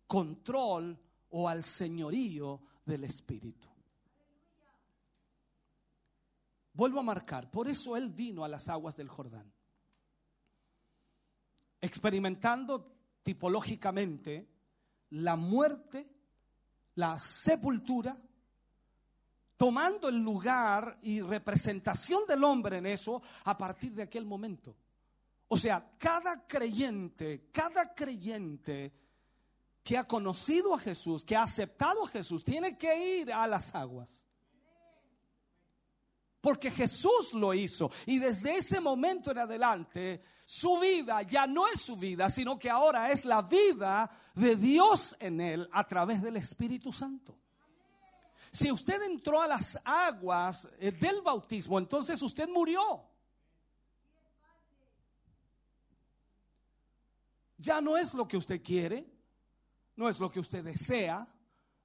[0.06, 0.98] control
[1.28, 3.68] o al señorío del Espíritu.
[6.72, 9.52] Vuelvo a marcar, por eso Él vino a las aguas del Jordán
[11.82, 14.48] experimentando tipológicamente
[15.10, 16.08] la muerte,
[16.94, 18.16] la sepultura,
[19.56, 24.74] tomando el lugar y representación del hombre en eso a partir de aquel momento.
[25.48, 28.92] O sea, cada creyente, cada creyente
[29.82, 33.74] que ha conocido a Jesús, que ha aceptado a Jesús, tiene que ir a las
[33.74, 34.21] aguas.
[36.42, 37.90] Porque Jesús lo hizo.
[38.04, 42.68] Y desde ese momento en adelante, su vida ya no es su vida, sino que
[42.68, 47.38] ahora es la vida de Dios en él a través del Espíritu Santo.
[48.50, 53.08] Si usted entró a las aguas eh, del bautismo, entonces usted murió.
[57.56, 59.08] Ya no es lo que usted quiere,
[59.94, 61.32] no es lo que usted desea,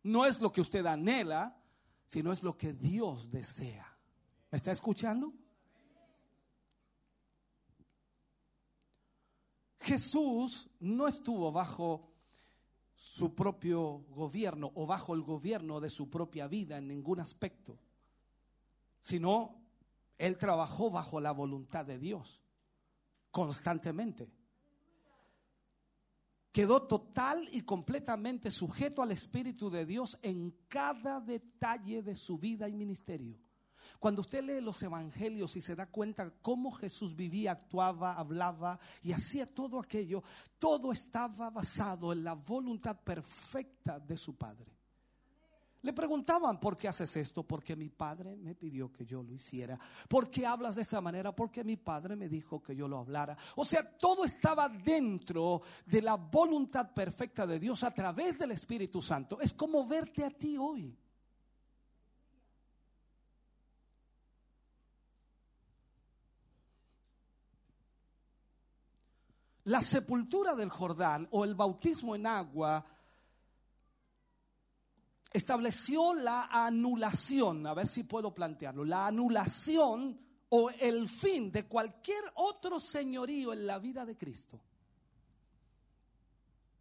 [0.02, 1.62] no es lo que usted anhela,
[2.08, 3.97] sino es lo que Dios desea.
[4.52, 5.34] ¿Me está escuchando?
[9.82, 12.12] Jesús no estuvo bajo
[12.96, 17.78] su propio gobierno o bajo el gobierno de su propia vida en ningún aspecto,
[19.00, 19.62] sino
[20.18, 22.44] él trabajó bajo la voluntad de Dios
[23.32, 24.32] constantemente.
[26.52, 32.68] Quedó total y completamente sujeto al Espíritu de Dios en cada detalle de su vida
[32.68, 33.38] y ministerio.
[34.00, 39.12] Cuando usted lee los evangelios y se da cuenta cómo Jesús vivía, actuaba, hablaba y
[39.12, 40.24] hacía todo aquello,
[40.60, 44.78] todo estaba basado en la voluntad perfecta de su Padre.
[45.88, 47.44] Le preguntaban, ¿por qué haces esto?
[47.44, 49.80] Porque mi padre me pidió que yo lo hiciera.
[50.10, 51.36] ¿Por qué hablas de esta manera?
[51.36, 53.38] Porque mi padre me dijo que yo lo hablara.
[53.56, 59.02] O sea, todo estaba dentro de la voluntad perfecta de Dios a través del Espíritu
[59.02, 59.40] Santo.
[59.40, 60.98] Es como verte a ti hoy.
[69.68, 72.86] La sepultura del Jordán o el bautismo en agua
[75.30, 80.18] estableció la anulación, a ver si puedo plantearlo, la anulación
[80.48, 84.62] o el fin de cualquier otro señorío en la vida de Cristo.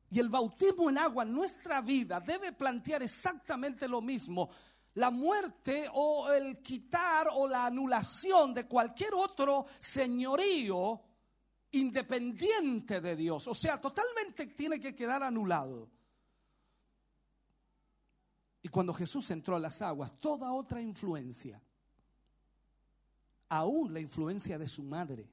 [0.08, 4.48] Y el bautismo en agua en nuestra vida debe plantear exactamente lo mismo.
[4.94, 11.02] La muerte o el quitar o la anulación de cualquier otro señorío
[11.72, 13.46] independiente de Dios.
[13.46, 15.90] O sea, totalmente tiene que quedar anulado.
[18.62, 21.62] Y cuando Jesús entró a las aguas, toda otra influencia,
[23.48, 25.28] aún la influencia de su madre,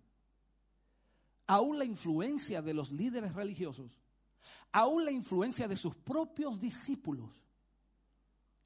[1.47, 3.91] aún la influencia de los líderes religiosos,
[4.72, 7.31] aún la influencia de sus propios discípulos,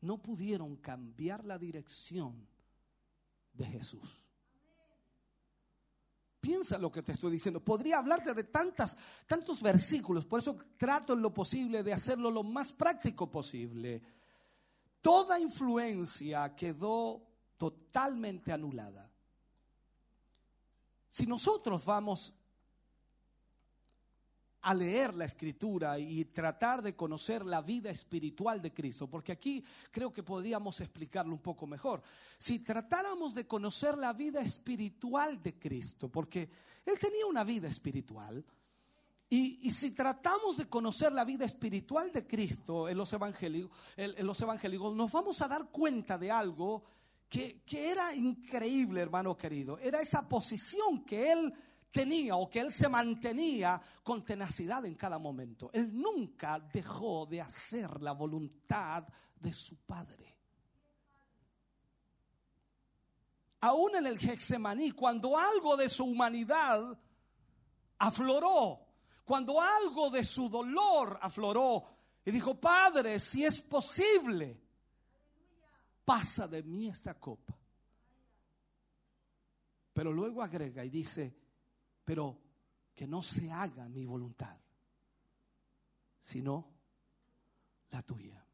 [0.02, 2.48] no pudieron cambiar la dirección
[3.54, 4.27] de Jesús.
[6.40, 7.64] Piensa lo que te estoy diciendo.
[7.64, 12.72] Podría hablarte de tantas, tantos versículos, por eso trato lo posible de hacerlo lo más
[12.72, 14.02] práctico posible.
[15.02, 17.26] Toda influencia quedó
[17.58, 19.12] totalmente anulada.
[21.10, 22.34] Si nosotros vamos
[24.68, 29.64] a leer la escritura y tratar de conocer la vida espiritual de Cristo, porque aquí
[29.90, 32.04] creo que podríamos explicarlo un poco mejor.
[32.38, 36.50] Si tratáramos de conocer la vida espiritual de Cristo, porque
[36.86, 38.44] Él tenía una vida espiritual,
[39.30, 44.42] y, si tratamos de conocer la vida espiritual de Cristo en los evangélicos, en, los
[44.42, 46.84] evangélicos nos vamos a dar cuenta de algo
[47.30, 49.80] que, que era increíble, hermano querido.
[49.80, 51.54] Era esa posición que Él
[51.92, 55.70] tenía o que él se mantenía con tenacidad en cada momento.
[55.74, 59.08] Él nunca dejó de hacer la voluntad
[59.40, 60.36] de su padre.
[63.62, 66.98] Aún en el Getsemaní, cuando algo de su humanidad
[67.98, 68.80] afloró,
[69.26, 71.84] cuando algo de su dolor afloró,
[72.24, 74.62] y dijo, Padre, si es posible,
[76.04, 77.58] pasa de mí esta copa.
[79.94, 81.36] Pero luego agrega y dice,
[82.08, 82.40] pero
[82.96, 84.58] que no se haga mi voluntad,
[86.22, 86.66] sino
[87.90, 88.48] la tuya.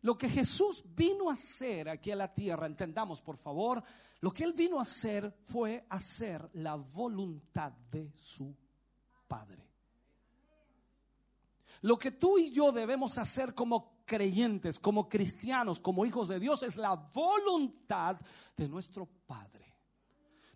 [0.00, 3.84] Lo que Jesús vino a hacer aquí a la tierra, entendamos por favor,
[4.18, 8.52] lo que él vino a hacer fue hacer la voluntad de su
[9.28, 9.70] Padre.
[11.82, 16.64] Lo que tú y yo debemos hacer como creyentes, como cristianos, como hijos de Dios,
[16.64, 18.20] es la voluntad
[18.56, 19.67] de nuestro Padre.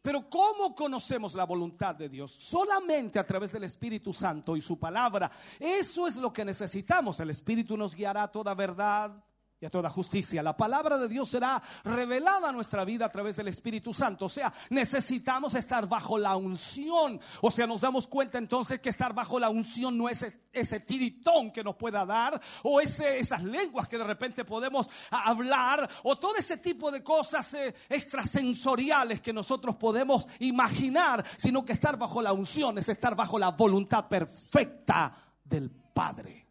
[0.03, 2.33] Pero ¿cómo conocemos la voluntad de Dios?
[2.33, 5.31] Solamente a través del Espíritu Santo y su palabra.
[5.61, 7.21] Eso es lo que necesitamos.
[7.21, 9.25] El Espíritu nos guiará a toda verdad
[9.63, 10.43] y a toda justicia.
[10.43, 14.25] La palabra de Dios será revelada a nuestra vida a través del Espíritu Santo.
[14.25, 17.21] O sea, necesitamos estar bajo la unción.
[17.41, 21.53] O sea, nos damos cuenta entonces que estar bajo la unción no es ese tiritón
[21.53, 26.35] que nos pueda dar o ese, esas lenguas que de repente podemos hablar o todo
[26.37, 32.33] ese tipo de cosas eh, extrasensoriales que nosotros podemos imaginar, sino que estar bajo la
[32.33, 35.15] unción es estar bajo la voluntad perfecta
[35.45, 36.42] del Padre.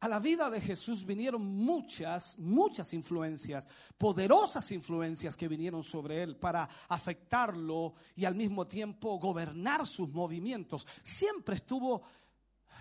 [0.00, 3.66] A la vida de Jesús vinieron muchas, muchas influencias,
[3.96, 10.86] poderosas influencias que vinieron sobre él para afectarlo y al mismo tiempo gobernar sus movimientos.
[11.02, 12.02] Siempre estuvo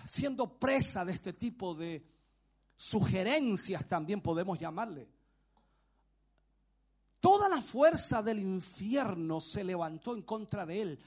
[0.05, 2.05] siendo presa de este tipo de
[2.75, 5.09] sugerencias, también podemos llamarle.
[7.19, 10.99] Toda la fuerza del infierno se levantó en contra de él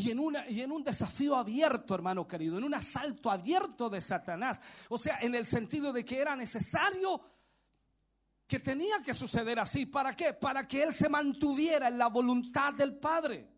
[0.00, 4.60] y en, y en un desafío abierto, hermano querido, en un asalto abierto de Satanás.
[4.88, 7.20] O sea, en el sentido de que era necesario
[8.50, 9.86] que tenía que suceder así.
[9.86, 10.32] ¿Para qué?
[10.32, 13.48] Para que él se mantuviera en la voluntad del Padre.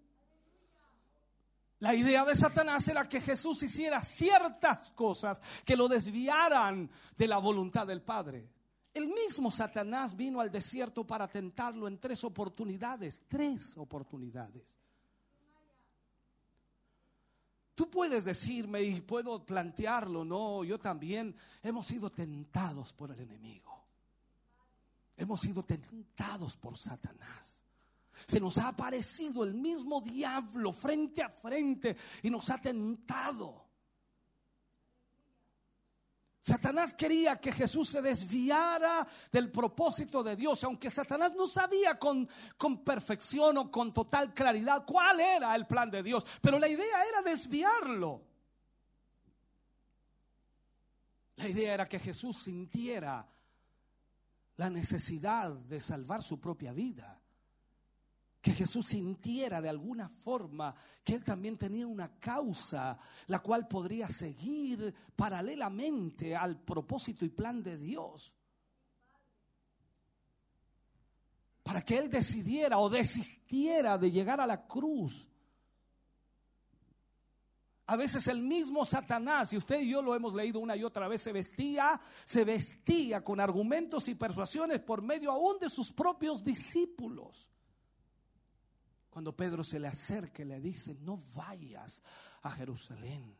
[1.78, 7.38] La idea de Satanás era que Jesús hiciera ciertas cosas que lo desviaran de la
[7.38, 8.50] voluntad del Padre.
[8.92, 14.81] El mismo Satanás vino al desierto para tentarlo en tres oportunidades, tres oportunidades.
[17.82, 21.34] Tú puedes decirme y puedo plantearlo, no, yo también
[21.64, 23.88] hemos sido tentados por el enemigo.
[25.16, 27.60] Hemos sido tentados por Satanás.
[28.28, 33.71] Se nos ha aparecido el mismo diablo frente a frente y nos ha tentado.
[36.42, 42.28] Satanás quería que Jesús se desviara del propósito de Dios, aunque Satanás no sabía con,
[42.56, 47.04] con, perfección o con total claridad cuál era el plan de Dios, pero la idea
[47.08, 48.26] era desviarlo.
[51.36, 53.24] La idea era que Jesús sintiera
[54.56, 57.21] la necesidad de salvar su propia vida
[58.42, 60.74] que Jesús sintiera de alguna forma
[61.04, 62.98] que él también tenía una causa
[63.28, 68.34] la cual podría seguir paralelamente al propósito y plan de Dios.
[71.62, 75.28] Para que él decidiera o desistiera de llegar a la cruz.
[77.86, 81.06] A veces el mismo Satanás, y usted y yo lo hemos leído una y otra
[81.06, 86.42] vez, se vestía, se vestía con argumentos y persuasiones por medio aún de sus propios
[86.42, 87.51] discípulos.
[89.12, 92.02] Cuando Pedro se le acerca y le dice, no vayas
[92.40, 93.36] a Jerusalén,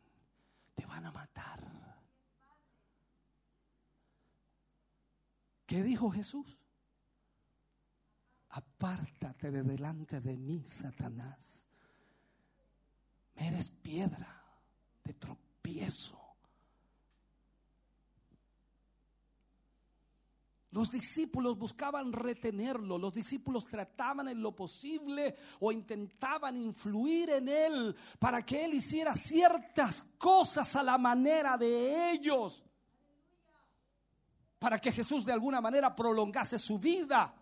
[0.74, 1.66] te van a matar.
[5.64, 6.58] ¿Qué dijo Jesús?
[8.50, 11.66] Apártate de delante de mí, Satanás.
[13.34, 14.44] eres piedra
[15.02, 16.21] de tropiezo
[20.72, 27.94] Los discípulos buscaban retenerlo, los discípulos trataban en lo posible o intentaban influir en él
[28.18, 32.64] para que él hiciera ciertas cosas a la manera de ellos,
[34.58, 37.34] para que Jesús de alguna manera prolongase su vida,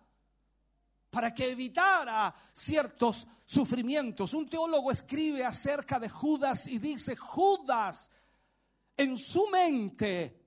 [1.09, 4.33] para que evitara ciertos sufrimientos.
[4.33, 8.11] Un teólogo escribe acerca de Judas y dice, Judas
[8.97, 10.40] en su mente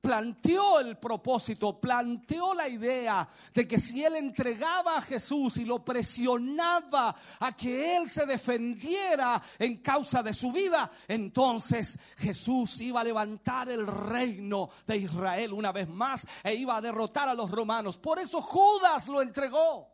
[0.00, 5.84] planteó el propósito, planteó la idea de que si él entregaba a Jesús y lo
[5.84, 13.04] presionaba a que él se defendiera en causa de su vida, entonces Jesús iba a
[13.04, 17.98] levantar el reino de Israel una vez más e iba a derrotar a los romanos.
[17.98, 19.88] Por eso Judas lo entregó.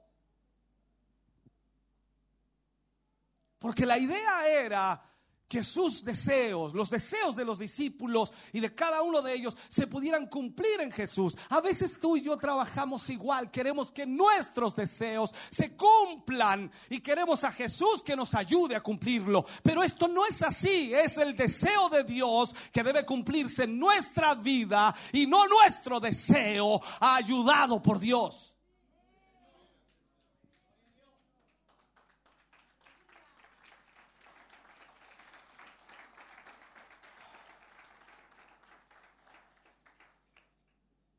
[3.59, 5.14] Porque la idea era
[5.49, 9.87] que sus deseos, los deseos de los discípulos y de cada uno de ellos se
[9.87, 11.37] pudieran cumplir en Jesús.
[11.51, 17.45] A veces tú y yo trabajamos igual, queremos que nuestros deseos se cumplan y queremos
[17.45, 19.45] a Jesús que nos ayude a cumplirlo.
[19.62, 24.35] Pero esto no es así, es el deseo de Dios que debe cumplirse en nuestra
[24.35, 28.53] vida y no nuestro deseo ayudado por Dios.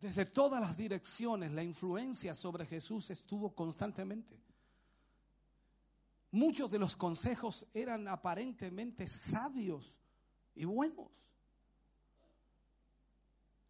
[0.06, 4.40] Desde todas las direcciones la influencia sobre Jesús estuvo constantemente.
[6.30, 9.98] Muchos de los consejos eran aparentemente sabios
[10.53, 11.07] y buenos.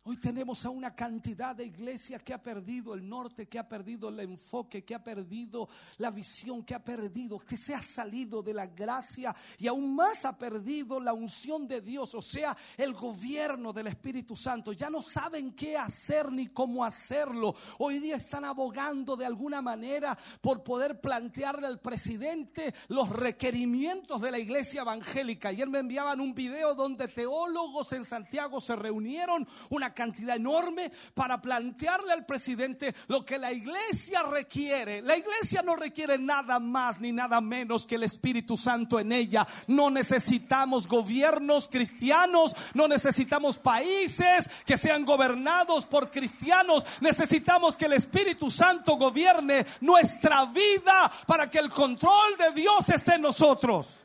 [0.07, 4.09] Hoy tenemos a una cantidad de iglesias que ha perdido el norte, que ha perdido
[4.09, 5.67] el enfoque, que ha perdido
[5.97, 10.23] la visión, que ha perdido, que se ha salido de la gracia y aún más
[10.25, 14.73] ha perdido la unción de Dios, o sea, el gobierno del Espíritu Santo.
[14.73, 17.55] Ya no saben qué hacer ni cómo hacerlo.
[17.79, 24.29] Hoy día están abogando de alguna manera por poder plantearle al presidente los requerimientos de
[24.29, 25.49] la iglesia evangélica.
[25.49, 31.41] Ayer me enviaban un video donde teólogos en Santiago se reunieron, una cantidad enorme para
[31.41, 35.01] plantearle al presidente lo que la iglesia requiere.
[35.01, 39.47] La iglesia no requiere nada más ni nada menos que el Espíritu Santo en ella.
[39.65, 46.85] No necesitamos gobiernos cristianos, no necesitamos países que sean gobernados por cristianos.
[47.01, 53.15] Necesitamos que el Espíritu Santo gobierne nuestra vida para que el control de Dios esté
[53.15, 54.04] en nosotros.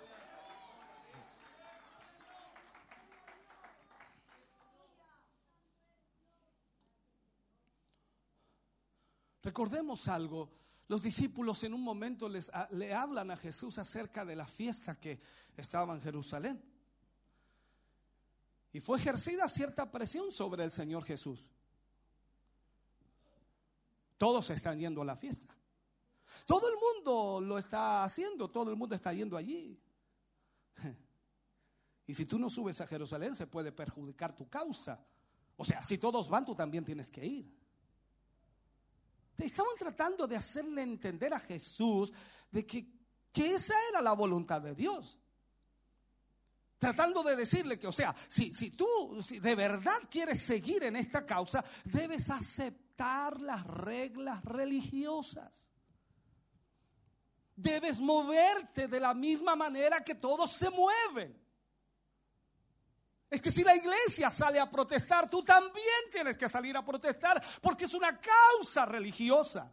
[9.43, 10.51] Recordemos algo.
[10.89, 15.21] Los discípulos en un momento les, le hablan a Jesús acerca de la fiesta que
[15.57, 16.63] estaba en Jerusalén.
[18.73, 21.45] Y fue ejercida cierta presión sobre el Señor Jesús.
[24.19, 25.57] Todos están yendo a la fiesta.
[26.47, 29.79] Todo el mundo lo está haciendo, todo el mundo está yendo allí.
[32.07, 35.01] Y si tú no subes a Jerusalén se puede perjudicar tu causa.
[35.57, 37.60] O sea, si todos van, tú también tienes que ir.
[39.45, 42.13] Estaban tratando de hacerle entender a Jesús
[42.51, 42.87] de que,
[43.33, 45.19] que esa era la voluntad de Dios.
[46.79, 50.97] Tratando de decirle que, o sea, si, si tú si de verdad quieres seguir en
[50.97, 55.69] esta causa, debes aceptar las reglas religiosas.
[57.57, 61.40] debes moverte de la misma manera que todos se mueven.
[63.31, 67.41] Es que si la iglesia sale a protestar, tú también tienes que salir a protestar
[67.63, 69.73] porque es una causa religiosa.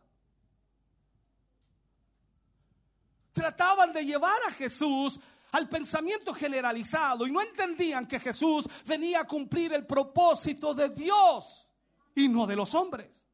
[3.34, 5.19] Trataban de llevar a Jesús
[5.51, 11.67] al pensamiento generalizado y no entendían que Jesús venía a cumplir el propósito de Dios
[12.13, 13.25] y no de los hombres.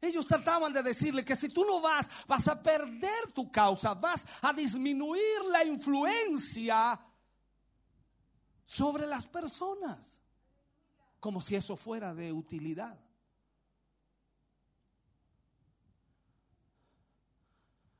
[0.00, 4.26] Ellos trataban de decirle que si tú no vas, vas a perder tu causa, vas
[4.40, 6.98] a disminuir la influencia
[8.68, 10.20] sobre las personas,
[11.18, 13.00] como si eso fuera de utilidad.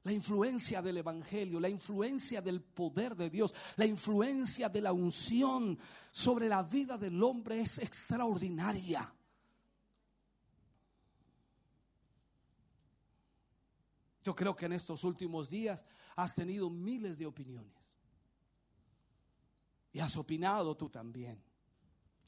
[0.02, 5.78] La influencia del Evangelio, la influencia del poder de Dios, la influencia de la unción
[6.10, 9.10] sobre la vida del hombre es extraordinaria.
[14.22, 17.77] Yo creo que en estos últimos días has tenido miles de opiniones.
[19.98, 21.42] Y has opinado tú también.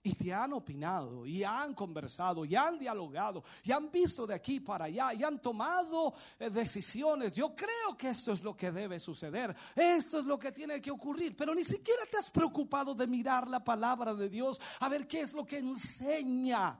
[0.03, 4.59] Y te han opinado, y han conversado, y han dialogado, y han visto de aquí
[4.59, 7.31] para allá, y han tomado eh, decisiones.
[7.31, 10.91] Yo creo que esto es lo que debe suceder, esto es lo que tiene que
[10.91, 15.07] ocurrir, pero ni siquiera te has preocupado de mirar la palabra de Dios, a ver
[15.07, 16.77] qué es lo que enseña.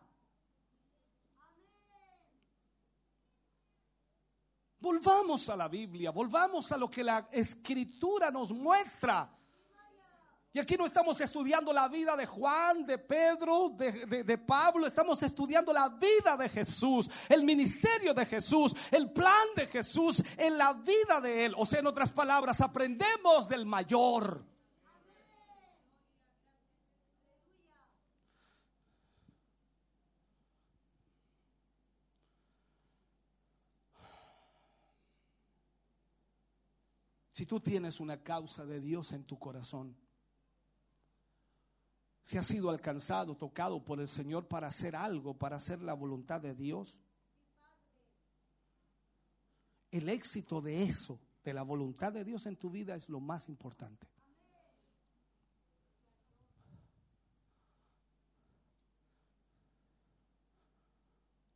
[4.81, 9.37] Volvamos a la Biblia, volvamos a lo que la escritura nos muestra.
[10.53, 15.73] Y aquí no estamos estudiando la vida de Juan, de Pedro, de, Pablo, estamos estudiando
[15.73, 21.21] la vida de Jesús, el ministerio de Jesús, el plan de Jesús en la vida
[21.21, 21.55] de Él.
[21.57, 24.45] O sea, en otras palabras, aprendemos del mayor.
[37.31, 39.97] Si tú tienes una causa de Dios en tu corazón,
[42.23, 46.41] si has sido alcanzado, tocado por el Señor para hacer algo, para hacer la voluntad
[46.41, 46.99] de Dios,
[49.91, 53.49] el éxito de eso, de la voluntad de Dios en tu vida es lo más
[53.49, 54.07] importante.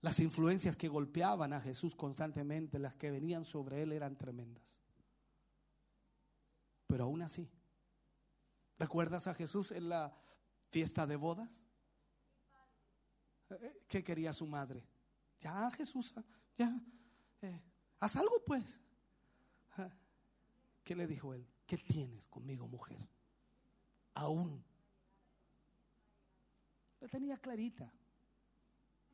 [0.01, 4.78] Las influencias que golpeaban a Jesús constantemente, las que venían sobre él, eran tremendas.
[6.86, 7.49] Pero aún así,
[8.78, 10.15] ¿recuerdas a Jesús en la
[10.75, 11.63] fiesta de bodas?
[13.51, 14.85] Eh, ¿Qué quería su madre?
[15.39, 16.13] Ya, Jesús,
[16.57, 16.77] ya,
[17.43, 17.63] eh,
[18.01, 18.81] haz algo pues.
[19.77, 19.89] Ah,
[20.83, 21.47] ¿Qué le dijo él?
[21.65, 23.09] ¿Qué tienes conmigo, mujer?
[24.15, 24.65] Aún.
[27.01, 27.93] Lo tenía clarita.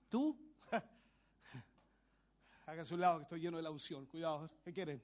[0.09, 0.55] ¿Tú?
[2.66, 4.07] Haga su lado que estoy lleno de la unción.
[4.07, 5.03] Cuidado, ¿qué quieren?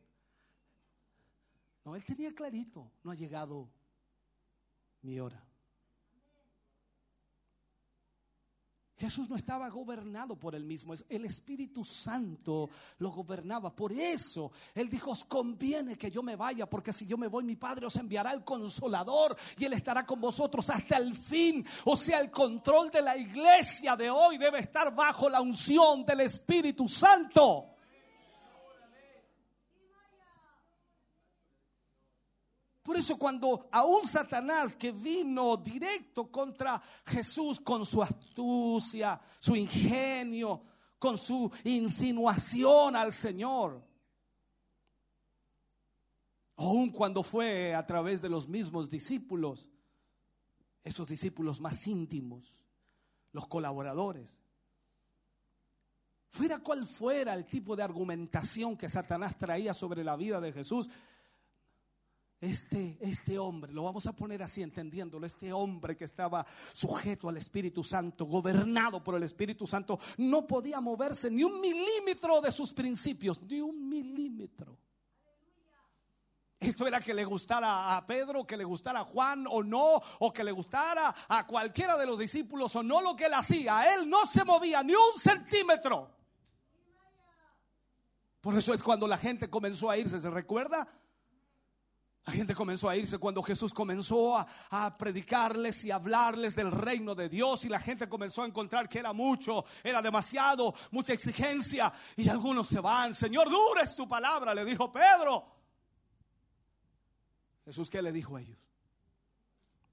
[1.85, 3.70] No, él tenía clarito, no ha llegado
[5.03, 5.45] mi hora.
[8.98, 13.74] Jesús no estaba gobernado por él mismo, el Espíritu Santo lo gobernaba.
[13.74, 17.44] Por eso Él dijo, os conviene que yo me vaya, porque si yo me voy,
[17.44, 21.64] mi Padre os enviará el consolador y Él estará con vosotros hasta el fin.
[21.85, 26.20] O sea, el control de la iglesia de hoy debe estar bajo la unción del
[26.20, 27.76] Espíritu Santo.
[32.86, 39.56] Por eso cuando a un Satanás que vino directo contra Jesús con su astucia, su
[39.56, 40.62] ingenio,
[40.96, 43.84] con su insinuación al Señor,
[46.54, 49.68] aun cuando fue a través de los mismos discípulos,
[50.84, 52.54] esos discípulos más íntimos,
[53.32, 54.40] los colaboradores,
[56.30, 60.88] fuera cual fuera el tipo de argumentación que Satanás traía sobre la vida de Jesús,
[62.40, 67.36] este, este hombre, lo vamos a poner así entendiéndolo, este hombre que estaba sujeto al
[67.38, 72.72] Espíritu Santo, gobernado por el Espíritu Santo, no podía moverse ni un milímetro de sus
[72.72, 74.78] principios, ni un milímetro.
[76.58, 80.32] Esto era que le gustara a Pedro, que le gustara a Juan o no, o
[80.32, 83.94] que le gustara a cualquiera de los discípulos o no lo que él hacía.
[83.94, 86.10] Él no se movía ni un centímetro.
[88.40, 90.88] Por eso es cuando la gente comenzó a irse, ¿se recuerda?
[92.27, 97.28] La gente comenzó a irse cuando Jesús comenzó a, predicarles y hablarles del reino de
[97.28, 102.28] Dios y la gente comenzó a encontrar que era mucho, era demasiado, mucha exigencia y
[102.28, 103.15] algunos se van.
[103.15, 105.47] Señor, dura es tu palabra, le dijo Pedro.
[107.65, 108.59] Jesús, ¿qué le dijo a ellos?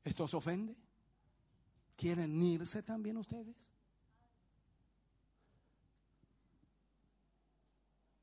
[0.04, 0.76] ¿Esto os ofende?
[1.96, 3.72] ¿Quieren irse también ustedes?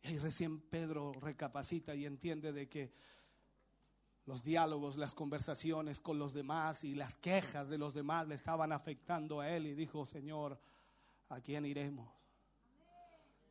[0.03, 2.93] Y ahí recién Pedro recapacita y entiende de que
[4.31, 8.70] los diálogos, las conversaciones con los demás y las quejas de los demás le estaban
[8.70, 10.57] afectando a él y dijo, Señor,
[11.31, 12.09] ¿a quién iremos?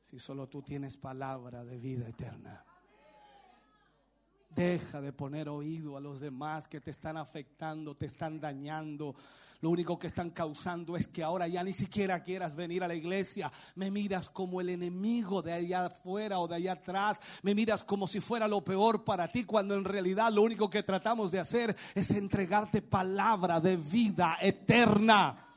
[0.01, 2.64] Si solo tú tienes palabra de vida eterna.
[4.56, 9.15] Deja de poner oído a los demás que te están afectando, te están dañando.
[9.61, 12.95] Lo único que están causando es que ahora ya ni siquiera quieras venir a la
[12.95, 13.52] iglesia.
[13.76, 17.19] Me miras como el enemigo de allá afuera o de allá atrás.
[17.41, 20.84] Me miras como si fuera lo peor para ti cuando en realidad lo único que
[20.84, 25.48] tratamos de hacer es entregarte palabra de vida eterna.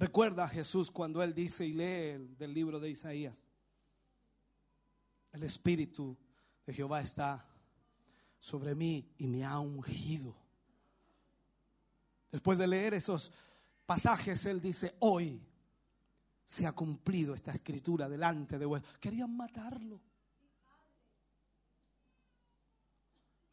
[0.00, 3.38] Recuerda a Jesús cuando él dice y lee del libro de Isaías.
[5.30, 6.16] El Espíritu
[6.64, 7.46] de Jehová está
[8.38, 10.34] sobre mí y me ha ungido.
[12.30, 13.30] Después de leer esos
[13.84, 15.46] pasajes, él dice, hoy
[16.46, 18.82] se ha cumplido esta escritura delante de vos.
[19.00, 20.00] Querían matarlo.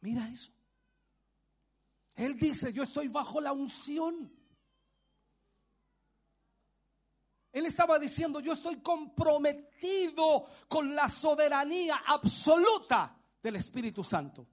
[0.00, 0.50] Mira eso.
[2.14, 4.37] Él dice, yo estoy bajo la unción.
[7.58, 14.46] Él estaba diciendo, yo estoy comprometido con la soberanía absoluta del Espíritu Santo.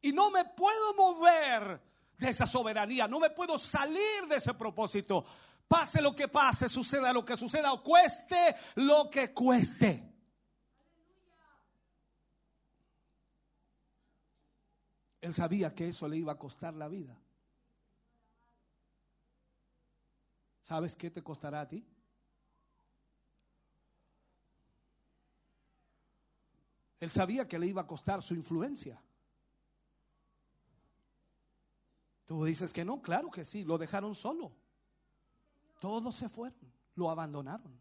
[0.00, 1.80] Y no me puedo mover
[2.16, 5.24] de esa soberanía, no me puedo salir de ese propósito.
[5.68, 10.10] Pase lo que pase, suceda lo que suceda, o cueste lo que cueste.
[15.20, 17.20] Él sabía que eso le iba a costar la vida.
[20.62, 21.86] ¿Sabes qué te costará a ti?
[27.00, 29.02] Él sabía que le iba a costar su influencia.
[32.26, 34.52] Tú dices que no, claro que sí, lo dejaron solo.
[35.80, 37.80] Todos se fueron, lo abandonaron.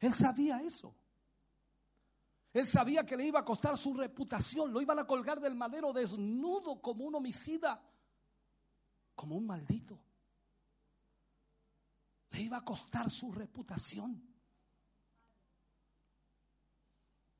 [0.00, 0.94] Él sabía eso.
[2.52, 5.92] Él sabía que le iba a costar su reputación, lo iban a colgar del madero
[5.92, 7.82] desnudo como un homicida
[9.14, 9.98] como un maldito.
[12.30, 14.20] Le iba a costar su reputación.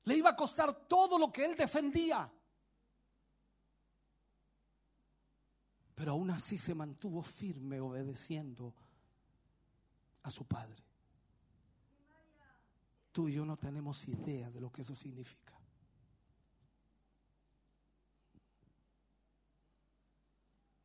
[0.05, 2.31] Le iba a costar todo lo que él defendía.
[5.95, 8.75] Pero aún así se mantuvo firme obedeciendo
[10.23, 10.83] a su padre.
[13.13, 15.62] Tú y yo no tenemos idea de lo que eso significa.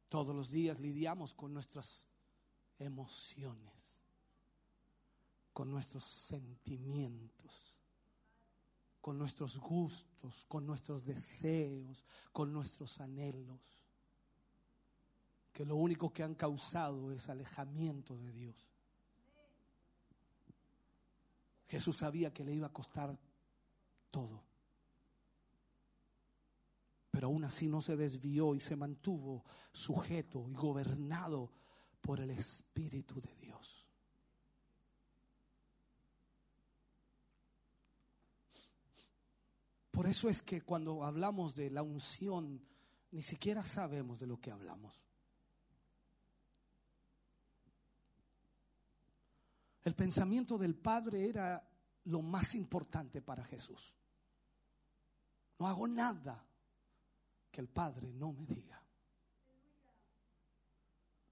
[0.09, 2.07] Todos los días lidiamos con nuestras
[2.79, 3.97] emociones,
[5.51, 7.77] con nuestros sentimientos,
[9.01, 13.59] con nuestros gustos, con nuestros deseos, con nuestros anhelos,
[15.51, 18.55] que lo único que han causado es alejamiento de Dios.
[21.67, 23.17] Jesús sabía que le iba a costar
[24.09, 24.46] todo
[27.17, 31.51] pero aún así no se desvió y se mantuvo sujeto y gobernado
[31.99, 33.87] por el Espíritu de Dios.
[39.89, 42.63] Por eso es que cuando hablamos de la unción,
[43.09, 44.93] ni siquiera sabemos de lo que hablamos.
[49.83, 51.67] El pensamiento del Padre era
[52.03, 53.95] lo más importante para Jesús.
[55.57, 56.46] No hago nada
[57.57, 58.79] que el Padre no me diga.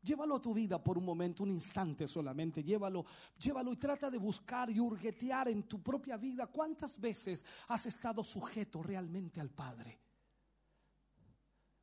[0.01, 2.63] Llévalo a tu vida por un momento, un instante solamente.
[2.63, 3.05] Llévalo,
[3.37, 8.23] llévalo y trata de buscar y hurguetear en tu propia vida cuántas veces has estado
[8.23, 9.99] sujeto realmente al Padre.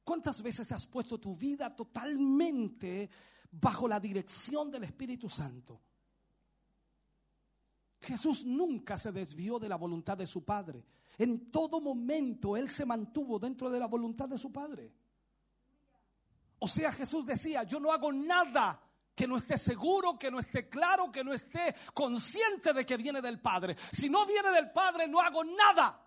[0.03, 3.09] ¿Cuántas veces has puesto tu vida totalmente
[3.49, 5.81] bajo la dirección del Espíritu Santo?
[8.01, 10.85] Jesús nunca se desvió de la voluntad de su Padre.
[11.23, 14.93] En todo momento Él se mantuvo dentro de la voluntad de su Padre.
[16.59, 18.83] O sea, Jesús decía, yo no hago nada
[19.15, 23.23] que no esté seguro, que no esté claro, que no esté consciente de que viene
[23.23, 23.77] del Padre.
[23.93, 26.05] Si no viene del Padre, no hago nada.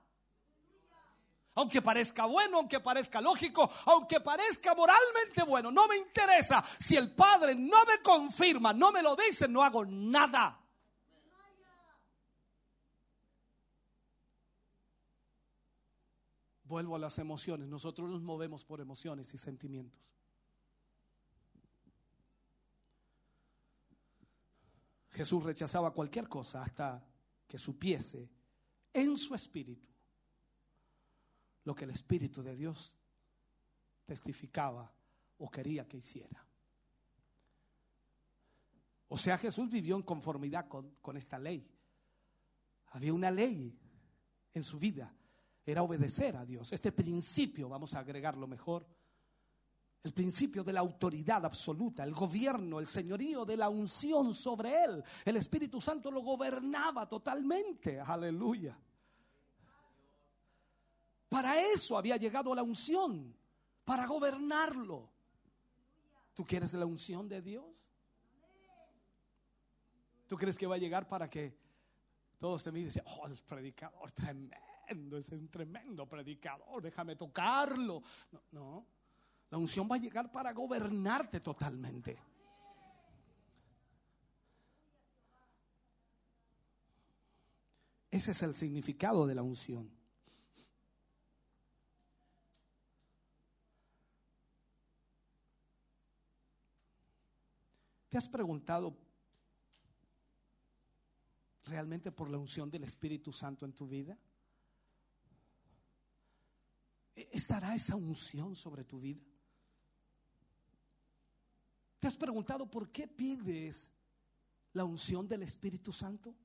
[1.54, 6.62] Aunque parezca bueno, aunque parezca lógico, aunque parezca moralmente bueno, no me interesa.
[6.78, 10.65] Si el Padre no me confirma, no me lo dice, no hago nada.
[16.66, 17.68] Vuelvo a las emociones.
[17.68, 20.02] Nosotros nos movemos por emociones y sentimientos.
[25.12, 27.08] Jesús rechazaba cualquier cosa hasta
[27.48, 28.30] que supiese
[28.92, 29.96] en su espíritu
[31.66, 32.96] lo que el Espíritu de Dios
[34.06, 34.92] testificaba
[35.40, 36.46] o quería que hiciera.
[39.10, 41.68] O sea, Jesús vivió en conformidad con, con esta ley.
[42.88, 43.78] Había una ley
[44.54, 45.14] en su vida,
[45.66, 46.72] era obedecer a Dios.
[46.72, 48.86] Este principio, vamos a agregarlo mejor,
[50.04, 55.04] el principio de la autoridad absoluta, el gobierno, el señorío de la unción sobre él.
[55.26, 58.00] El Espíritu Santo lo gobernaba totalmente.
[58.00, 58.78] Aleluya.
[61.28, 63.36] Para eso había llegado la unción,
[63.84, 65.10] para gobernarlo.
[66.36, 67.90] ¿Tú quieres la unción de Dios?
[70.28, 71.58] ¿Tú crees que va a llegar para que
[72.38, 74.56] todos te miren y dicen, oh, el predicador tremendo,
[74.88, 78.02] es un tremendo predicador, déjame tocarlo?
[78.32, 78.88] No, no,
[79.50, 82.18] la unción va a llegar para gobernarte totalmente.
[88.10, 89.92] Ese es el significado de la unción.
[98.08, 98.98] ¿Te has preguntado
[101.66, 104.18] realmente por la unción del Espíritu Santo en tu vida?
[107.16, 109.24] ¿Estará esa unción sobre tu vida?
[112.00, 113.90] ¿Te has preguntado por qué pides
[114.74, 116.36] la unción del Espíritu Santo?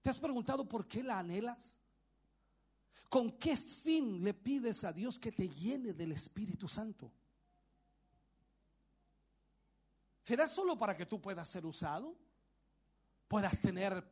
[0.00, 1.78] ¿Te has preguntado por qué la anhelas?
[3.08, 7.12] ¿Con qué fin le pides a Dios que te llene del Espíritu Santo?
[10.22, 12.16] ¿Será solo para que tú puedas ser usado?
[13.28, 14.04] ¿Puedas tener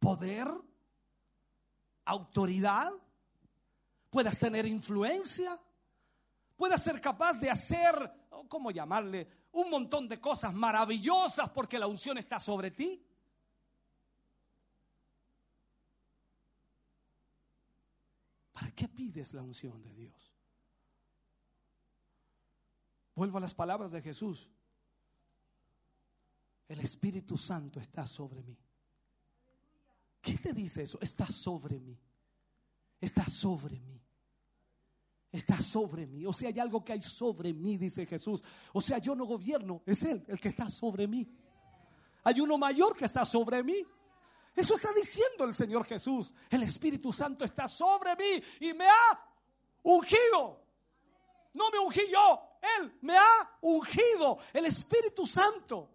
[0.00, 0.48] poder?
[2.10, 2.92] ¿Autoridad?
[4.10, 5.60] ¿Puedas tener influencia?
[6.56, 7.94] ¿Puedas ser capaz de hacer,
[8.48, 9.28] ¿cómo llamarle?
[9.52, 13.06] Un montón de cosas maravillosas porque la unción está sobre ti.
[18.52, 20.34] ¿Para qué pides la unción de Dios?
[23.14, 24.48] Vuelvo a las palabras de Jesús
[26.70, 28.56] el Espíritu Santo está sobre mí.
[30.20, 30.98] ¿Qué te dice eso?
[31.00, 31.98] Está sobre mí.
[33.00, 34.00] Está sobre mí.
[35.32, 36.26] Está sobre mí.
[36.26, 38.42] O sea, hay algo que hay sobre mí, dice Jesús.
[38.72, 41.26] O sea, yo no gobierno, es Él el que está sobre mí.
[42.24, 43.76] Hay uno mayor que está sobre mí.
[44.54, 46.34] Eso está diciendo el Señor Jesús.
[46.50, 49.26] El Espíritu Santo está sobre mí y me ha
[49.84, 50.60] ungido.
[51.54, 54.38] No me ungí yo, Él me ha ungido.
[54.52, 55.90] El Espíritu Santo.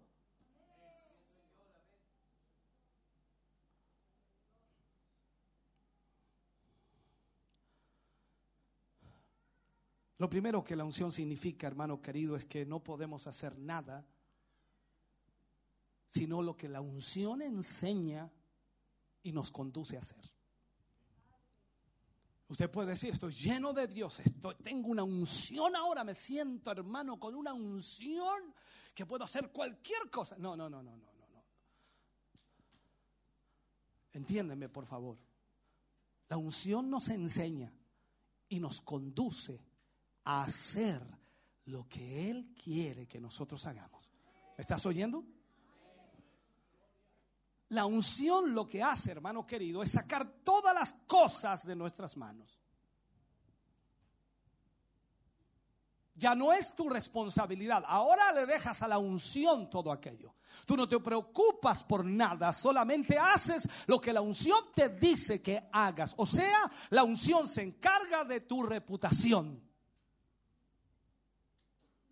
[10.18, 14.06] Lo primero que la unción significa, hermano querido, es que no podemos hacer nada
[16.08, 18.30] sino lo que la unción enseña
[19.22, 20.24] y nos conduce a hacer.
[22.48, 27.18] Usted puede decir, estoy lleno de Dios, estoy, tengo una unción ahora, me siento hermano
[27.18, 28.54] con una unción
[28.94, 30.36] que puedo hacer cualquier cosa.
[30.38, 31.44] No, no, no, no, no, no.
[34.12, 35.18] Entiéndeme, por favor.
[36.28, 37.72] La unción nos enseña
[38.48, 39.60] y nos conduce
[40.26, 41.00] hacer
[41.66, 44.10] lo que Él quiere que nosotros hagamos.
[44.56, 45.24] ¿Estás oyendo?
[47.70, 52.60] La unción lo que hace, hermano querido, es sacar todas las cosas de nuestras manos.
[56.14, 57.84] Ya no es tu responsabilidad.
[57.86, 60.34] Ahora le dejas a la unción todo aquello.
[60.64, 65.68] Tú no te preocupas por nada, solamente haces lo que la unción te dice que
[65.70, 66.14] hagas.
[66.16, 69.65] O sea, la unción se encarga de tu reputación.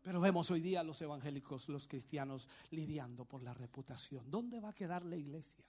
[0.04, 4.30] Pero vemos hoy día los evangélicos, los cristianos, lidiando por la reputación.
[4.30, 5.64] ¿Dónde va a quedar la iglesia?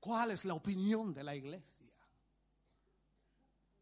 [0.00, 1.92] ¿Cuál es la opinión de la iglesia?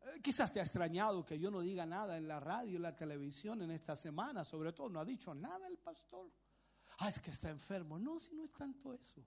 [0.02, 2.94] Eh, quizás te ha extrañado que yo no diga nada en la radio, en la
[2.94, 6.30] televisión en esta semana, sobre todo no ha dicho nada el pastor.
[6.98, 7.98] Ah, es que está enfermo.
[7.98, 9.24] No, si no es tanto eso.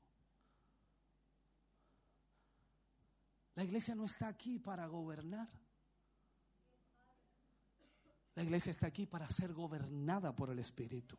[3.56, 5.49] La iglesia no está aquí para gobernar.
[8.40, 11.18] La iglesia está aquí para ser gobernada por el Espíritu.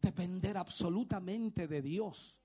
[0.00, 2.38] Depender absolutamente de Dios.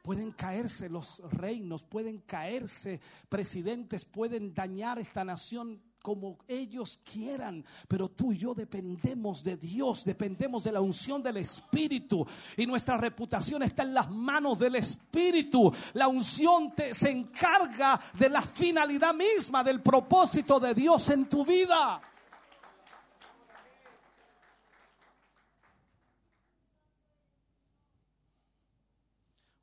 [0.00, 8.08] Pueden caerse los reinos, pueden caerse presidentes, pueden dañar esta nación como ellos quieran, pero
[8.08, 12.24] tú y yo dependemos de Dios, dependemos de la unción del Espíritu
[12.56, 15.72] y nuestra reputación está en las manos del Espíritu.
[15.94, 22.00] La unción se encarga de la finalidad misma, del propósito de Dios en tu vida.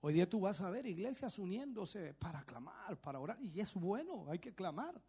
[0.01, 4.25] Hoy día tú vas a ver iglesias uniéndose para clamar, para orar, y es bueno,
[4.29, 5.01] hay que clamar.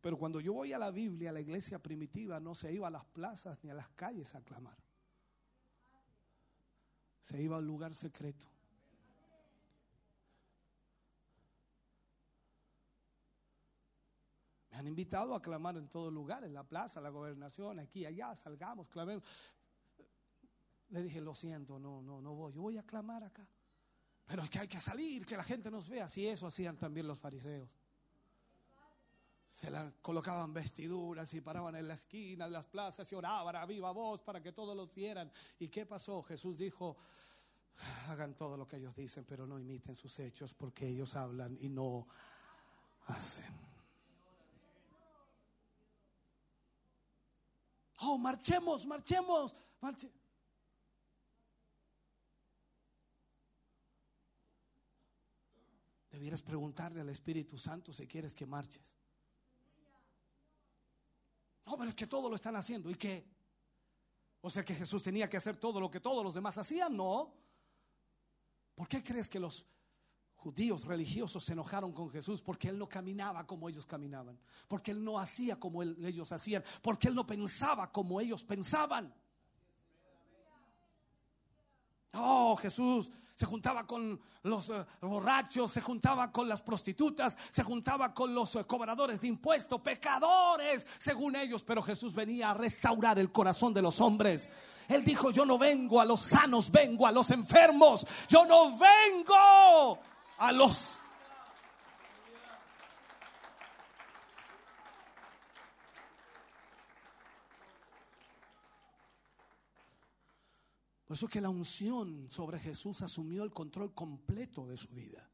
[0.00, 3.04] Pero cuando yo voy a la Biblia, la iglesia primitiva no se iba a las
[3.06, 4.76] plazas ni a las calles a clamar.
[7.22, 8.46] Se iba a un lugar secreto.
[14.70, 18.36] Me han invitado a clamar en todo lugar, en la plaza, la gobernación, aquí, allá,
[18.36, 19.24] salgamos, clamemos.
[20.90, 22.52] Le dije, lo siento, no, no, no voy.
[22.52, 23.48] Yo voy a clamar acá.
[24.26, 26.08] Pero es que hay que salir, que la gente nos vea.
[26.08, 27.68] Si eso hacían también los fariseos.
[29.52, 33.64] Se la colocaban vestiduras y paraban en la esquina de las plazas y oraban a
[33.64, 35.30] viva voz para que todos los vieran.
[35.58, 36.22] ¿Y qué pasó?
[36.22, 36.96] Jesús dijo,
[38.08, 41.68] hagan todo lo que ellos dicen, pero no imiten sus hechos porque ellos hablan y
[41.68, 42.06] no
[43.06, 43.46] hacen.
[48.00, 50.25] Oh, marchemos, marchemos, marchemos.
[56.16, 58.96] Debieras preguntarle al Espíritu Santo si quieres que marches.
[61.66, 62.88] No, pero es que todo lo están haciendo.
[62.88, 63.22] ¿Y qué?
[64.40, 66.96] O sea que Jesús tenía que hacer todo lo que todos los demás hacían.
[66.96, 67.34] No.
[68.74, 69.66] ¿Por qué crees que los
[70.36, 72.40] judíos religiosos se enojaron con Jesús?
[72.40, 74.40] Porque Él no caminaba como ellos caminaban.
[74.68, 76.64] Porque Él no hacía como ellos hacían.
[76.80, 79.14] Porque Él no pensaba como ellos pensaban.
[82.16, 88.14] Oh, Jesús se juntaba con los eh, borrachos, se juntaba con las prostitutas, se juntaba
[88.14, 93.30] con los eh, cobradores de impuestos, pecadores, según ellos, pero Jesús venía a restaurar el
[93.30, 94.48] corazón de los hombres.
[94.88, 99.98] Él dijo, yo no vengo a los sanos, vengo a los enfermos, yo no vengo
[100.38, 100.98] a los
[111.06, 115.30] Por eso que la unción sobre Jesús asumió el control completo de su vida.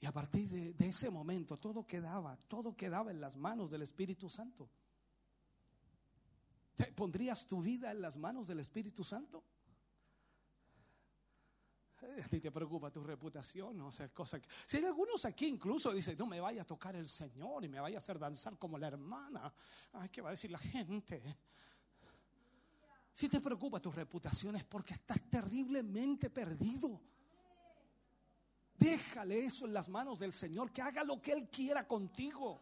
[0.00, 4.28] Y a partir de, ese momento todo quedaba, todo quedaba en las manos del Espíritu
[4.28, 4.70] Santo.
[6.74, 9.44] ¿Te pondrías tu vida en las manos del Espíritu Santo?
[12.00, 14.48] Eh, a ti te preocupa tu reputación, no sé, cosa que...
[14.66, 17.78] Si hay algunos aquí incluso dicen, no me vaya a tocar el Señor y me
[17.78, 19.54] vaya a hacer danzar como la hermana.
[19.92, 21.22] Ay, ¿qué va a decir la gente?
[23.12, 27.00] Si te preocupa tu reputación es porque estás terriblemente perdido.
[28.78, 32.60] Déjale eso en las manos del Señor, que haga lo que Él quiera contigo.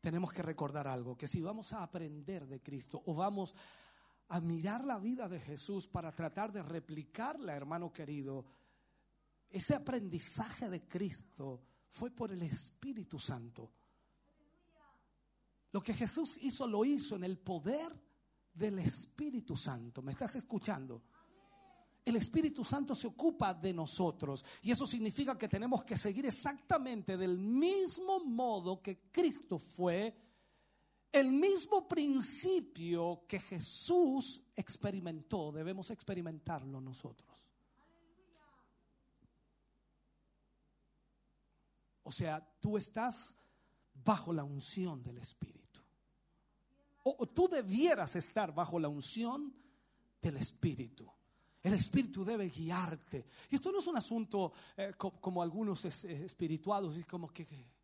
[0.00, 3.54] Tenemos que recordar algo, que si vamos a aprender de Cristo o vamos
[4.30, 8.46] a mirar la vida de Jesús para tratar de replicarla, hermano querido,
[9.50, 13.72] ese aprendizaje de Cristo fue por el Espíritu Santo.
[15.72, 17.92] Lo que Jesús hizo, lo hizo en el poder
[18.54, 20.00] del Espíritu Santo.
[20.00, 21.02] ¿Me estás escuchando?
[22.04, 27.16] El Espíritu Santo se ocupa de nosotros y eso significa que tenemos que seguir exactamente
[27.16, 30.16] del mismo modo que Cristo fue,
[31.12, 37.28] el mismo principio que Jesús experimentó, debemos experimentarlo nosotros.
[42.02, 43.36] O sea, tú estás
[43.92, 45.80] bajo la unción del Espíritu.
[47.04, 49.54] O, tú debieras estar bajo la unción
[50.20, 51.10] del Espíritu.
[51.62, 53.26] El Espíritu debe guiarte.
[53.50, 57.79] Y esto no es un asunto eh, como, algunos eh, espirituados y como que...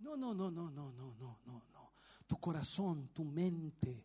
[0.00, 1.92] No, no, no, no, no, no, no, no, no.
[2.26, 4.04] Tu corazón, tu mente,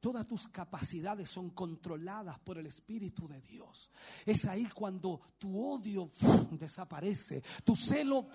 [0.00, 3.90] Todas tus capacidades son controladas por el Espíritu de Dios.
[4.24, 6.10] Es ahí cuando tu odio
[6.52, 8.28] desaparece, tu celo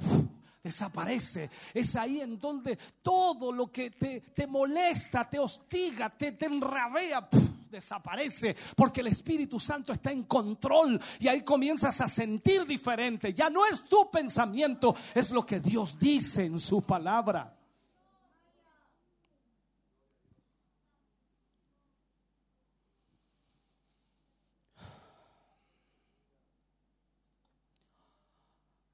[0.63, 1.49] desaparece.
[1.73, 7.27] Es ahí en donde todo lo que te, molesta, te hostiga, te, te enrabea,
[7.75, 8.55] desaparece.
[8.75, 13.33] Porque el Espíritu Santo está en control y ahí comienzas a sentir diferente.
[13.33, 17.51] Ya no es tu pensamiento, es lo que Dios dice en su palabra.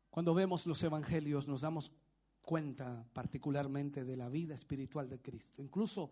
[0.09, 1.89] Cuando vemos los evangelios nos damos
[2.41, 5.61] cuenta particularmente de la vida espiritual de Cristo.
[5.61, 6.11] Incluso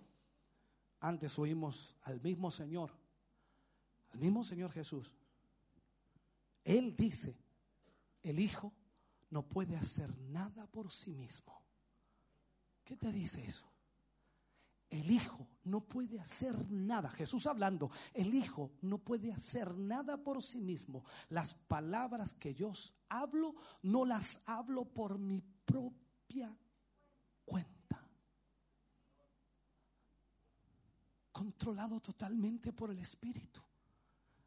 [0.99, 2.91] antes oímos al mismo Señor,
[4.11, 5.11] al mismo Señor Jesús.
[6.63, 7.37] Él dice,
[8.23, 8.73] el Hijo
[9.29, 11.63] no puede hacer nada por sí mismo.
[12.83, 13.69] ¿Qué te dice eso?
[14.89, 17.09] el Hijo no puede hacer nada.
[17.09, 21.03] Jesús hablando, el Hijo no puede hacer nada por sí mismo.
[21.29, 22.73] Las palabras que yo
[23.07, 26.55] hablo, no las hablo por mi propia
[27.45, 28.03] cuenta.
[31.39, 33.61] Controlado totalmente por el Espíritu.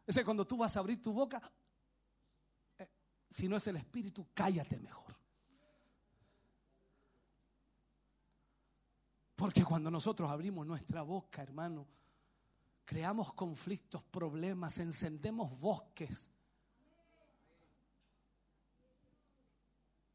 [0.07, 1.41] Ese cuando tú vas a abrir tu boca,
[2.77, 2.87] eh,
[3.31, 5.17] si no es el Espíritu, cállate mejor.
[9.35, 11.89] Porque cuando nosotros abrimos nuestra boca, hermano,
[12.85, 16.31] creamos conflictos, problemas, encendemos bosques.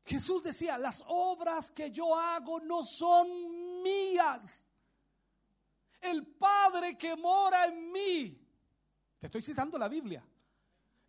[0.06, 4.64] Jesús decía, las obras que yo hago no son mías.
[6.02, 8.48] El Padre que mora en mí,
[9.18, 10.26] te estoy citando la Biblia,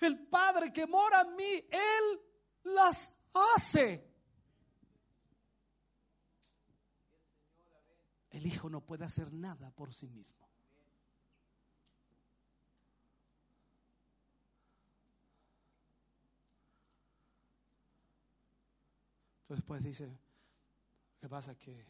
[0.00, 2.20] el Padre que mora en mí, Él
[2.64, 4.08] las hace.
[8.38, 10.48] el hijo no puede hacer nada por sí mismo.
[19.42, 21.86] Entonces después dice, lo que pasa es que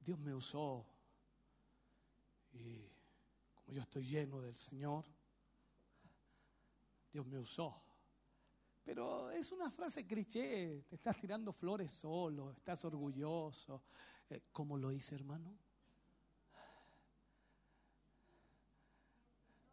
[0.00, 0.86] Dios me usó
[2.52, 2.90] y
[3.54, 5.04] como yo estoy lleno del Señor,
[7.12, 7.82] Dios me usó.
[8.84, 13.82] Pero es una frase cliché, te estás tirando flores solo, estás orgulloso,
[14.30, 15.58] eh, ¿Cómo lo hice, hermano?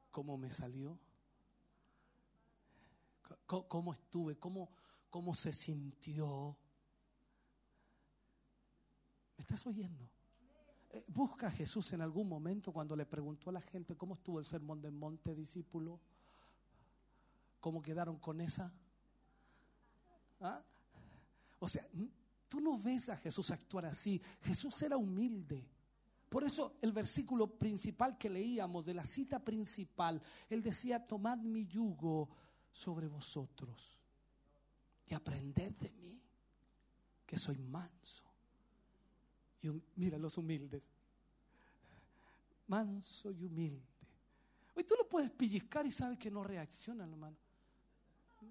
[0.09, 0.97] ¿Cómo me salió?
[3.45, 4.35] ¿Cómo estuve?
[4.39, 4.72] ¿Cómo,
[5.11, 6.57] cómo se sintió?
[9.38, 10.09] ¿Me estás oyendo?
[10.90, 14.40] Eh, busca a Jesús en algún momento cuando le preguntó a la gente cómo estuvo
[14.40, 15.99] el sermón del monte, discípulo.
[17.59, 18.72] ¿Cómo quedaron con esa?
[20.40, 20.61] ¿Ah?
[21.59, 21.88] O sea,
[22.48, 24.22] Tú no ves a Jesús actuar así.
[24.41, 25.69] Jesús era humilde.
[26.30, 31.66] Por eso el versículo principal que leíamos de la cita principal, él decía, tomad mi
[31.66, 32.30] yugo
[32.72, 33.98] sobre vosotros
[35.06, 36.22] y aprended de mí,
[37.25, 38.24] que soy manso.
[39.95, 40.87] Mira los humildes,
[42.67, 43.85] manso y humilde.
[44.75, 47.37] Hoy tú lo puedes pellizcar y sabes que no reacciona, hermano.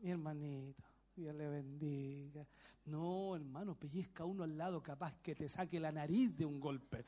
[0.03, 0.85] Mi hermanita.
[1.15, 2.47] Dios le bendiga.
[2.87, 7.05] No, hermano, pellizca uno al lado capaz que te saque la nariz de un golpe.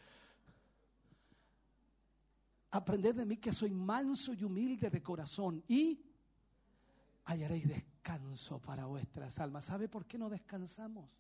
[2.71, 6.01] Aprended de mí que soy manso y humilde de corazón y
[7.25, 9.67] hallaréis descanso para vuestras almas.
[9.67, 11.11] ¿Sabe por qué no descansamos?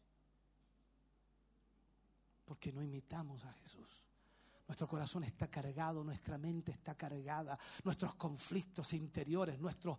[2.48, 4.08] Porque no imitamos a Jesús.
[4.66, 9.98] Nuestro corazón está cargado, nuestra mente está cargada, nuestros conflictos interiores, nuestros,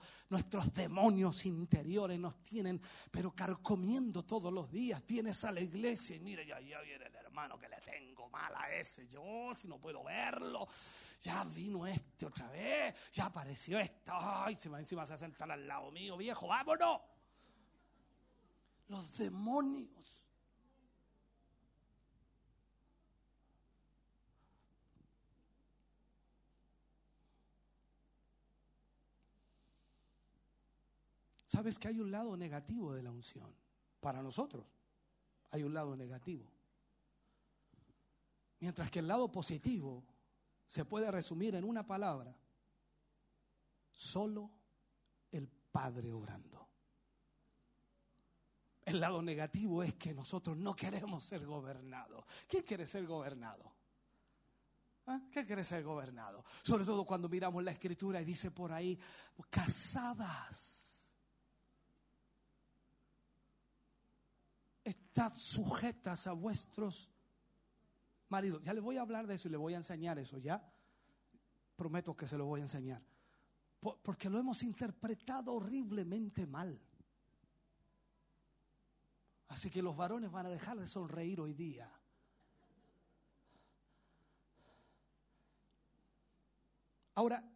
[0.73, 5.05] demonios interiores nos tienen, pero carcomiendo todos los días.
[5.05, 8.51] Vienes a la iglesia y mira, ya, ya viene el hermano que le tengo mal
[8.55, 10.67] a ese, yo si no puedo verlo,
[11.21, 15.67] ya vino este otra vez, ya apareció este, ay, se va encima a sentar al
[15.67, 17.01] lado mío, viejo, vámonos.
[18.87, 20.28] Los demonios
[31.49, 33.51] Sabes que hay un lado negativo de la unción.
[33.99, 34.67] Para nosotros
[35.49, 36.47] hay un lado negativo.
[38.59, 40.05] Mientras que el lado positivo
[40.67, 42.37] se puede resumir en una palabra.
[43.89, 44.51] Solo
[45.31, 46.69] el Padre orando.
[48.85, 52.25] El lado negativo es que nosotros no queremos ser gobernados.
[52.47, 53.73] ¿Quién quiere ser gobernado?
[55.07, 55.19] ¿Ah?
[55.31, 56.45] ¿Qué quiere ser gobernado?
[56.61, 58.99] Sobre todo cuando miramos la escritura y dice por ahí,
[59.49, 60.78] casadas
[65.09, 67.09] estad sujetas a vuestros
[68.29, 68.61] maridos.
[68.61, 70.71] Ya les voy a hablar de eso y les voy a enseñar eso, ¿ya?
[71.75, 73.03] Prometo que se lo voy a enseñar.
[73.79, 76.79] porque lo hemos interpretado horriblemente mal.
[79.47, 81.89] Así que los varones van a dejar de sonreír hoy día.
[87.15, 87.48] Ahora,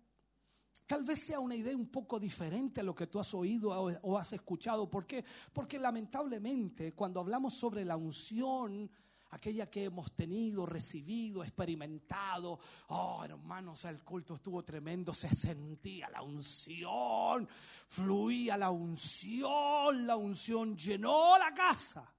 [0.85, 4.17] Tal vez sea una idea un poco diferente a lo que tú has oído o
[4.17, 4.89] has escuchado.
[4.89, 5.23] ¿Por qué?
[5.53, 8.89] Porque lamentablemente cuando hablamos sobre la unción,
[9.33, 12.59] aquella que hemos tenido, recibido, experimentado.
[12.89, 17.47] Oh, hermanos, el culto estuvo tremendo, se sentía la unción,
[17.87, 22.13] fluía la unción, la unción llenó la casa.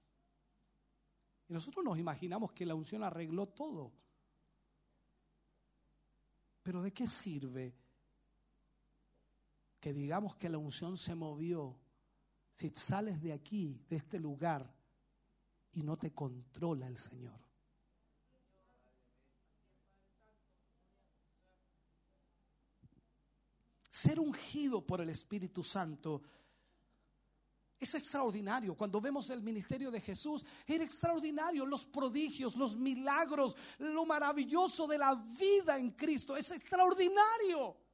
[1.47, 3.91] Y nosotros nos imaginamos que la unción arregló todo.
[6.63, 7.84] Pero ¿de qué sirve
[9.85, 11.79] que digamos que la unción se movió,
[12.55, 14.75] si sales de aquí, de este lugar,
[15.73, 17.39] y no te controla el Señor.
[23.87, 26.23] Ser ungido por el Espíritu Santo
[27.77, 28.75] es extraordinario.
[28.75, 31.63] Cuando vemos el ministerio de Jesús, era extraordinario.
[31.63, 37.84] Los prodigios, los milagros, lo maravilloso de la vida en Cristo, es extraordinario.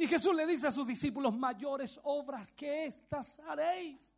[0.00, 4.14] Y Jesús le dice a sus discípulos, mayores obras que estas haréis.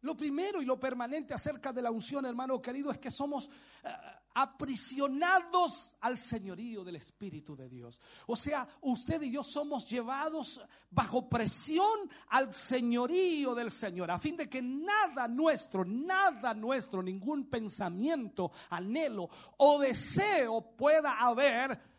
[0.00, 3.48] Lo primero y lo permanente acerca de la unción, hermano querido, es que somos
[3.84, 3.88] eh,
[4.34, 8.00] aprisionados al señorío del Espíritu de Dios.
[8.26, 14.36] O sea, usted y yo somos llevados bajo presión al señorío del Señor, a fin
[14.36, 21.93] de que nada nuestro, nada nuestro, ningún pensamiento, anhelo o deseo pueda haber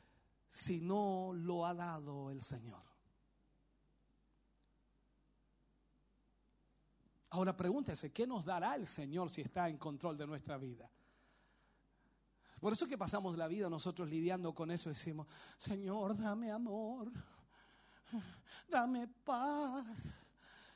[0.56, 2.82] si no lo ha dado el Señor.
[7.32, 10.90] Ahora pregúntese, ¿qué nos dará el Señor si está en control de nuestra vida?
[12.62, 15.28] Por eso que pasamos la vida nosotros lidiando con eso, decimos,
[15.58, 17.12] Señor, dame amor,
[18.70, 19.86] dame paz,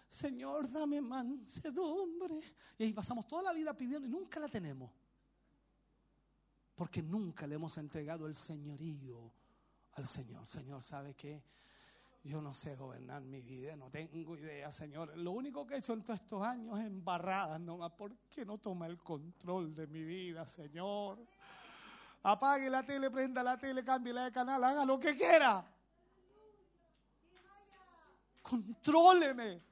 [0.09, 2.41] Señor, dame mansedumbre.
[2.77, 4.91] Y ahí pasamos toda la vida pidiendo y nunca la tenemos.
[6.75, 9.38] Porque nunca le hemos entregado el señorío
[10.05, 10.47] Señor.
[10.47, 11.43] Señor, ¿sabe qué?
[12.23, 15.17] Yo no sé gobernar mi vida, no tengo idea, Señor.
[15.17, 17.91] Lo único que he hecho en todos estos años es embarradas nomás.
[17.91, 21.19] ¿Por qué no toma el control de mi vida, Señor?
[22.23, 25.65] Apague la tele, prenda la tele, la de canal, haga lo que quiera.
[28.41, 29.63] Contróleme.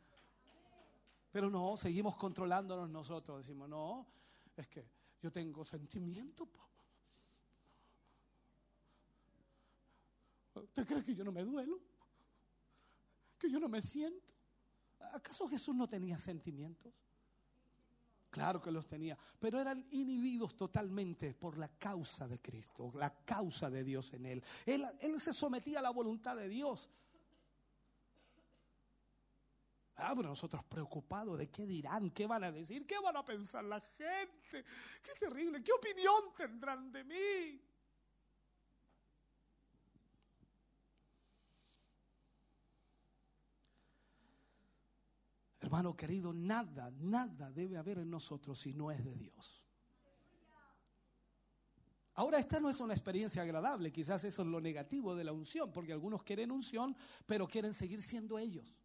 [1.32, 3.40] Pero no, seguimos controlándonos nosotros.
[3.40, 4.08] Decimos, no,
[4.56, 4.90] es que
[5.22, 6.48] yo tengo sentimiento.
[10.64, 11.80] ¿Usted cree que yo no me duelo?
[13.38, 14.34] que yo no me siento.
[15.14, 16.94] ¿Acaso Jesús no tenía sentimientos?
[18.30, 23.70] Claro que los tenía, pero eran inhibidos totalmente por la causa de Cristo, la causa
[23.70, 24.44] de Dios en él.
[24.66, 26.90] Él, él se sometía a la voluntad de Dios.
[29.96, 33.64] Ah, pero nosotros preocupados de qué dirán, qué van a decir, qué van a pensar
[33.64, 34.64] la gente.
[35.02, 37.62] Qué terrible, qué opinión tendrán de mí.
[45.68, 49.62] Hermano querido, nada, nada debe haber en nosotros si no es de Dios.
[52.14, 55.70] Ahora, esta no es una experiencia agradable, quizás eso es lo negativo de la unción,
[55.74, 58.78] porque algunos quieren unción, pero quieren seguir siendo ellos.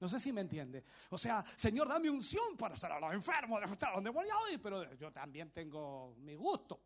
[0.00, 0.84] No sé si me entiende.
[1.10, 4.92] O sea, Señor, dame unción para ser a los enfermos, estar donde voy hoy, pero
[4.94, 6.80] yo también tengo mi gusto.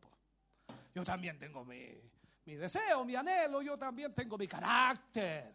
[0.95, 1.99] Yo también tengo mi,
[2.45, 5.55] mi deseo, mi anhelo, yo también tengo mi carácter.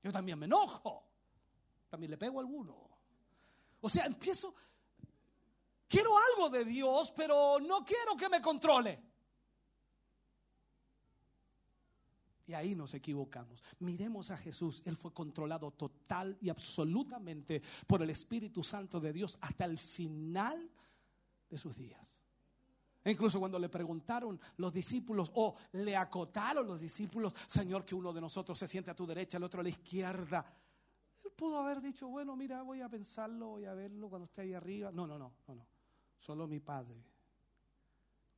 [0.00, 1.09] Yo también me enojo
[1.90, 2.88] también le pego a alguno.
[3.80, 4.54] O sea, empiezo,
[5.88, 9.02] quiero algo de Dios, pero no quiero que me controle.
[12.46, 13.62] Y ahí nos equivocamos.
[13.80, 14.82] Miremos a Jesús.
[14.84, 20.70] Él fue controlado total y absolutamente por el Espíritu Santo de Dios hasta el final
[21.48, 22.20] de sus días.
[23.02, 28.12] E incluso cuando le preguntaron los discípulos o le acotaron los discípulos, Señor, que uno
[28.12, 30.44] de nosotros se siente a tu derecha, el otro a la izquierda.
[31.24, 34.54] Él pudo haber dicho, bueno, mira, voy a pensarlo, voy a verlo cuando esté ahí
[34.54, 34.90] arriba.
[34.92, 35.66] No, no, no, no, no.
[36.18, 37.02] Solo mi Padre.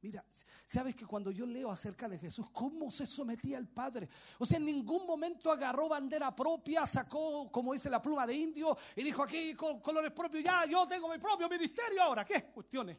[0.02, 0.25] Mira,
[0.67, 4.09] sabes que cuando yo leo acerca de Jesús, cómo se sometía al Padre.
[4.41, 8.77] O sea, en ningún momento agarró bandera propia, sacó, como dice la pluma de indio,
[8.97, 12.25] y dijo aquí con colores propios, ya, yo tengo mi propio ministerio ahora.
[12.25, 12.47] ¿Qué?
[12.47, 12.99] Cuestiones.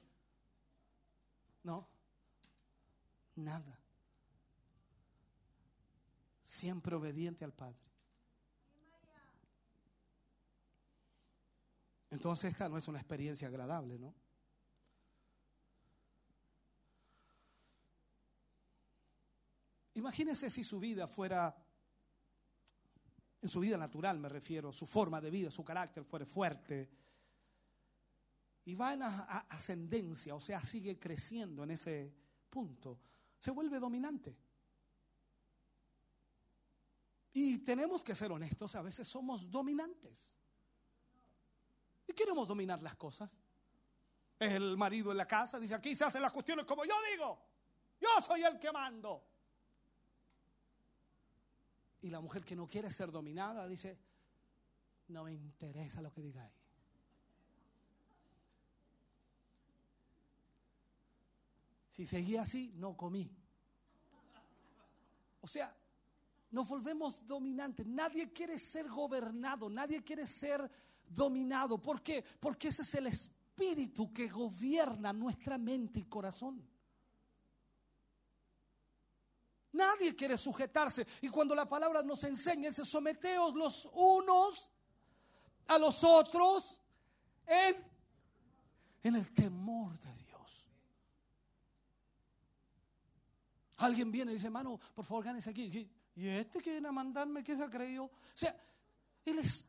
[1.64, 1.90] No,
[3.36, 3.78] nada.
[6.42, 7.93] Siempre obediente al Padre.
[12.14, 14.14] Entonces esta no es una experiencia agradable, ¿no?
[19.96, 21.58] Imagínese si su vida fuera,
[23.42, 26.88] en su vida natural me refiero, su forma de vida, su carácter fuera fuerte
[28.66, 32.14] y va en ascendencia, o sea, sigue creciendo en ese
[32.48, 33.00] punto,
[33.40, 34.38] se vuelve dominante.
[37.34, 40.32] Y tenemos que ser honestos, a veces somos dominantes.
[42.14, 43.32] Queremos dominar las cosas.
[44.40, 47.40] Es el marido en la casa, dice, aquí se hacen las cuestiones como yo digo.
[48.00, 49.24] Yo soy el que mando.
[52.02, 53.98] Y la mujer que no quiere ser dominada dice,
[55.08, 56.54] no me interesa lo que digáis.
[61.90, 63.32] Si seguía así, no comí.
[65.42, 65.74] O sea,
[66.52, 67.86] nos volvemos dominantes.
[67.86, 70.70] Nadie quiere ser gobernado, nadie quiere ser
[71.14, 71.78] dominado.
[71.80, 72.24] ¿Por qué?
[72.40, 76.66] Porque ese es el espíritu que gobierna nuestra mente y corazón.
[79.74, 81.06] Nadie quiere sujetarse.
[81.22, 84.70] Y cuando la palabra nos enseña, dice, someteos los unos
[85.68, 86.80] a los otros
[87.48, 87.84] en,
[89.02, 90.68] en el temor de Dios.
[93.78, 95.90] Alguien viene y dice, hermano, por favor, gánese aquí.
[96.16, 98.04] Y este que viene a mandarme, ¿qué se ha creído?
[98.04, 98.56] O sea,
[99.26, 99.66] él es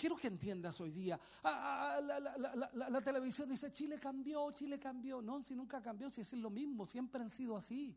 [0.00, 1.20] Quiero que entiendas hoy día.
[1.42, 5.20] Ah, ah, la, televisión dice, Chile cambió, Chile cambió.
[5.20, 7.94] No, si nunca cambió, si es lo mismo, siempre han sido así.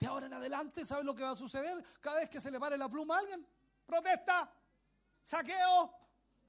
[0.00, 1.80] De ahora en adelante, ¿sabes lo que va a suceder?
[2.00, 3.46] Cada vez que se le pare la pluma a alguien,
[3.86, 4.52] protesta,
[5.22, 5.94] saqueo,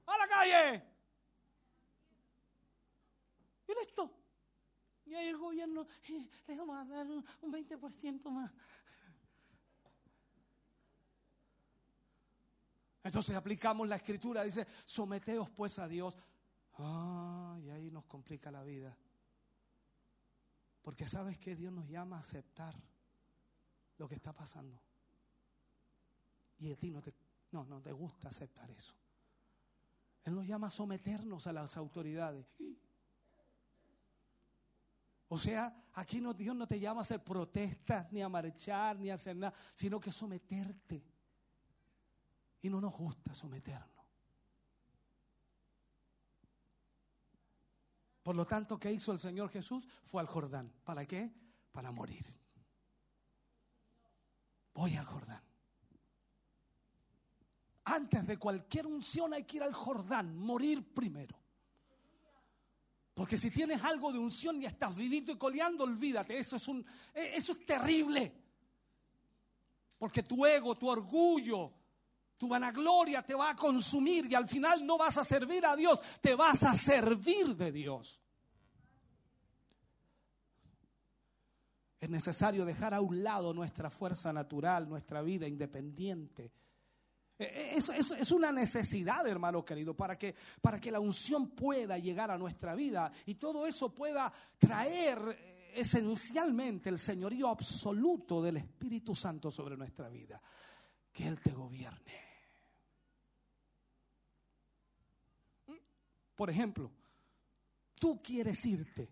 [0.06, 0.84] a la calle.
[3.68, 4.12] Y listo.
[5.04, 8.50] Y ahí el gobierno, eh, le vamos a dar un 20% más.
[13.04, 16.16] Entonces aplicamos la escritura, dice, someteos pues a Dios.
[16.78, 18.96] Ah, y ahí nos complica la vida.
[20.80, 22.74] Porque sabes que Dios nos llama a aceptar
[23.98, 24.80] lo que está pasando.
[26.58, 27.14] Y a ti no te,
[27.52, 28.94] no, no te gusta aceptar eso.
[30.24, 32.46] Él nos llama a someternos a las autoridades.
[35.28, 39.10] O sea, aquí no, Dios no te llama a hacer protestas, ni a marchar, ni
[39.10, 41.13] a hacer nada, sino que someterte
[42.64, 43.90] y no nos gusta someternos.
[48.22, 49.86] Por lo tanto, ¿qué hizo el Señor Jesús?
[50.02, 50.72] Fue al Jordán.
[50.82, 51.30] ¿Para qué?
[51.72, 52.24] Para morir.
[54.72, 55.42] Voy al Jordán.
[57.84, 61.38] Antes de cualquier unción hay que ir al Jordán, morir primero.
[63.12, 66.82] Porque si tienes algo de unción y estás vivito y coleando, olvídate, eso es, un,
[67.12, 68.32] eso es terrible.
[69.98, 71.83] Porque tu ego, tu orgullo,
[72.36, 76.00] tu vanagloria te va a consumir y al final no vas a servir a Dios,
[76.20, 78.20] te vas a servir de Dios.
[82.04, 86.52] Es necesario dejar a un lado nuestra fuerza natural, nuestra vida independiente.
[87.38, 92.30] E, e, es, una necesidad, hermano querido, para que, para que la unción pueda llegar
[92.30, 99.14] a nuestra vida y todo eso pueda traer eh, esencialmente el señorío absoluto del Espíritu
[99.14, 100.40] Santo sobre nuestra vida.
[101.10, 102.23] Que Él te gobierne.
[106.34, 106.90] Por ejemplo,
[107.94, 109.10] tú quieres irte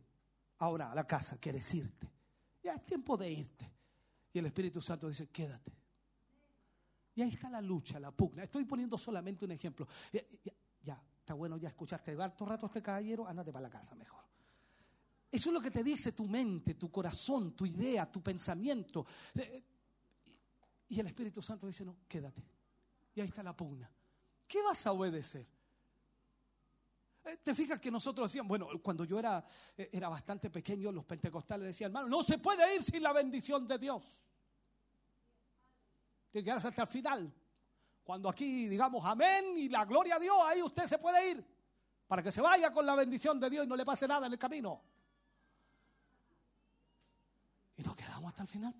[0.59, 2.10] ahora a la casa, quieres irte.
[2.62, 3.73] Ya es tiempo de irte.
[4.33, 5.73] Y el Espíritu Santo dice, quédate.
[7.15, 8.44] Y ahí está la lucha, la pugna.
[8.44, 9.86] Estoy poniendo solamente un ejemplo.
[10.83, 14.23] Ya, está bueno, ya escuchaste harto rato este caballero, ándate para la casa mejor.
[15.31, 19.07] Eso es lo que te dice tu mente, tu corazón, tu idea, tu pensamiento.
[19.34, 19.65] Eh,
[20.89, 22.42] y el Espíritu Santo dice, no, quédate.
[23.15, 23.91] Y ahí está la pugna.
[24.47, 25.47] ¿Qué vas a obedecer?
[27.25, 29.44] Eh, Te fijas que nosotros decíamos, bueno, cuando yo era,
[29.76, 33.67] eh, era bastante pequeño, los pentecostales decían, hermano, no se puede ir sin la bendición
[33.67, 34.25] de Dios.
[36.31, 37.33] Tiene que quedarse hasta el final.
[38.02, 41.47] Cuando aquí digamos amén y la gloria a Dios, ahí usted se puede ir.
[42.09, 44.33] Para que se vaya con la bendición de Dios y no le pase nada en
[44.33, 44.83] el camino.
[47.76, 48.75] Y nos quedamos hasta el final.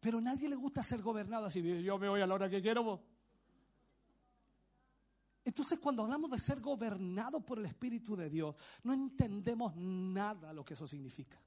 [0.00, 1.82] Pero a nadie le gusta ser gobernado así.
[1.82, 3.13] Yo me voy a la hora que quiero.
[5.44, 10.64] Entonces cuando hablamos de ser gobernado por el Espíritu de Dios, no entendemos nada lo
[10.64, 11.38] que eso significa.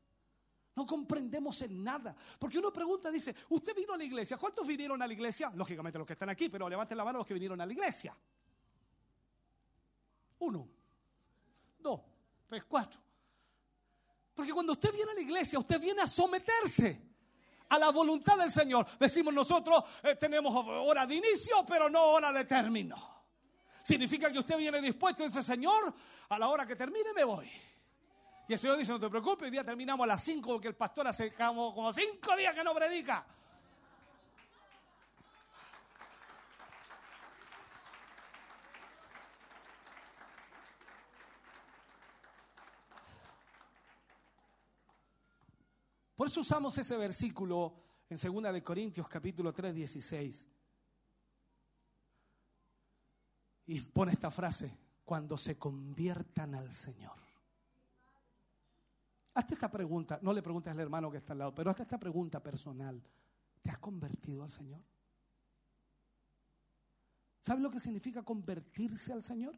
[0.76, 2.16] No comprendemos en nada.
[2.38, 4.38] Porque uno pregunta, dice, ¿usted vino a la iglesia?
[4.38, 5.52] ¿Cuántos vinieron a la iglesia?
[5.56, 8.16] Lógicamente los que están aquí, pero levanten la mano los que vinieron a la iglesia.
[10.38, 10.70] Uno,
[11.80, 12.02] dos,
[12.46, 13.02] tres, cuatro.
[14.36, 17.02] Porque cuando usted viene a la iglesia, usted viene a someterse
[17.70, 18.86] a la voluntad del Señor.
[19.00, 23.17] Decimos nosotros, eh, tenemos hora de inicio, pero no hora de término.
[23.88, 25.94] Significa que usted viene dispuesto y dice, Señor,
[26.28, 27.50] a la hora que termine me voy.
[28.46, 30.76] Y el Señor dice, no te preocupes, hoy día terminamos a las 5 porque el
[30.76, 33.26] pastor hace como, como cinco días que no predica.
[46.14, 47.74] Por eso usamos ese versículo
[48.10, 50.57] en 2 de Corintios capítulo 3, 16.
[53.68, 57.18] Y pone esta frase, cuando se conviertan al Señor.
[59.34, 62.00] Hazte esta pregunta, no le preguntes al hermano que está al lado, pero hazte esta
[62.00, 63.02] pregunta personal.
[63.62, 64.82] ¿Te has convertido al Señor?
[67.40, 69.56] ¿Sabes lo que significa convertirse al Señor?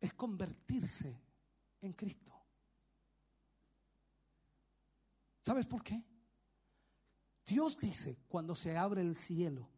[0.00, 1.20] Es convertirse
[1.82, 2.32] en Cristo.
[5.40, 6.02] ¿Sabes por qué?
[7.46, 9.68] Dios dice cuando se abre el cielo,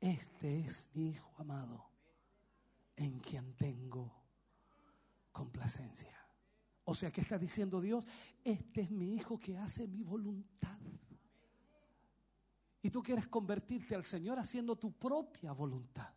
[0.00, 1.90] este es mi Hijo amado,
[2.96, 4.12] en quien tengo
[5.30, 6.16] complacencia.
[6.84, 8.06] O sea, ¿qué está diciendo Dios?
[8.42, 10.78] Este es mi Hijo que hace mi voluntad.
[12.82, 16.14] Y tú quieres convertirte al Señor haciendo tu propia voluntad.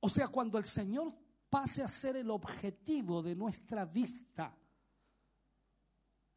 [0.00, 1.14] O sea, cuando el Señor
[1.48, 4.56] pase a ser el objetivo de nuestra vista,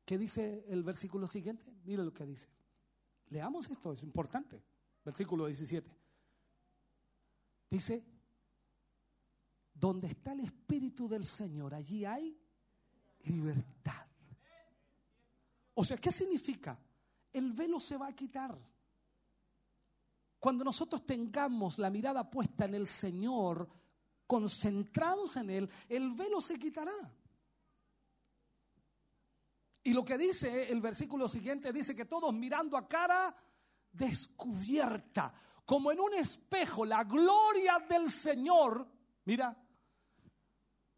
[0.05, 1.65] ¿qué dice el versículo siguiente?
[1.83, 2.47] Mire lo que dice.
[3.29, 4.63] Leamos esto, es importante.
[5.03, 5.91] Versículo 17.
[7.69, 8.03] Dice,
[9.73, 12.37] donde está el Espíritu del Señor, allí hay
[13.23, 14.05] libertad.
[15.73, 16.79] O sea, ¿qué significa?
[17.33, 18.57] El velo se va a quitar.
[20.39, 23.67] Cuando nosotros tengamos la mirada puesta en el Señor,
[24.25, 26.93] concentrados en Él, el velo se quitará.
[29.85, 33.35] Y lo que dice el versículo siguiente, dice que todos mirando a cara
[33.91, 35.31] descubierta,
[35.63, 38.89] como en un espejo, la gloria del Señor,
[39.25, 39.55] mira,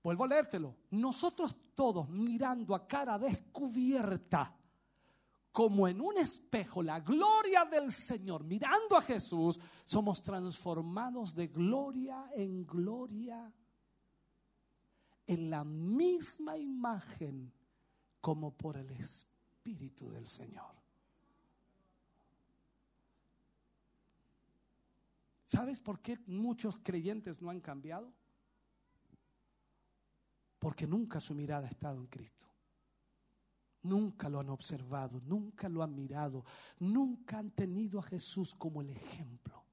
[0.02, 4.58] vuelvo a leértelo, nosotros todos mirando a cara descubierta,
[5.52, 12.30] como en un espejo, la gloria del Señor, mirando a Jesús, somos transformados de gloria
[12.34, 13.54] en gloria
[15.26, 17.52] en la misma imagen
[18.28, 20.76] como por el Espíritu del Señor.
[25.46, 28.12] ¿Sabes por qué muchos creyentes no han cambiado?
[30.60, 32.46] Porque nunca su mirada ha estado en Cristo.
[33.84, 36.44] Nunca lo han observado, nunca lo han mirado,
[36.80, 39.64] nunca han tenido a Jesús como el ejemplo.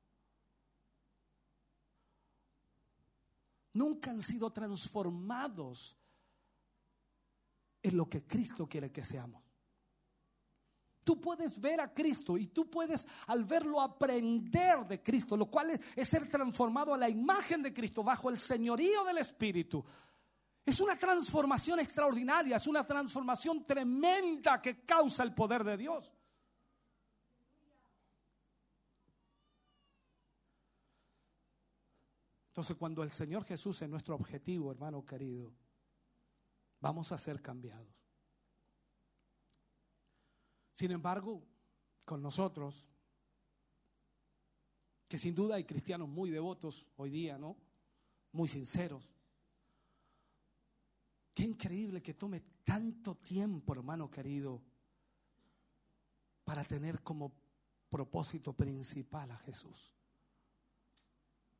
[3.72, 5.96] Nunca han sido transformados
[7.84, 9.42] en lo que Cristo quiere que seamos.
[11.04, 15.70] Tú puedes ver a Cristo y tú puedes al verlo aprender de Cristo, lo cual
[15.70, 19.84] es, es, ser transformado a la imagen de Cristo bajo el señorío del Espíritu.
[20.64, 26.14] Es una transformación extraordinaria, es una transformación tremenda que causa el poder de Dios.
[32.48, 35.52] Entonces cuando el Señor Jesús es nuestro objetivo, hermano querido,
[36.84, 37.88] vamos a ser cambiados.
[40.74, 41.42] Sin embargo,
[42.04, 42.86] con nosotros,
[45.08, 47.56] que sin duda hay cristianos muy devotos hoy día, ¿no?
[48.32, 49.10] Muy sinceros.
[51.32, 54.62] Qué increíble que tome tanto tiempo, hermano querido,
[56.44, 57.32] para tener como
[57.88, 59.94] propósito principal a Jesús.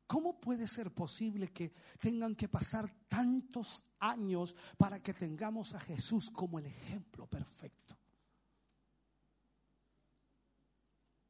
[0.07, 6.29] ¿Cómo puede ser posible que tengan que pasar tantos años para que tengamos a Jesús
[6.29, 7.97] como el ejemplo perfecto?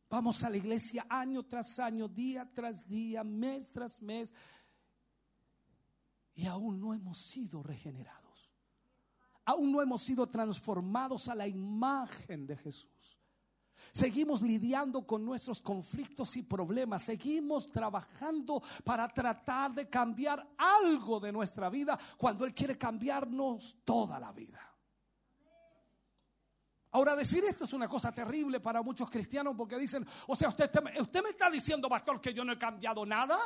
[0.09, 4.33] Vamos a la iglesia año tras año, día tras día, mes tras mes,
[6.33, 8.25] y aún no hemos sido regenerados
[9.45, 12.89] aún no hemos sido transformados a la imagen de Jesús.
[13.95, 17.03] Seguimos lidiando con nuestros conflictos y problemas.
[17.03, 24.19] Seguimos trabajando para tratar de cambiar algo de nuestra vida cuando Él quiere cambiarnos toda
[24.19, 24.59] la vida.
[26.91, 30.69] Ahora decir esto es una cosa terrible para muchos cristianos porque dicen, o sea, usted,
[30.99, 33.39] usted me está diciendo, pastor, que yo no he cambiado nada.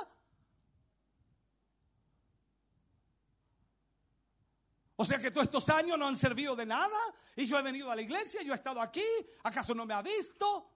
[5.01, 6.97] O sea que todos estos años no han servido de nada
[7.37, 9.05] y yo he venido a la iglesia, yo he estado aquí,
[9.43, 10.73] ¿acaso no me ha visto?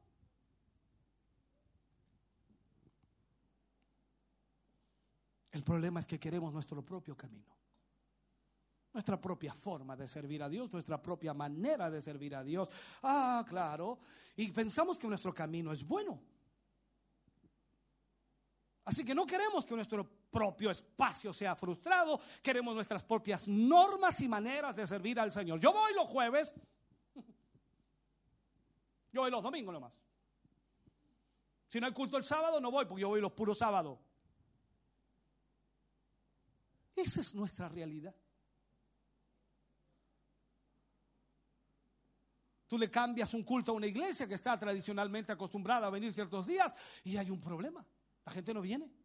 [5.51, 7.53] El problema es que queremos nuestro propio camino,
[8.93, 12.69] nuestra propia forma de servir a Dios, nuestra propia manera de servir a Dios.
[13.01, 13.99] Ah, claro,
[14.37, 16.17] y pensamos que nuestro camino es bueno.
[18.85, 24.27] Así que no queremos que nuestro propio espacio sea frustrado, queremos nuestras propias normas y
[24.27, 25.59] maneras de servir al Señor.
[25.59, 26.51] Yo voy los jueves,
[29.13, 29.97] yo voy los domingos nomás.
[31.67, 33.99] Si no hay culto el sábado, no voy porque yo voy los puros sábados.
[36.95, 38.15] Esa es nuestra realidad.
[42.67, 46.47] Tú le cambias un culto a una iglesia que está tradicionalmente acostumbrada a venir ciertos
[46.47, 47.85] días y hay un problema.
[48.25, 49.02] La gente no viene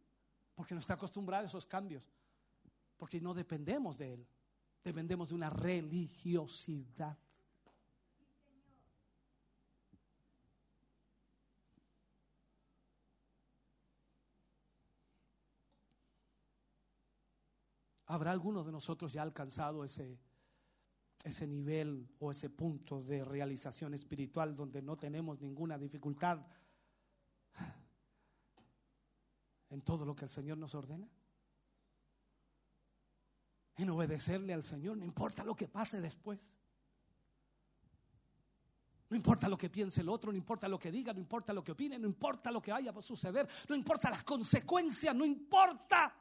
[0.59, 2.03] porque no está acostumbrada a esos cambios,
[2.97, 4.27] porque no dependemos de Él,
[4.83, 7.17] dependemos de una religiosidad.
[18.07, 20.19] ¿Habrá alguno de nosotros ya alcanzado ese,
[21.23, 26.45] ese nivel o ese punto de realización espiritual donde no tenemos ninguna dificultad
[29.69, 31.07] en todo lo que el Señor nos ordena?
[33.77, 36.55] En obedecerle al Señor, no importa lo que pase después.
[39.09, 41.63] No importa lo que piense el otro, no importa lo que diga, no importa lo
[41.63, 46.15] que opine, no importa lo que vaya a suceder, no importa las consecuencias, no importa.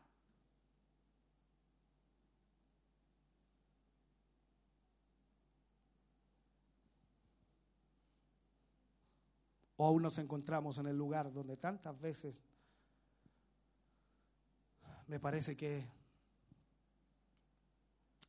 [9.76, 12.40] O aún nos encontramos en el lugar donde tantas veces
[15.08, 15.84] me parece que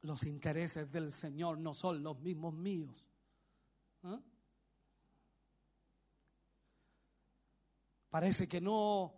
[0.01, 3.06] los intereses del Señor no son los mismos míos.
[4.03, 4.19] ¿Ah?
[8.09, 9.14] Parece que no.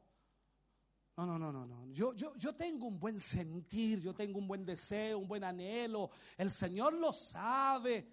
[1.18, 1.86] No, no, no, no, no.
[1.92, 6.10] Yo, yo, yo tengo un buen sentir, yo tengo un buen deseo, un buen anhelo.
[6.38, 8.12] El Señor lo sabe.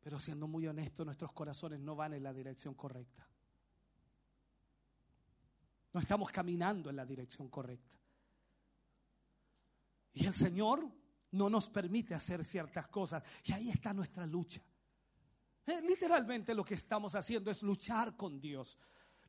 [0.00, 3.29] Pero siendo muy honesto, nuestros corazones no van en la dirección correcta.
[5.92, 7.98] No estamos caminando en la dirección correcta.
[10.12, 10.88] Y el Señor
[11.32, 13.22] no nos permite hacer ciertas cosas.
[13.44, 14.62] Y ahí está nuestra lucha.
[15.66, 18.78] Eh, literalmente lo que estamos haciendo es luchar con Dios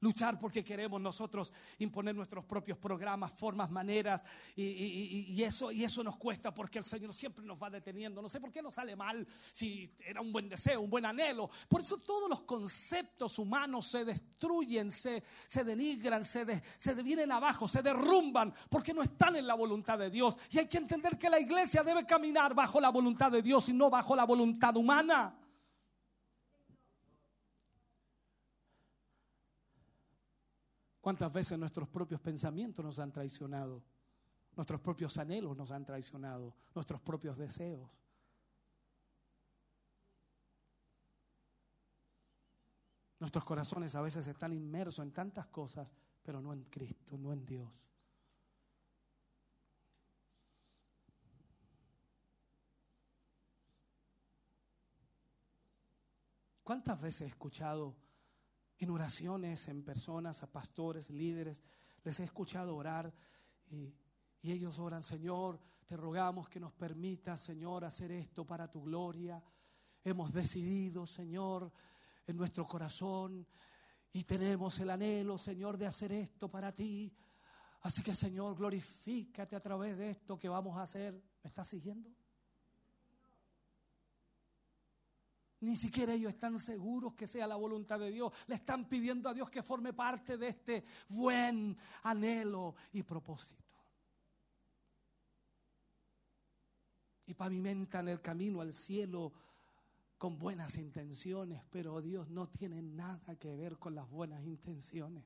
[0.02, 4.24] luchar porque queremos nosotros imponer nuestros propios programas, formas, maneras,
[4.56, 8.22] y, eso, y eso nos cuesta porque el Señor siempre nos va deteniendo.
[8.22, 11.50] No sé por qué nos sale mal si era un buen deseo, un buen anhelo.
[11.70, 17.68] Por eso todos los conceptos humanos se destruyen, se, se denigran, se, se vienen abajo,
[17.68, 20.38] se derrumban porque no están en la voluntad de Dios.
[20.50, 23.74] Y hay que entender que la iglesia debe caminar bajo la voluntad de Dios y
[23.74, 25.36] no bajo la voluntad humana.
[31.02, 33.84] ¿Cuántas veces nuestros propios pensamientos nos han traicionado?
[34.56, 37.90] Nuestros propios anhelos nos han traicionado, nuestros propios deseos.
[43.20, 47.46] Nuestros corazones a veces están inmersos en tantas cosas, pero no en Cristo, no en
[47.46, 47.70] Dios.
[56.64, 57.96] ¿Cuántas veces he escuchado
[58.82, 61.64] en oraciones, en personas, a pastores, líderes.
[62.04, 63.14] Les he escuchado orar
[63.70, 63.94] y,
[64.44, 69.42] ellos oran, Señor, te rogamos que nos permitas, Señor, hacer esto para tu gloria.
[70.04, 71.72] Hemos decidido, Señor,
[72.26, 73.46] en nuestro corazón
[74.12, 77.16] y tenemos el anhelo, Señor, de hacer esto para ti.
[77.82, 81.14] Así que, Señor, glorifícate a través de esto que vamos a hacer.
[81.44, 82.10] ¿Me estás siguiendo?
[85.62, 88.34] Ni siquiera ellos están seguros que sea la voluntad de Dios.
[88.48, 93.64] Le están pidiendo a Dios que forme parte de este buen anhelo y propósito.
[97.28, 99.32] Y pavimentan el camino al cielo
[100.18, 105.24] con buenas intenciones, pero Dios no tiene nada que ver con las buenas intenciones.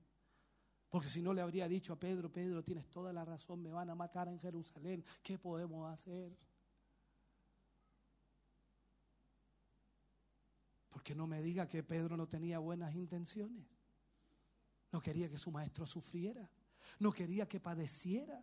[0.90, 3.90] Porque si no le habría dicho a Pedro, Pedro, tienes toda la razón, me van
[3.90, 6.38] a matar en Jerusalén, ¿qué podemos hacer?
[10.96, 13.68] Porque no me diga que Pedro no tenía buenas intenciones.
[14.94, 16.50] No quería que su maestro sufriera.
[17.00, 18.42] No quería que padeciera.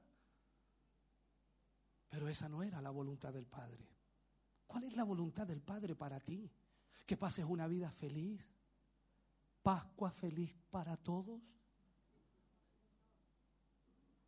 [2.10, 3.89] Pero esa no era la voluntad del Padre.
[4.66, 6.52] ¿Cuál es la voluntad del Padre para ti?
[7.06, 8.52] Que pases una vida feliz.
[9.62, 11.40] Pascua feliz para todos.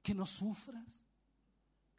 [0.02, 1.03] Que no sufras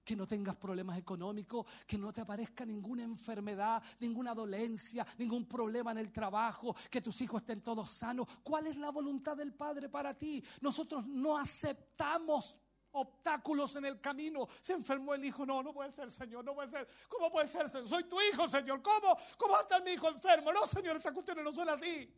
[0.06, 5.92] que no tengas problemas económicos, que no te aparezca ninguna enfermedad, ninguna dolencia, ningún problema
[5.92, 8.28] en el trabajo, que tus hijos estén todos sanos.
[8.44, 10.44] ¿Cuál es la voluntad del Padre para ti?
[10.62, 12.56] Nosotros no aceptamos
[12.92, 14.48] obstáculos en el camino.
[14.62, 15.46] Se enfermó el hijo.
[15.46, 16.88] No, no puede ser, Señor, no puede ser.
[17.10, 17.90] ¿Cómo puede ser, Señor?
[17.90, 18.82] Soy tu hijo, Señor.
[18.82, 19.18] ¿Cómo?
[19.38, 20.54] ¿Cómo va a estar mi hijo enfermo?
[20.54, 22.10] No, Señor, estas cuestiones no son así.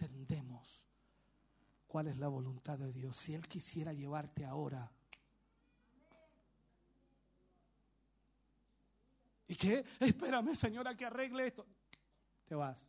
[0.00, 0.84] entendemos
[1.88, 3.16] cuál es la voluntad de Dios.
[3.16, 4.92] Si Él quisiera llevarte ahora.
[9.48, 9.84] ¿Y qué?
[9.98, 11.66] Espérame, señora, que arregle esto.
[12.44, 12.86] Te vas.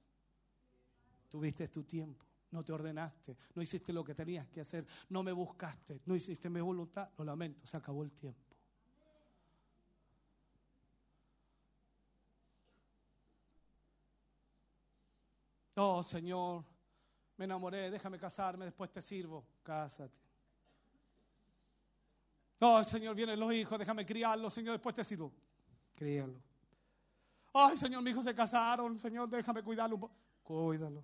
[1.30, 2.26] Tuviste tu tiempo.
[2.52, 3.38] No te ordenaste.
[3.56, 4.86] No hiciste lo que tenías que hacer.
[5.08, 6.02] No me buscaste.
[6.06, 7.10] No hiciste mi voluntad.
[7.18, 7.66] Lo lamento.
[7.66, 8.42] Se acabó el tiempo.
[15.76, 16.66] Oh, Señor
[17.40, 19.45] me enamoré, déjame casarme, después te sirvo.
[19.64, 20.14] Cásate.
[22.59, 25.32] Oh, Señor, vienen los hijos, déjame criarlos, Señor, después te sirvo.
[25.95, 26.35] Críalo.
[27.53, 30.16] Ay, Señor, mis hijos se casaron, Señor, déjame cuidarlo un poco.
[30.43, 31.01] Cuídalo.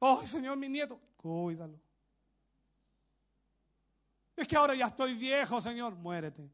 [0.00, 1.80] Oh, Señor, mi nieto, cuídalo.
[4.36, 6.50] Es que ahora ya estoy viejo, Señor, muérete.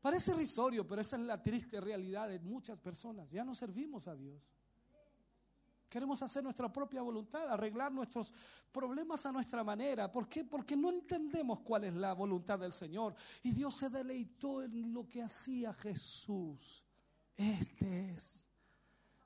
[0.00, 3.30] Parece risorio, pero esa es la triste realidad de muchas personas.
[3.30, 4.42] Ya no servimos a Dios.
[5.88, 8.30] Queremos hacer nuestra propia voluntad, arreglar nuestros
[8.70, 10.12] problemas a nuestra manera.
[10.12, 10.44] ¿Por qué?
[10.44, 13.14] Porque no entendemos cuál es la voluntad del Señor.
[13.42, 16.84] Y Dios se deleitó en lo que hacía Jesús.
[17.34, 18.44] Este es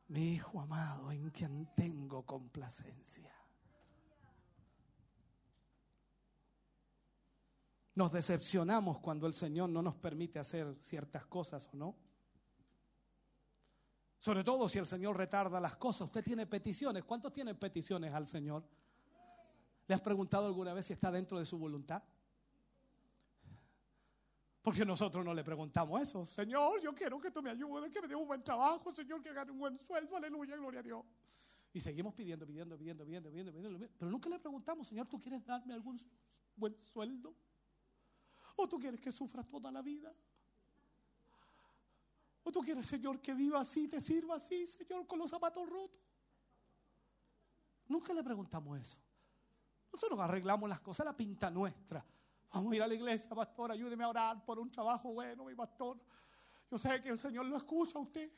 [0.08, 3.41] mi Hijo amado en quien tengo complacencia.
[7.94, 11.96] Nos decepcionamos cuando el Señor no nos permite hacer ciertas cosas o no.
[14.18, 16.06] Sobre todo si el Señor retarda las cosas.
[16.06, 17.04] Usted tiene peticiones.
[17.04, 18.64] ¿Cuántos tienen peticiones al Señor?
[19.86, 22.02] ¿Le has preguntado alguna vez si está dentro de su voluntad?
[24.62, 26.24] Porque nosotros no le preguntamos eso.
[26.24, 29.32] Señor, yo quiero que tú me ayudes, que me dé un buen trabajo, Señor, que
[29.32, 31.04] gane un buen sueldo, aleluya, gloria a Dios.
[31.72, 33.88] Y seguimos pidiendo, pidiendo, pidiendo, pidiendo, pidiendo, pidiendo.
[33.98, 35.98] Pero nunca le preguntamos, Señor, ¿tú quieres darme algún
[36.54, 37.34] buen sueldo?
[38.56, 40.14] ¿O tú quieres que sufra toda la vida?
[42.44, 46.00] ¿O tú quieres, Señor, que viva así, te sirva así, Señor, con los zapatos rotos?
[47.86, 48.98] Nunca le preguntamos eso.
[49.92, 52.04] Nosotros arreglamos las cosas, la pinta nuestra.
[52.52, 55.54] Vamos a ir a la iglesia, pastor, ayúdeme a orar por un trabajo bueno, mi
[55.54, 56.00] pastor.
[56.70, 58.30] Yo sé que el Señor lo escucha a usted.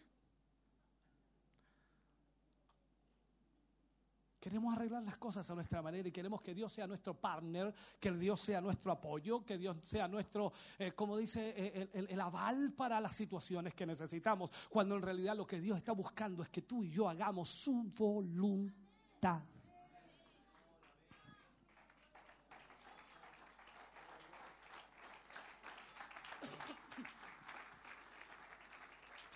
[4.45, 8.13] Queremos arreglar las cosas a nuestra manera y queremos que Dios sea nuestro partner, que
[8.13, 13.01] Dios sea nuestro apoyo, que Dios sea nuestro, eh, como dice, eh, el, aval para
[13.01, 16.85] las situaciones que necesitamos, cuando en realidad lo que Dios está buscando es que tú
[16.85, 19.41] y yo hagamos su voluntad.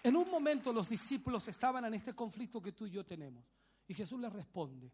[0.03, 3.58] En un momento los discípulos estaban en este conflicto que tú y yo tenemos.
[3.89, 4.93] Y Jesús les responde,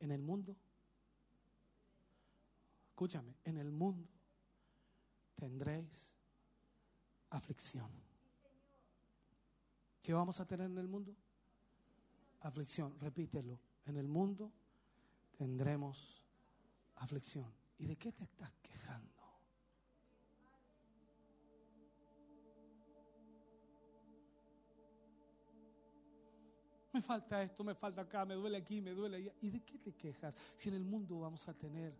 [0.00, 0.56] en el mundo,
[2.88, 4.10] escúchame, en el mundo
[5.36, 6.12] tendréis
[7.30, 7.88] aflicción.
[10.02, 11.14] ¿Qué vamos a tener en el mundo?
[12.40, 14.52] Aflicción, repítelo, en el mundo
[15.38, 16.24] tendremos
[16.96, 17.54] aflicción.
[17.78, 19.11] ¿Y de qué te estás quejando?
[26.92, 29.32] Me falta esto, me falta acá, me duele aquí, me duele allá.
[29.40, 31.94] ¿Y de qué te quejas si en el mundo vamos a tener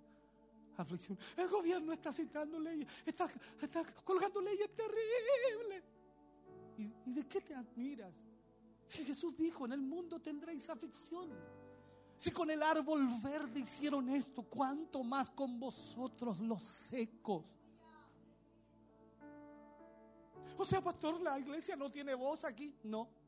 [0.76, 1.18] aflicción?
[1.36, 3.30] El gobierno está citando leyes, está,
[4.04, 5.82] colgando leyes terribles.
[6.76, 8.14] ¿Y, ¿Y de qué te admiras?
[8.84, 11.30] Si Jesús dijo, en el mundo tendréis aflicción.
[12.16, 17.44] Si con el árbol verde hicieron esto, ¿cuánto más con vosotros los secos?
[20.56, 22.76] O sea, pastor, la iglesia no tiene voz aquí.
[22.84, 23.21] No.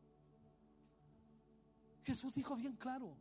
[2.04, 3.16] Jesús dijo bien claro,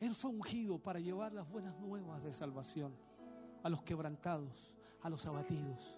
[0.00, 2.96] Él fue ungido para llevar las buenas nuevas de salvación
[3.62, 5.96] a los quebrantados, a los abatidos,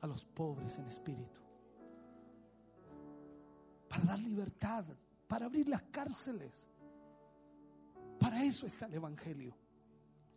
[0.00, 1.42] a los pobres en espíritu,
[3.88, 4.84] para dar libertad,
[5.28, 6.68] para abrir las cárceles.
[8.18, 9.54] Para eso está el Evangelio.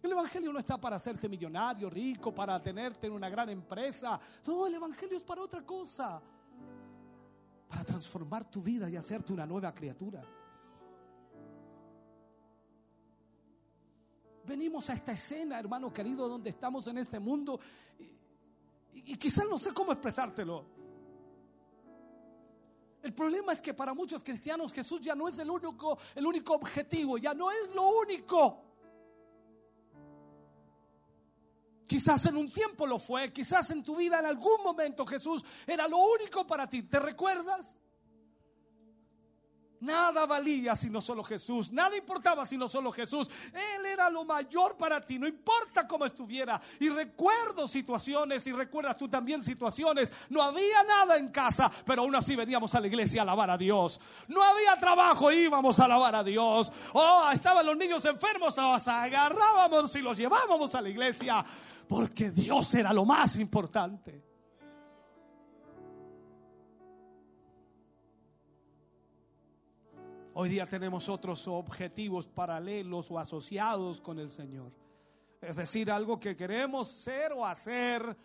[0.04, 4.20] El Evangelio no está para hacerte millonario, rico, para tenerte en una gran empresa.
[4.44, 6.22] Todo el Evangelio es para otra cosa
[7.68, 10.24] para transformar tu vida y hacerte una nueva criatura.
[14.46, 17.60] Venimos a esta escena, hermano querido, donde estamos en este mundo
[18.94, 20.66] y, quizás no sé cómo expresártelo.
[23.04, 26.54] El problema es que para muchos cristianos Jesús ya no es el único, el único
[26.54, 28.67] objetivo, ya no es lo único.
[31.88, 35.88] Quizás en un tiempo lo fue, quizás en tu vida en algún momento Jesús era
[35.88, 36.84] lo único para ti.
[36.84, 37.78] ¿Te recuerdas?
[39.80, 41.72] Nada valía sino solo Jesús.
[41.72, 43.30] Nada importaba sino solo Jesús.
[43.54, 46.60] Él era lo mayor para ti, no importa cómo estuviera.
[46.80, 50.12] Y recuerdo situaciones y recuerdas tú también situaciones.
[50.30, 53.58] No había nada en casa, pero aún así veníamos a la iglesia a alabar a
[53.58, 54.00] Dios.
[54.28, 56.72] No había trabajo, íbamos a alabar a Dios.
[56.94, 61.46] Oh, estaban los niños enfermos, nos agarrábamos y los llevábamos a la iglesia
[61.88, 64.24] porque Dios era lo más importante.
[70.34, 74.72] Hoy día tenemos otros objetivos paralelos o asociados con el Señor.
[75.42, 78.16] Es decir, algo que queremos ser o hacer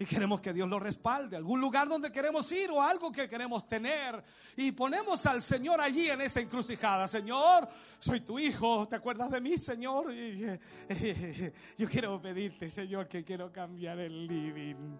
[0.00, 1.36] y queremos que Dios lo respalde.
[1.36, 4.24] Algún lugar donde queremos ir o algo que queremos tener.
[4.56, 7.06] Y ponemos al Señor allí en esa encrucijada.
[7.06, 8.88] Señor, soy tu hijo.
[8.88, 10.10] ¿Te acuerdas de mí, Señor?
[11.76, 14.96] yo quiero pedirte, Señor, que quiero cambiar el living.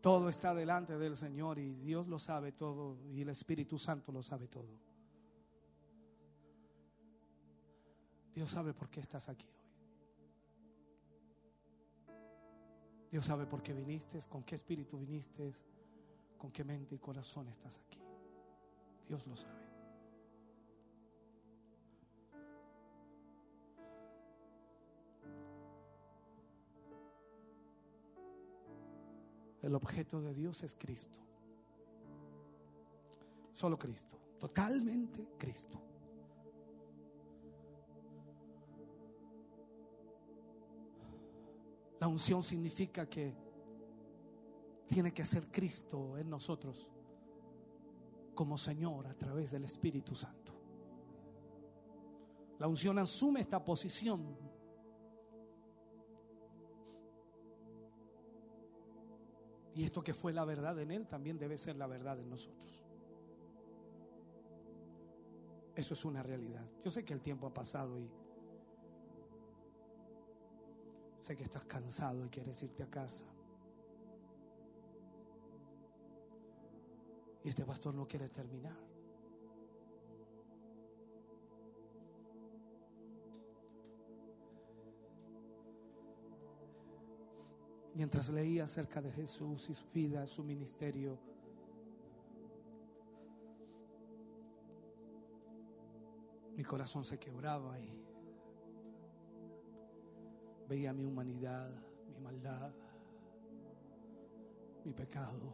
[0.00, 4.22] Todo está delante del Señor y Dios lo sabe todo y el Espíritu Santo lo
[4.22, 4.78] sabe todo.
[8.32, 9.58] Dios sabe por qué estás aquí hoy.
[13.10, 15.52] Dios sabe por qué viniste, con qué espíritu viniste,
[16.36, 17.98] con qué mente y corazón estás aquí.
[19.08, 19.67] Dios lo sabe.
[29.62, 31.20] El objeto de Dios es Cristo.
[33.52, 34.16] Solo Cristo.
[34.38, 35.80] Totalmente Cristo.
[42.00, 43.34] La unción significa que
[44.86, 46.88] tiene que ser Cristo en nosotros
[48.34, 50.52] como Señor a través del Espíritu Santo.
[52.60, 54.36] La unción asume esta posición
[59.78, 62.84] Y esto que fue la verdad en Él también debe ser la verdad en nosotros.
[65.76, 66.68] Eso es una realidad.
[66.82, 68.10] Yo sé que el tiempo ha pasado y
[71.20, 73.24] sé que estás cansado y quieres irte a casa.
[77.44, 78.87] Y este pastor no quiere terminar.
[87.98, 91.18] Mientras leía acerca de Jesús y su vida, su ministerio.
[96.54, 98.06] Mi corazón se quebraba y
[100.68, 101.72] veía mi humanidad,
[102.06, 102.72] mi maldad,
[104.84, 105.52] mi pecado,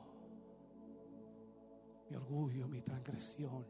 [2.11, 3.65] mi orgullo, mi transgresión.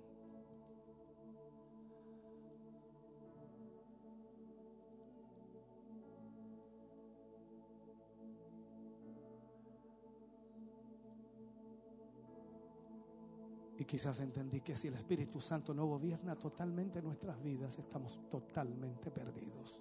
[13.84, 19.10] Y quizás entendí que si el Espíritu Santo no gobierna totalmente nuestras vidas, estamos totalmente
[19.10, 19.78] perdidos.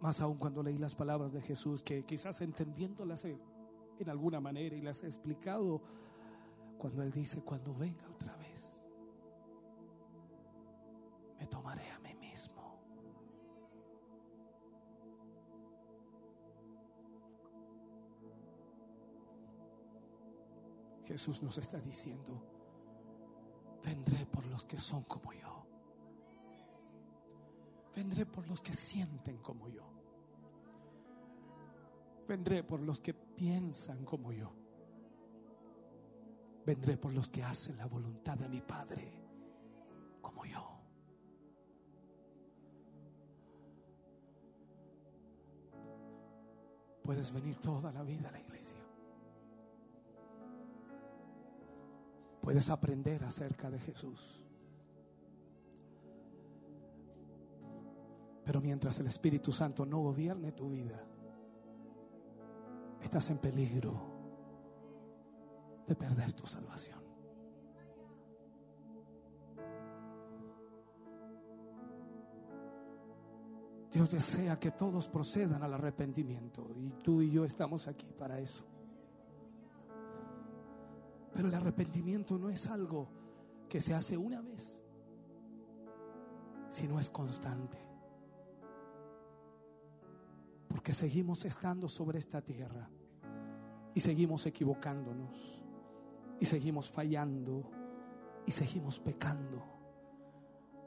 [0.00, 4.82] Más aún cuando leí las palabras de Jesús, que quizás entendiéndolas en alguna manera y
[4.82, 5.80] las he explicado,
[6.78, 8.36] cuando Él dice, cuando venga otra
[21.18, 22.40] Jesús nos está diciendo,
[23.82, 25.66] vendré por los que son como yo.
[27.92, 29.82] Vendré por los que sienten como yo.
[32.28, 34.52] Vendré por los que piensan como yo.
[36.64, 39.12] Vendré por los que hacen la voluntad de mi Padre
[40.20, 40.80] como yo.
[47.02, 48.87] Puedes venir toda la vida a la iglesia.
[52.48, 54.42] Puedes aprender acerca de Jesús.
[58.42, 61.04] Pero mientras el Espíritu Santo no gobierne tu vida,
[63.02, 64.00] estás en peligro
[65.86, 67.02] de perder tu salvación.
[73.92, 78.77] Dios desea que todos procedan al arrepentimiento y tú y yo estamos aquí para eso.
[81.38, 83.06] Pero el arrepentimiento no es algo
[83.68, 84.82] que se hace una vez,
[86.68, 87.78] sino es constante.
[90.66, 92.90] Porque seguimos estando sobre esta tierra
[93.94, 95.62] y seguimos equivocándonos
[96.40, 97.70] y seguimos fallando
[98.44, 99.62] y seguimos pecando.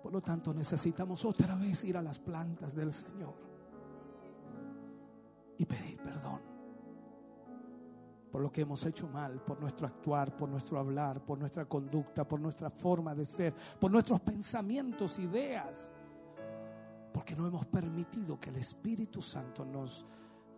[0.03, 3.35] Por lo tanto, necesitamos otra vez ir a las plantas del Señor
[5.57, 6.50] y pedir perdón
[8.31, 12.25] por lo que hemos hecho mal, por nuestro actuar, por nuestro hablar, por nuestra conducta,
[12.25, 15.91] por nuestra forma de ser, por nuestros pensamientos, ideas,
[17.13, 20.05] porque no hemos permitido que el Espíritu Santo nos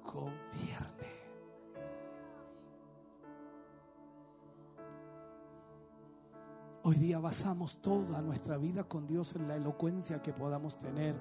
[0.04, 1.24] gobierne.
[6.84, 11.16] Hoy día basamos toda nuestra vida con Dios en la elocuencia que podamos tener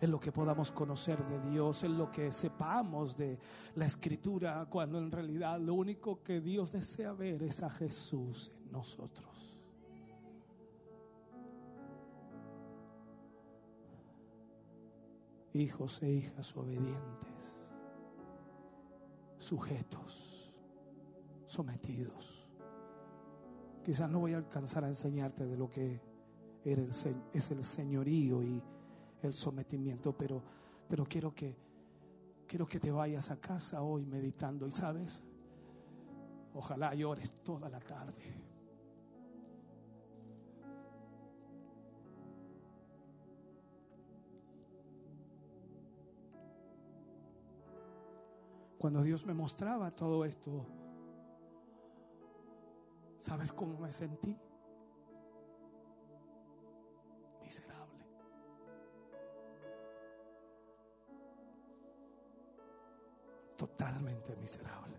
[0.00, 3.38] en lo que podamos conocer de Dios, en lo que sepamos de
[3.74, 8.72] la escritura, cuando en realidad lo único que Dios desea ver es a Jesús en
[8.72, 9.28] nosotros.
[15.52, 17.68] Hijos e hijas obedientes,
[19.38, 20.54] sujetos,
[21.46, 22.46] sometidos.
[23.84, 26.00] Quizás no voy a alcanzar a enseñarte de lo que
[26.64, 28.62] es el señorío y
[29.22, 30.42] el sometimiento, pero,
[30.88, 31.56] Pero quiero que,
[32.48, 35.22] quiero que te vayas a casa hoy meditando y sabes,
[36.52, 38.40] ojalá llores toda la tarde.
[48.78, 50.66] Cuando Dios me mostraba todo esto,
[53.18, 54.36] ¿sabes cómo me sentí?
[64.00, 64.98] Miserable.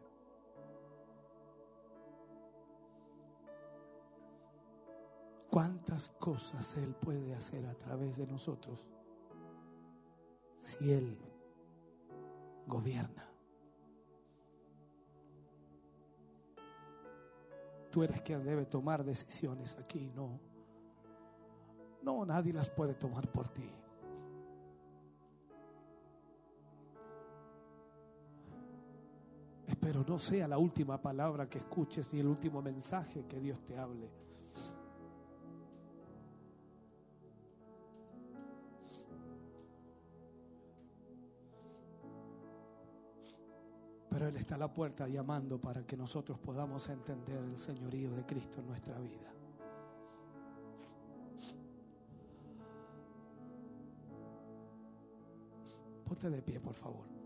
[5.50, 8.88] ¿Cuántas cosas Él puede hacer a través de nosotros
[10.60, 11.18] si Él
[12.68, 13.28] gobierna?
[17.92, 20.40] Tú eres quien debe tomar decisiones aquí, no.
[22.02, 23.70] No, nadie las puede tomar por ti.
[29.82, 33.76] Espero no sea la última palabra que escuches ni el último mensaje que Dios te
[33.80, 34.12] hable.
[44.08, 48.24] Pero Él está a la puerta llamando para que nosotros podamos entender el señorío de
[48.24, 49.34] Cristo en nuestra vida.
[56.06, 57.21] Ponte de pie, por favor.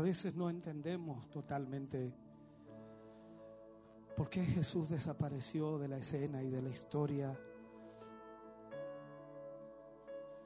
[0.00, 2.10] A veces no entendemos totalmente
[4.16, 7.38] por qué Jesús desapareció de la escena y de la historia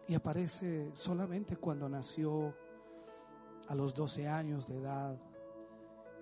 [0.08, 2.52] y aparece solamente cuando nació
[3.68, 5.16] a los 12 años de edad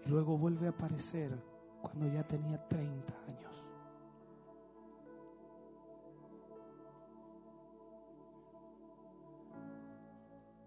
[0.05, 1.31] y luego vuelve a aparecer
[1.81, 3.67] cuando ya tenía 30 años.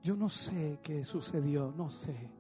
[0.01, 2.34] Yo no sé qué sucedió, no sé.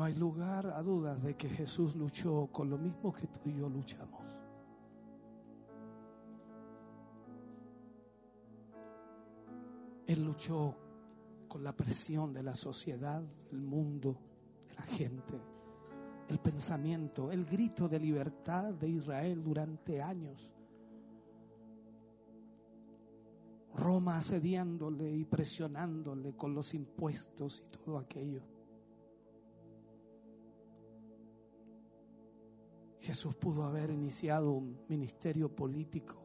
[0.00, 3.56] No hay lugar a dudas de que Jesús luchó con lo mismo que tú y
[3.56, 4.24] yo luchamos.
[10.06, 10.74] Él luchó
[11.46, 13.20] con la presión de la sociedad,
[13.50, 14.16] del mundo,
[14.66, 15.38] de la gente,
[16.30, 20.50] el pensamiento, el grito de libertad de Israel durante años.
[23.74, 28.59] Roma asediándole y presionándole con los impuestos y todo aquello.
[33.00, 36.16] Jesús pudo haber iniciado un ministerio político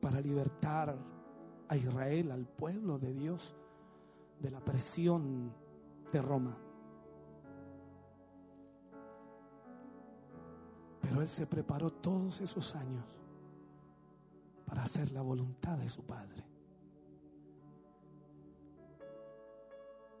[0.00, 0.96] para libertar
[1.68, 3.56] a Israel, al pueblo de Dios,
[4.40, 5.52] de la presión
[6.12, 6.56] de Roma.
[11.00, 13.04] Pero Él se preparó todos esos años
[14.66, 16.45] para hacer la voluntad de su Padre.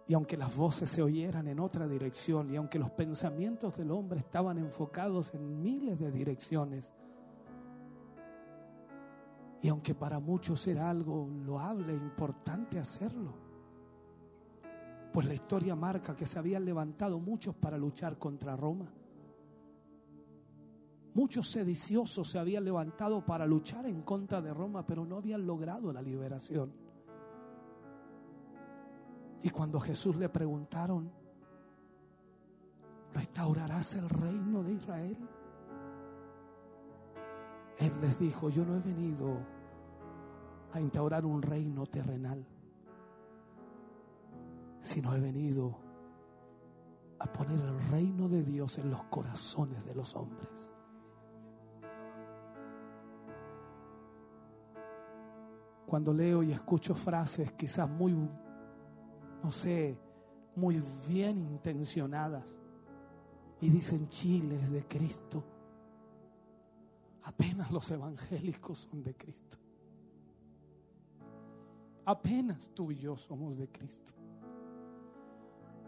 [0.08, 4.20] Y aunque las voces se oyeran en otra dirección y aunque los pensamientos del hombre
[4.20, 6.92] estaban enfocados en miles de direcciones,
[9.62, 13.34] y aunque para muchos era algo loable, importante hacerlo,
[15.12, 18.92] pues la historia marca que se habían levantado muchos para luchar contra Roma.
[21.14, 25.92] Muchos sediciosos se habían levantado para luchar en contra de Roma, pero no habían logrado
[25.92, 26.85] la liberación.
[29.42, 31.10] Y cuando Jesús le preguntaron,
[33.12, 35.28] ¿restaurarás el reino de Israel?
[37.78, 39.38] Él les dijo, yo no he venido
[40.72, 42.44] a instaurar un reino terrenal,
[44.80, 45.78] sino he venido
[47.18, 50.74] a poner el reino de Dios en los corazones de los hombres.
[55.86, 58.12] Cuando leo y escucho frases quizás muy
[59.46, 59.96] no sé,
[60.56, 62.58] muy bien intencionadas
[63.60, 65.44] y dicen chiles de Cristo.
[67.22, 69.56] Apenas los evangélicos son de Cristo.
[72.06, 74.10] Apenas tú y yo somos de Cristo.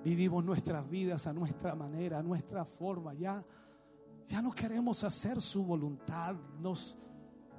[0.05, 3.12] Vivimos nuestras vidas a nuestra manera, a nuestra forma.
[3.15, 3.45] Ya,
[4.28, 6.37] Ya no queremos hacer su voluntad.
[6.61, 6.97] Nos,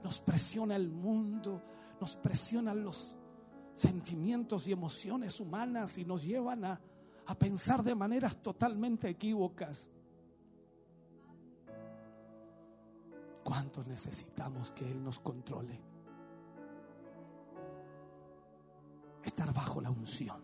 [0.01, 1.61] nos presiona el mundo,
[1.99, 3.18] nos presionan los
[3.79, 6.81] sentimientos y emociones humanas y nos llevan a,
[7.27, 9.89] a pensar de maneras totalmente equívocas.
[13.41, 15.79] ¿Cuánto necesitamos que Él nos controle?
[19.23, 20.41] Estar bajo la unción.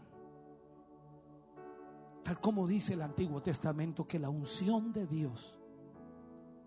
[2.23, 5.59] Tal como dice el Antiguo Testamento, que la unción de Dios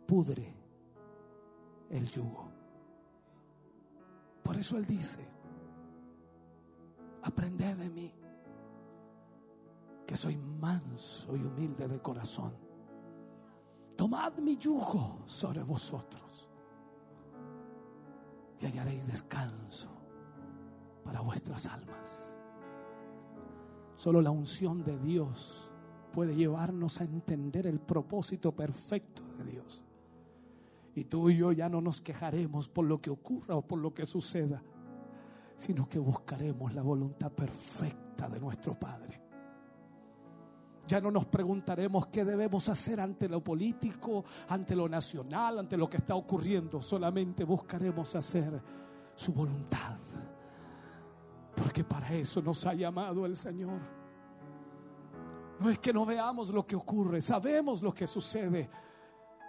[0.06, 0.55] pudre
[1.88, 2.52] el yugo.
[4.42, 5.38] Por eso Él dice,
[7.28, 8.12] aprended de mí,
[10.07, 12.52] que soy manso y humilde de corazón.
[13.97, 16.48] Tomad mi yugo sobre vosotros
[18.60, 19.89] y hallaréis descanso
[21.05, 22.34] para vuestras almas.
[23.97, 25.70] Solo la unción de Dios
[26.12, 29.84] puede llevarnos a entender el propósito perfecto de Dios.
[30.94, 33.92] Y tú y yo ya no nos quejaremos por lo que ocurra o por lo
[33.92, 34.62] que suceda,
[35.58, 39.20] sino que buscaremos la voluntad perfecta de nuestro Padre.
[40.86, 45.90] Ya no nos preguntaremos qué debemos hacer ante lo político, ante lo nacional, ante lo
[45.90, 46.80] que está ocurriendo.
[46.80, 48.62] Solamente buscaremos hacer
[49.14, 49.98] su voluntad.
[51.54, 53.80] Porque para eso nos ha llamado el Señor.
[55.58, 58.70] No es que no veamos lo que ocurre, sabemos lo que sucede.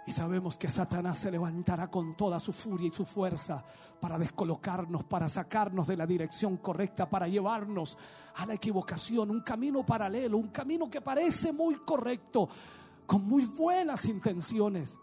[0.06, 3.64] Y sabemos que Satanás se levantará con toda su furia y su fuerza
[4.00, 7.98] para descolocarnos, para sacarnos de la dirección correcta, para llevarnos
[8.36, 12.48] a la equivocación, un camino paralelo, un camino que parece muy correcto,
[13.06, 14.98] con muy buenas intenciones,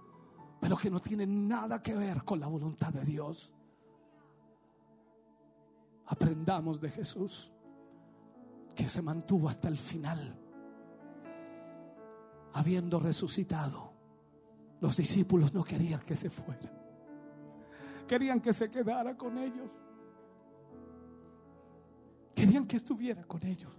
[0.60, 3.54] pero que no tiene nada que ver con la voluntad de Dios.
[6.08, 7.52] Aprendamos de Jesús,
[8.76, 10.40] que se mantuvo hasta el final,
[12.54, 13.87] habiendo resucitado.
[14.80, 16.72] Los discípulos no querían que se fuera,
[18.08, 19.70] querían que se quedara con ellos,
[22.36, 23.74] querían que estuviera con ellos.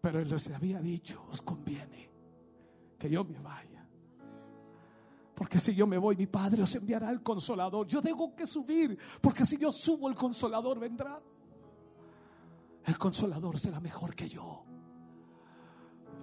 [0.00, 2.10] Pero Él les había dicho, os conviene
[2.98, 3.86] que yo me vaya.
[5.34, 7.86] Porque si yo me voy, mi Padre os enviará el consolador.
[7.86, 11.20] Yo tengo que subir, porque si yo subo, el consolador vendrá.
[12.84, 14.64] El consolador será mejor que yo.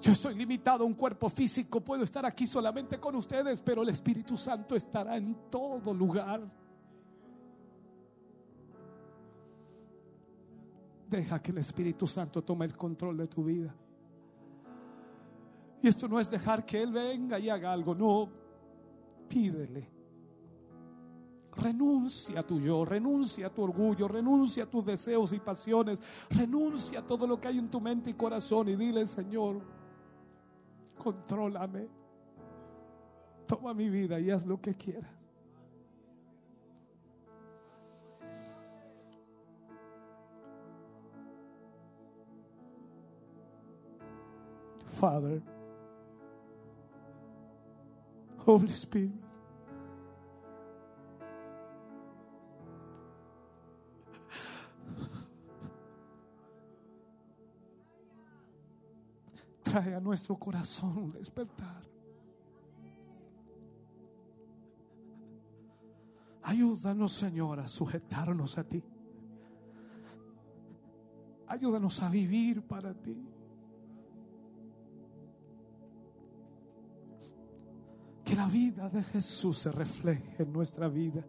[0.02, 3.90] Yo estoy limitado a un cuerpo físico, puedo estar aquí solamente con ustedes, pero el
[3.90, 6.42] Espíritu Santo estará en todo lugar.
[11.10, 13.74] Deja que el Espíritu Santo tome el control de tu vida.
[15.82, 18.30] Y esto no es dejar que Él venga y haga algo, no
[19.28, 19.96] pídele.
[21.58, 27.00] Renuncia a tu yo, renuncia a tu orgullo, renuncia a tus deseos y pasiones, renuncia
[27.00, 29.62] a todo lo que hay en tu mente y corazón y dile, Señor,
[31.06, 31.88] contrólame,
[33.46, 35.12] toma mi vida y haz lo que quieras.
[45.00, 45.44] Father,
[48.48, 49.25] Holy Spirit.
[59.76, 61.84] Trae a nuestro corazón un despertar.
[66.44, 68.82] Ayúdanos, Señor, a sujetarnos a ti.
[71.48, 73.22] Ayúdanos a vivir para ti.
[78.24, 81.22] Que la vida de Jesús se refleje en nuestra vida.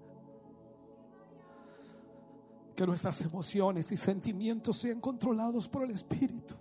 [2.76, 6.54] Que nuestras emociones y sentimientos sean controlados por el Espíritu.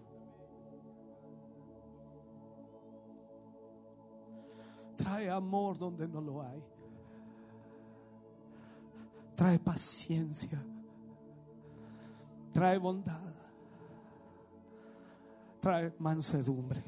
[5.15, 6.61] Trae amor donde no lo hay.
[9.33, 10.61] Trae paciencia.
[12.51, 13.33] Trae bondad.
[15.61, 16.83] Trae mansedumbre.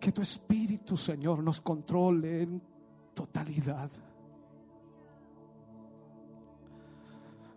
[0.00, 2.60] Que tu Espíritu, Señor, nos controle en
[3.14, 3.92] totalidad.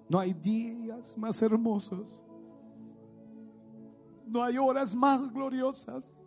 [0.08, 2.06] No hay días más hermosos.
[4.28, 6.23] No hay horas más gloriosas.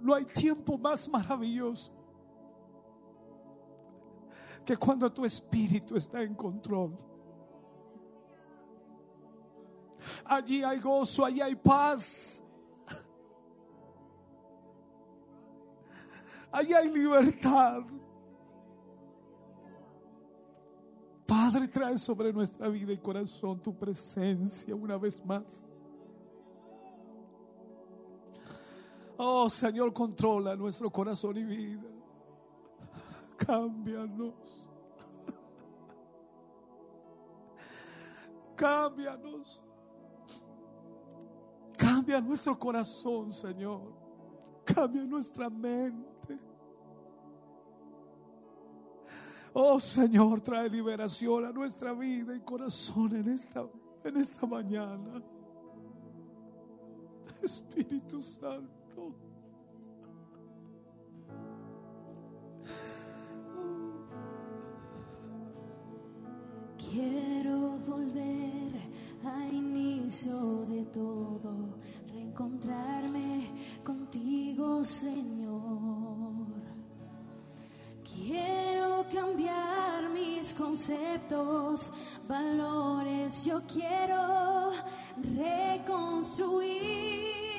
[0.00, 1.92] No hay tiempo más maravilloso
[4.64, 6.96] que cuando tu espíritu está en control.
[10.24, 12.42] Allí hay gozo, allí hay paz,
[16.52, 17.82] Allí hay libertad.
[21.26, 25.62] Padre, trae sobre nuestra vida y corazón tu presencia una vez más.
[29.22, 31.90] Oh Señor, controla nuestro corazón y vida.
[33.36, 34.66] Cámbianos.
[38.56, 39.62] Cámbianos.
[41.76, 43.92] Cambia nuestro corazón, Señor.
[44.64, 46.38] Cambia nuestra mente.
[49.52, 53.68] Oh Señor, trae liberación a nuestra vida y corazón en esta,
[54.02, 55.22] en esta mañana.
[57.42, 58.79] Espíritu Santo.
[66.90, 68.72] Quiero volver
[69.24, 71.78] a inicio de todo,
[72.12, 73.48] reencontrarme
[73.84, 76.48] contigo, Señor.
[78.02, 81.92] Quiero cambiar mis conceptos,
[82.26, 84.72] valores, yo quiero
[85.36, 87.49] reconstruir.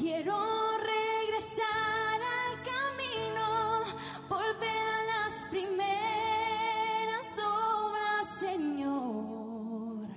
[0.00, 0.34] Quiero
[0.78, 3.84] regresar al camino,
[4.30, 10.08] volver a las primeras obras, Señor.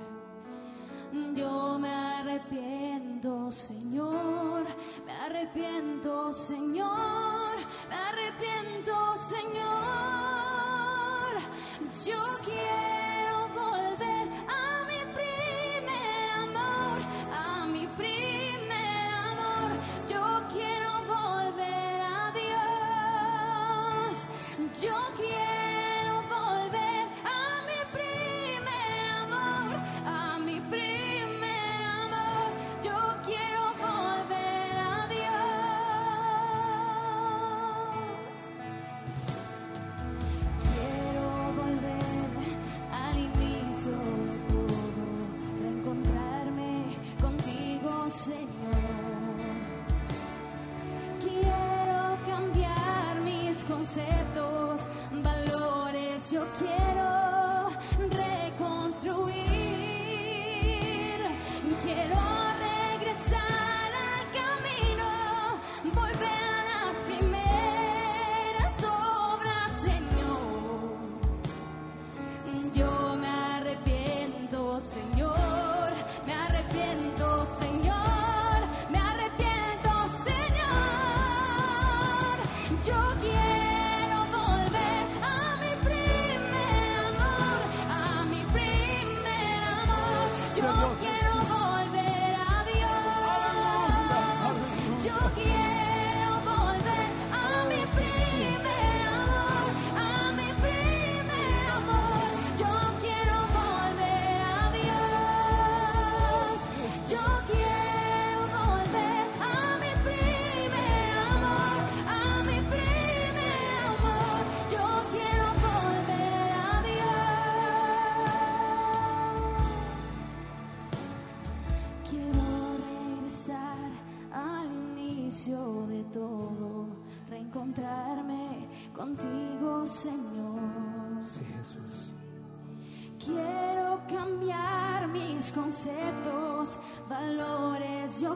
[1.36, 4.64] Yo me arrepiento, Señor,
[5.06, 7.58] me arrepiento, Señor,
[7.90, 9.64] me arrepiento, Señor.
[12.06, 12.40] Yo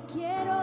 [0.08, 0.57] quiero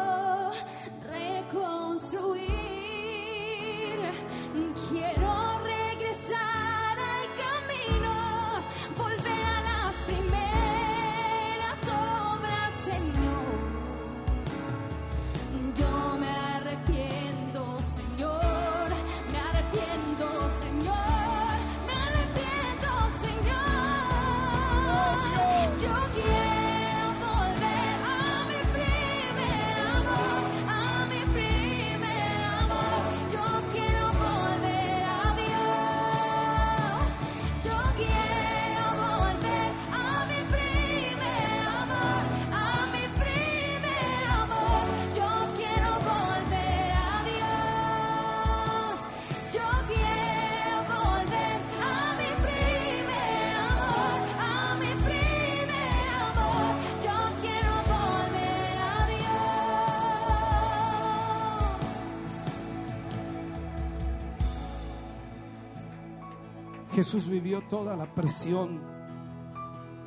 [67.05, 68.81] Jesús vivió toda la presión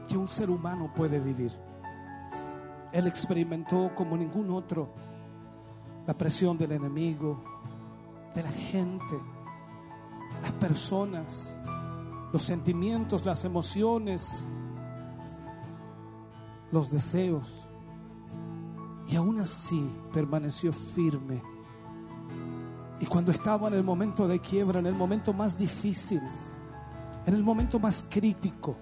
[0.09, 1.51] que un ser humano puede vivir.
[2.91, 4.89] Él experimentó como ningún otro
[6.07, 7.43] la presión del enemigo,
[8.33, 9.15] de la gente,
[10.41, 11.55] las personas,
[12.33, 14.47] los sentimientos, las emociones,
[16.71, 17.63] los deseos.
[19.07, 21.43] Y aún así permaneció firme.
[22.99, 26.23] Y cuando estaba en el momento de quiebra, en el momento más difícil,
[27.27, 28.77] en el momento más crítico,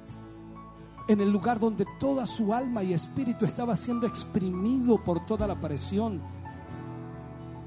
[1.07, 5.59] en el lugar donde toda su alma y espíritu estaba siendo exprimido por toda la
[5.59, 6.22] presión,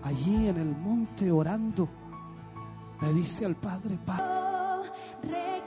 [0.05, 1.89] allí en el monte orando,
[3.03, 5.65] le dice al Padre, Padre,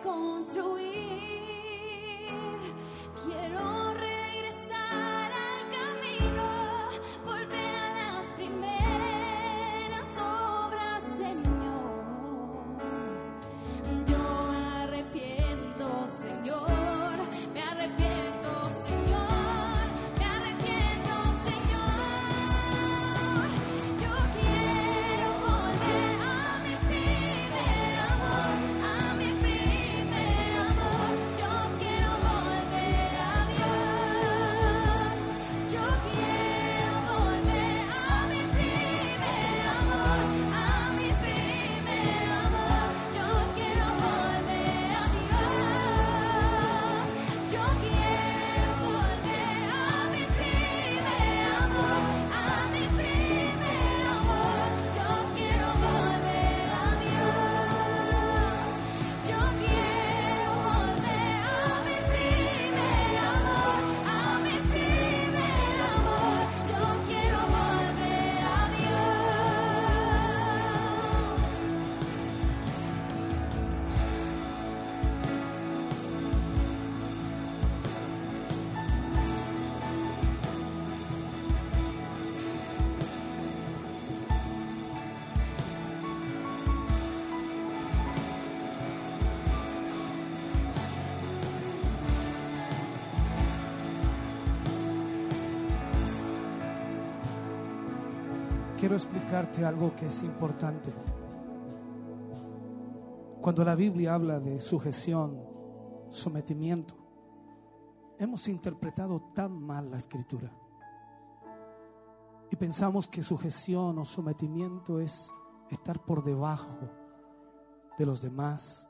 [99.31, 100.93] explicarte algo que es importante.
[103.41, 105.41] Cuando la Biblia habla de sujeción,
[106.09, 106.95] sometimiento,
[108.19, 110.51] hemos interpretado tan mal la escritura.
[112.51, 115.31] Y pensamos que sujeción o sometimiento es
[115.69, 116.89] estar por debajo
[117.97, 118.89] de los demás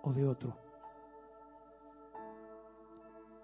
[0.00, 0.56] o de otro.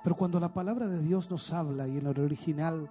[0.02, 2.88] Pero cuando la palabra de Dios nos habla y en el original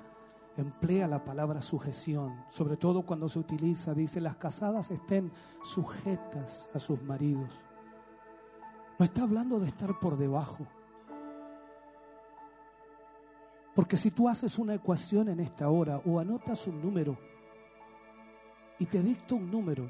[0.58, 6.80] emplea la palabra sujeción, sobre todo cuando se utiliza, dice, las casadas estén sujetas a
[6.80, 7.50] sus maridos.
[9.00, 10.68] No está hablando de estar por debajo.
[13.74, 17.18] Porque si tú haces una ecuación en esta hora o anotas un número
[18.78, 19.90] y te dicto un número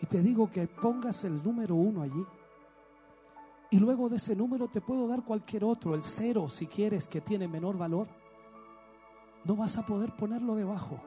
[0.00, 2.24] y te digo que pongas el número uno allí
[3.70, 7.20] y luego de ese número te puedo dar cualquier otro, el cero si quieres que
[7.20, 8.08] tiene menor valor,
[9.48, 11.00] no vas a poder ponerlo debajo.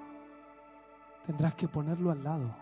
[1.24, 2.56] Tendrás que ponerlo al lado.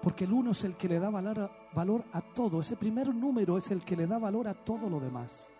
[0.00, 2.60] Porque el uno es el que le da valor a, todo.
[2.60, 5.50] Ese primer número es el que le da valor a todo lo demás.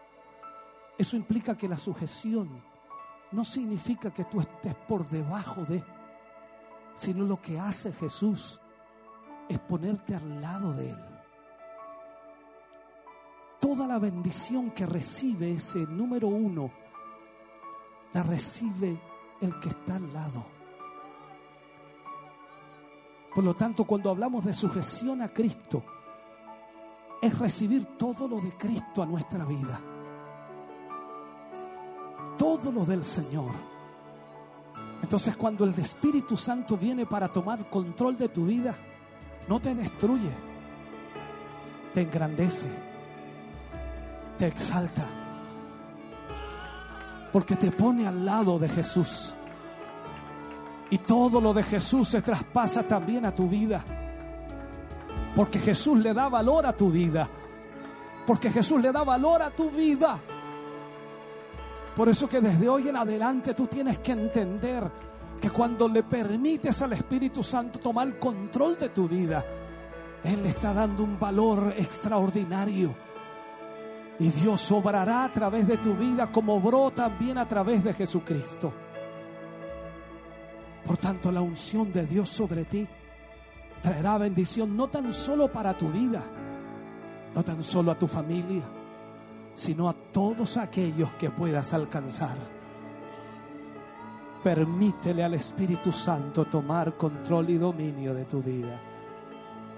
[0.97, 2.63] Eso implica que la sujeción
[3.33, 5.83] no significa que tú estés por debajo de,
[6.95, 8.61] sino lo que hace Jesús
[9.49, 11.05] es ponerte al lado de Él.
[13.59, 16.86] Toda la bendición que recibe ese número uno,
[18.13, 18.99] la recibe
[19.41, 20.45] el que está al lado.
[23.35, 25.83] Por lo tanto, cuando hablamos de sujeción a Cristo,
[27.21, 29.79] es recibir todo lo de Cristo a nuestra vida.
[32.39, 33.53] Todo lo del Señor.
[35.03, 38.77] Entonces cuando el Espíritu Santo viene para tomar control de tu vida,
[39.49, 40.31] no te destruye,
[41.93, 42.69] te engrandece,
[44.39, 45.07] te exalta,
[47.37, 49.35] porque te pone al lado de Jesús.
[50.89, 53.85] Y todo lo de Jesús se traspasa también a tu vida.
[55.35, 57.29] Porque Jesús le da valor a tu vida.
[58.27, 60.19] Porque Jesús le da valor a tu vida.
[61.95, 64.91] Por eso que desde hoy en adelante tú tienes que entender
[65.39, 69.45] que cuando le permites al Espíritu Santo tomar control de tu vida,
[70.25, 73.06] Él le está dando un valor extraordinario.
[74.19, 78.73] Y Dios obrará a través de tu vida como obró también a través de Jesucristo.
[80.87, 82.87] Por tanto, la unción de Dios sobre ti
[83.83, 86.23] traerá bendición no tan solo para tu vida,
[87.35, 88.63] no tan solo a tu familia,
[89.53, 92.37] sino a todos aquellos que puedas alcanzar.
[94.43, 98.81] Permítele al Espíritu Santo tomar control y dominio de tu vida.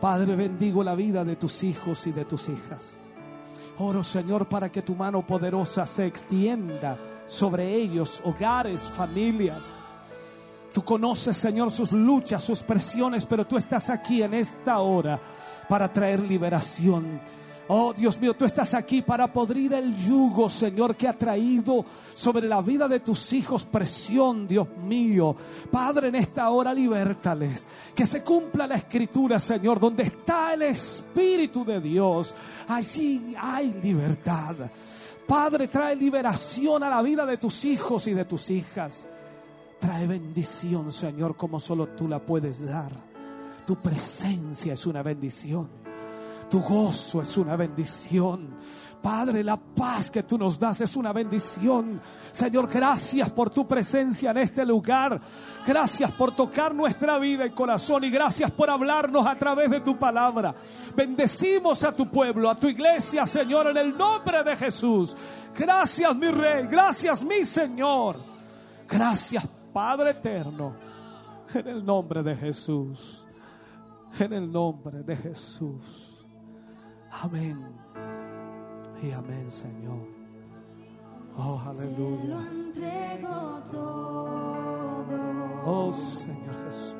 [0.00, 2.98] Padre, bendigo la vida de tus hijos y de tus hijas.
[3.80, 9.62] Oro, Señor, para que tu mano poderosa se extienda sobre ellos, hogares, familias.
[10.72, 15.20] Tú conoces, Señor, sus luchas, sus presiones, pero tú estás aquí en esta hora
[15.68, 17.20] para traer liberación.
[17.70, 22.48] Oh Dios mío, tú estás aquí para podrir el yugo, Señor, que ha traído sobre
[22.48, 25.36] la vida de tus hijos presión, Dios mío.
[25.70, 27.66] Padre, en esta hora libértales.
[27.94, 32.34] Que se cumpla la escritura, Señor, donde está el Espíritu de Dios.
[32.68, 34.56] Allí hay libertad.
[35.26, 39.06] Padre, trae liberación a la vida de tus hijos y de tus hijas.
[39.78, 42.92] Trae bendición, Señor, como solo tú la puedes dar.
[43.66, 45.87] Tu presencia es una bendición.
[46.50, 48.56] Tu gozo es una bendición.
[49.02, 52.00] Padre, la paz que tú nos das es una bendición.
[52.32, 55.20] Señor, gracias por tu presencia en este lugar.
[55.64, 59.96] Gracias por tocar nuestra vida y corazón y gracias por hablarnos a través de tu
[59.96, 60.54] palabra.
[60.96, 65.16] Bendecimos a tu pueblo, a tu iglesia, Señor, en el nombre de Jesús.
[65.56, 66.66] Gracias, mi rey.
[66.66, 68.16] Gracias, mi Señor.
[68.88, 70.74] Gracias, Padre eterno.
[71.54, 73.24] En el nombre de Jesús.
[74.18, 76.07] En el nombre de Jesús.
[77.20, 77.58] Amén.
[79.02, 80.06] Y amén, Señor.
[81.36, 82.46] Oh, aleluya.
[82.48, 85.16] entrego todo.
[85.64, 86.94] Oh, Señor Jesús.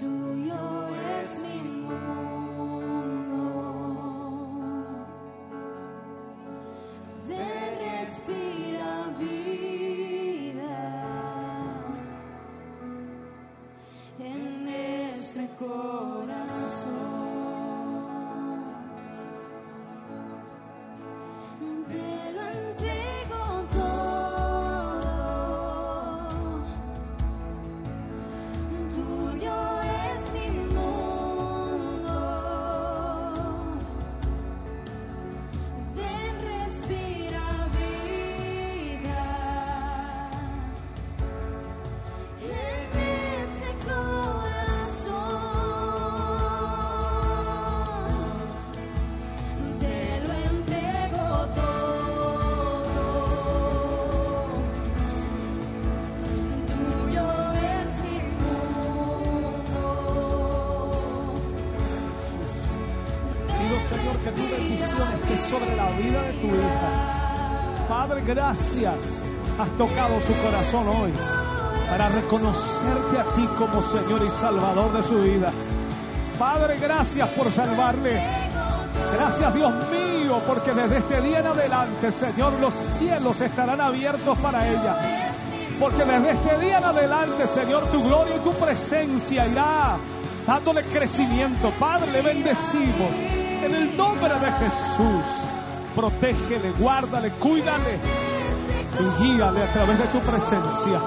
[0.00, 0.88] Tuyo
[1.20, 3.42] es mi mundo.
[7.28, 10.74] Ven, respira vida
[14.18, 16.11] en este corazón.
[68.26, 68.94] Gracias.
[69.58, 71.12] Has tocado su corazón hoy
[71.88, 75.52] para reconocerte a ti como Señor y Salvador de su vida.
[76.38, 78.20] Padre, gracias por salvarle.
[79.14, 84.66] Gracias, Dios mío, porque desde este día en adelante, Señor, los cielos estarán abiertos para
[84.68, 84.96] ella.
[85.78, 89.96] Porque desde este día en adelante, Señor, tu gloria y tu presencia irá
[90.46, 91.70] dándole crecimiento.
[91.78, 93.10] Padre, le bendecimos
[93.62, 95.61] en el nombre de Jesús.
[95.94, 97.98] Protégele, guárdale, cuídale
[98.98, 101.00] y guíale a través de tu presencia.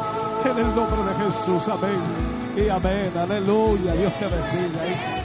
[0.45, 1.99] En el nombre de Jesús, amén.
[2.55, 3.93] Y amén, aleluya.
[3.93, 5.24] Dios te bendiga.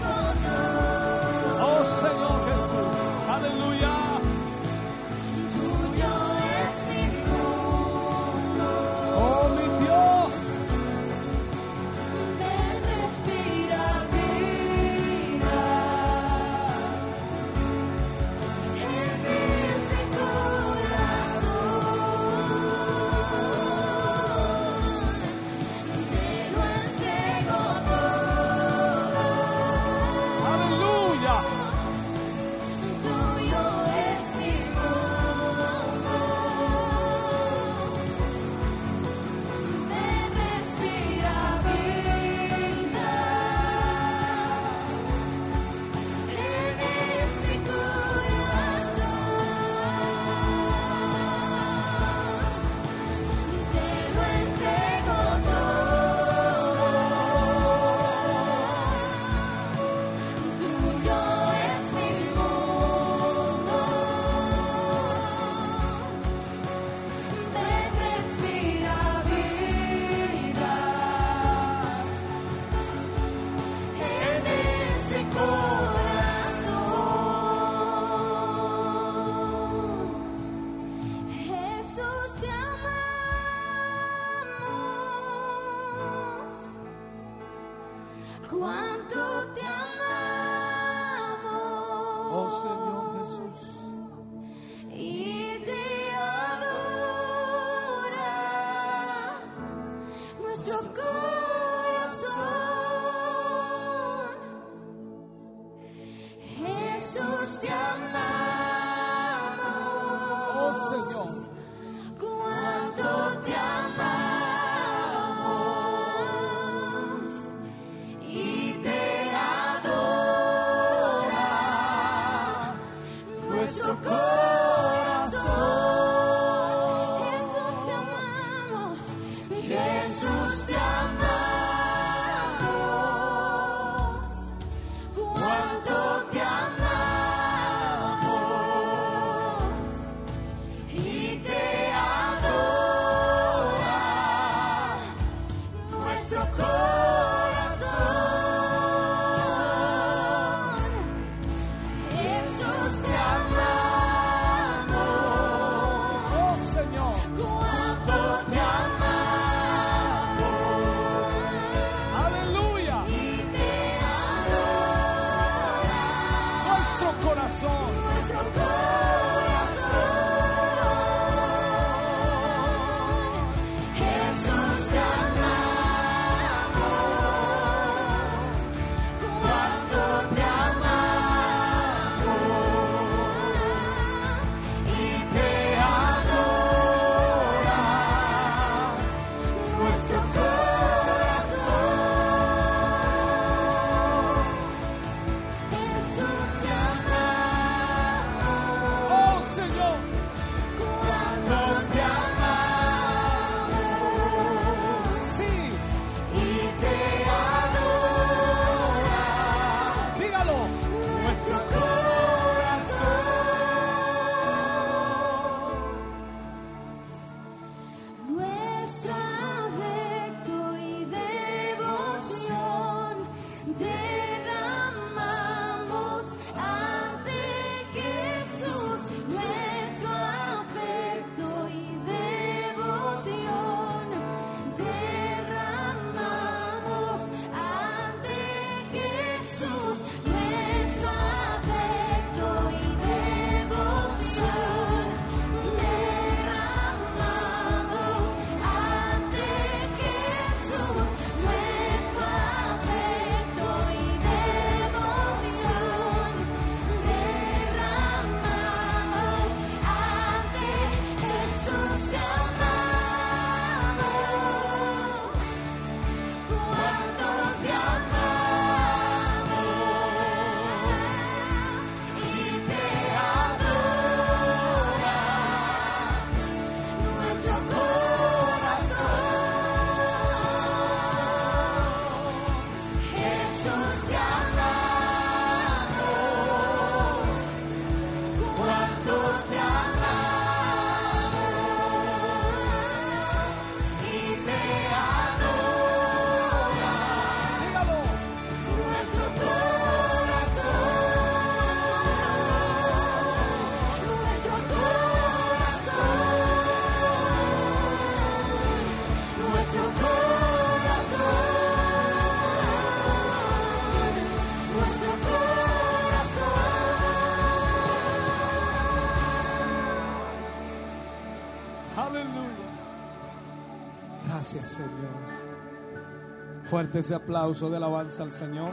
[326.70, 328.72] Fuerte ese aplauso de alabanza al Señor.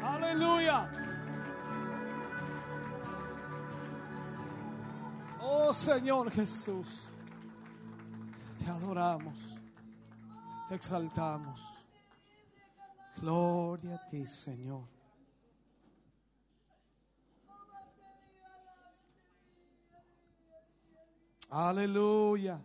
[0.00, 0.88] Aleluya.
[5.42, 6.86] Oh Señor Jesús,
[8.56, 9.36] te adoramos,
[10.68, 11.60] te exaltamos.
[13.20, 14.84] Gloria a ti, Señor.
[21.50, 22.60] Aleluya.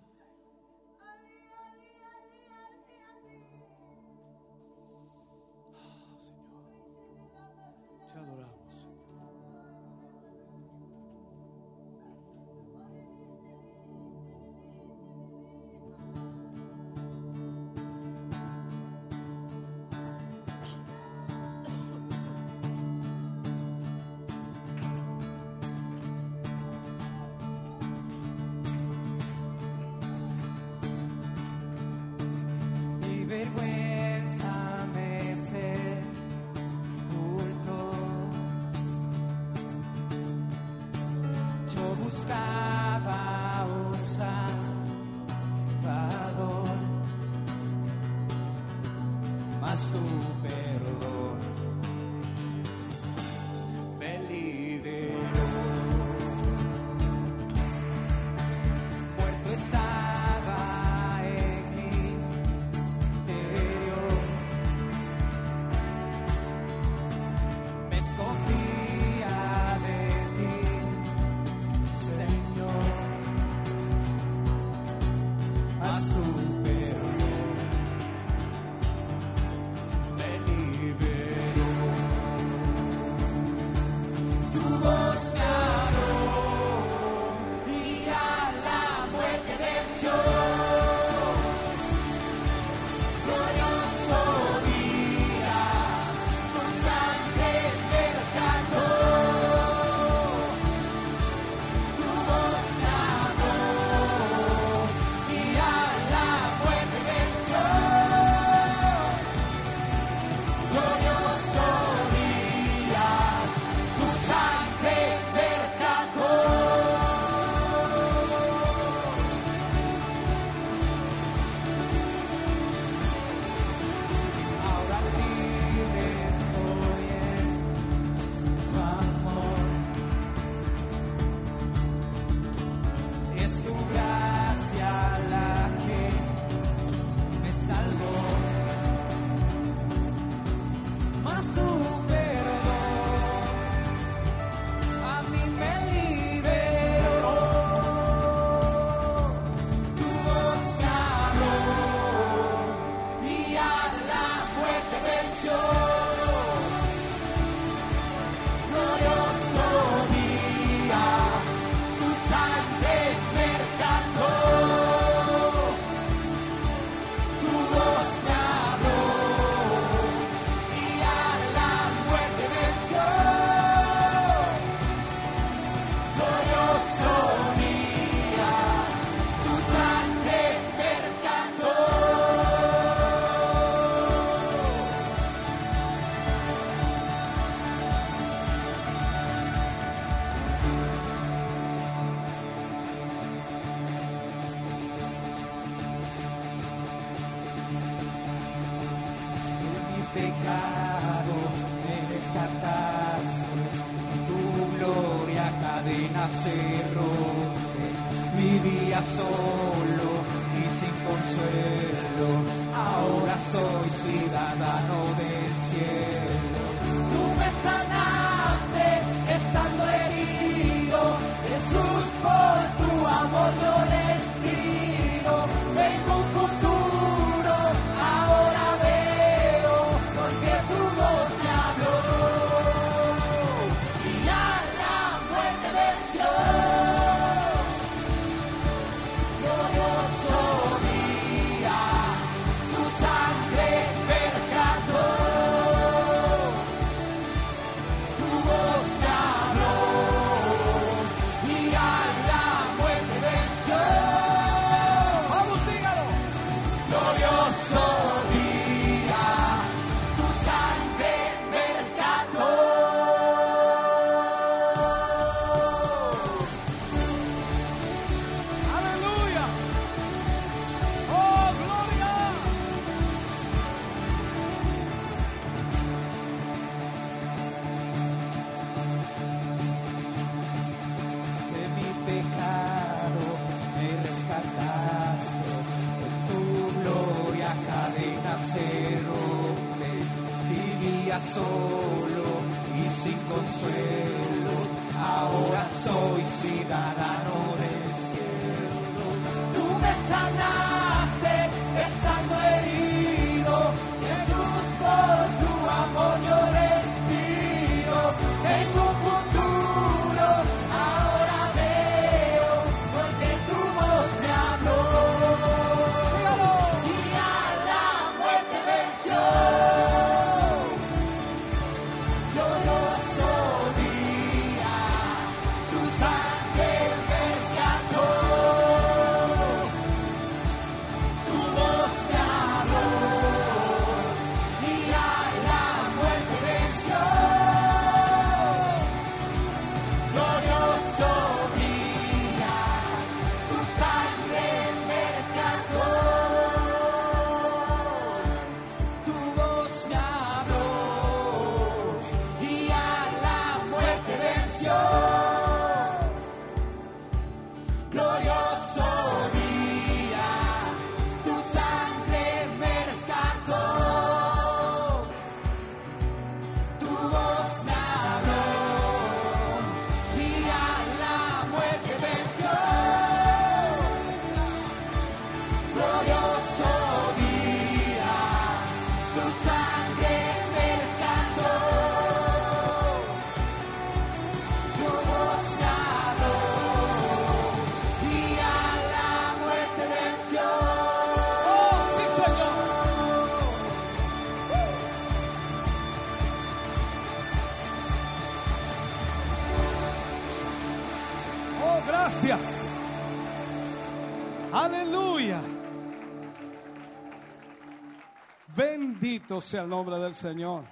[409.42, 410.66] Sea el nombre del Señor.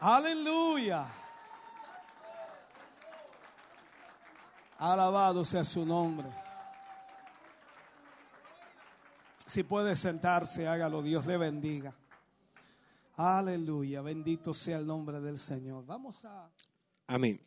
[0.00, 1.06] Aleluya.
[4.78, 6.28] Alabado sea su nombre.
[9.46, 11.00] Si puede sentarse, hágalo.
[11.02, 11.94] Dios le bendiga.
[13.16, 14.02] Aleluya.
[14.02, 15.86] Bendito sea el nombre del Señor.
[15.86, 16.50] Vamos a...
[17.06, 17.40] Amén.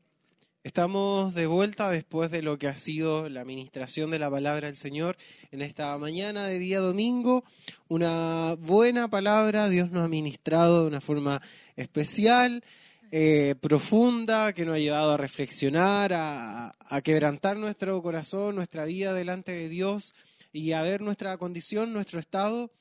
[0.67, 4.75] Estamos de vuelta después de lo que ha sido la administración de la palabra del
[4.75, 5.15] Señor
[5.49, 7.45] en esta mañana de día domingo.
[7.87, 11.41] Una buena palabra, Dios nos ha ministrado de una forma
[11.77, 12.65] especial,
[13.11, 19.53] eh, profunda, que nos ha llevado a reflexionar, a, quebrantar nuestro corazón, nuestra vida delante
[19.53, 20.13] de Dios
[20.51, 22.71] y a ver nuestra condición, nuestro estado,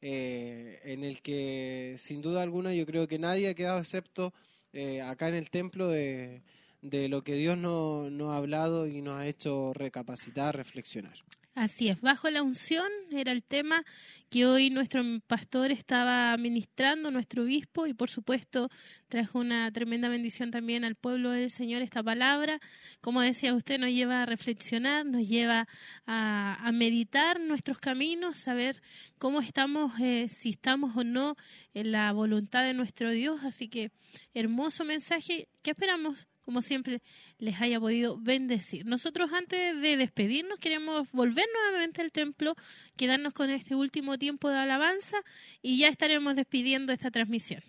[0.00, 4.32] eh, en el que sin duda alguna yo creo que nadie ha quedado excepto
[4.72, 6.40] eh, acá en el templo de
[6.82, 11.14] de lo que Dios no- ha hablado y nos ha hecho recapacitar, reflexionar.
[11.54, 13.84] Así es, bajo la unción era el tema
[14.30, 18.70] que hoy nuestro pastor estaba ministrando, nuestro obispo, y por supuesto
[19.08, 22.58] trajo una tremenda bendición también al pueblo del Señor esta palabra.
[23.02, 25.68] Como decía usted, nos lleva a reflexionar, nos lleva
[26.06, 28.80] a, a meditar nuestros caminos, saber
[29.18, 31.36] cómo estamos, eh, si estamos o no
[31.74, 33.44] en la voluntad de nuestro Dios.
[33.44, 33.90] Así que
[34.32, 37.02] hermoso mensaje que esperamos como siempre,
[37.38, 38.84] les haya podido bendecir.
[38.86, 42.54] Nosotros antes de despedirnos queremos volver nuevamente al templo,
[42.96, 45.18] quedarnos con este último tiempo de alabanza
[45.62, 47.62] y ya estaremos despidiendo esta transmisión.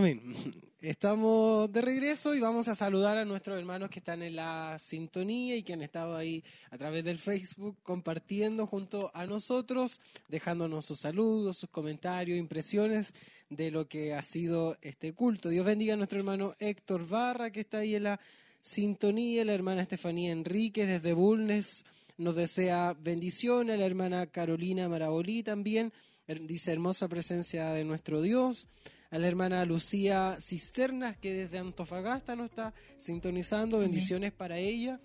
[0.00, 0.34] Amén.
[0.80, 5.56] Estamos de regreso y vamos a saludar a nuestros hermanos que están en la sintonía
[5.56, 11.00] y que han estado ahí a través del Facebook compartiendo junto a nosotros, dejándonos sus
[11.00, 13.12] saludos, sus comentarios, impresiones
[13.50, 15.50] de lo que ha sido este culto.
[15.50, 18.20] Dios bendiga a nuestro hermano Héctor Barra que está ahí en la
[18.62, 21.84] sintonía, la hermana Estefanía Enríquez desde Bulnes
[22.16, 25.92] nos desea bendiciones, la hermana Carolina Marabolí también
[26.40, 28.66] dice hermosa presencia de nuestro Dios
[29.10, 33.80] a la hermana Lucía Cisternas, que desde Antofagasta nos está sintonizando.
[33.80, 35.00] Bendiciones para ella.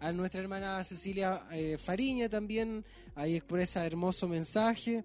[0.00, 2.84] A nuestra hermana Cecilia eh, Fariña también,
[3.14, 5.04] ahí expresa hermoso mensaje.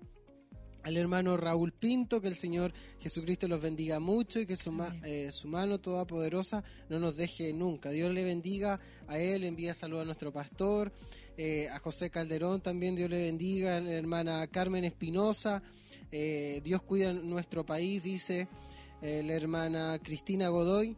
[0.81, 5.29] Al hermano Raúl Pinto, que el Señor Jesucristo los bendiga mucho y que su, eh,
[5.31, 7.91] su mano toda poderosa no nos deje nunca.
[7.91, 10.91] Dios le bendiga a él, envía salud a nuestro pastor,
[11.37, 15.61] eh, a José Calderón también, Dios le bendiga, a la hermana Carmen Espinosa,
[16.11, 18.47] eh, Dios cuida nuestro país, dice
[19.01, 20.95] eh, la hermana Cristina Godoy.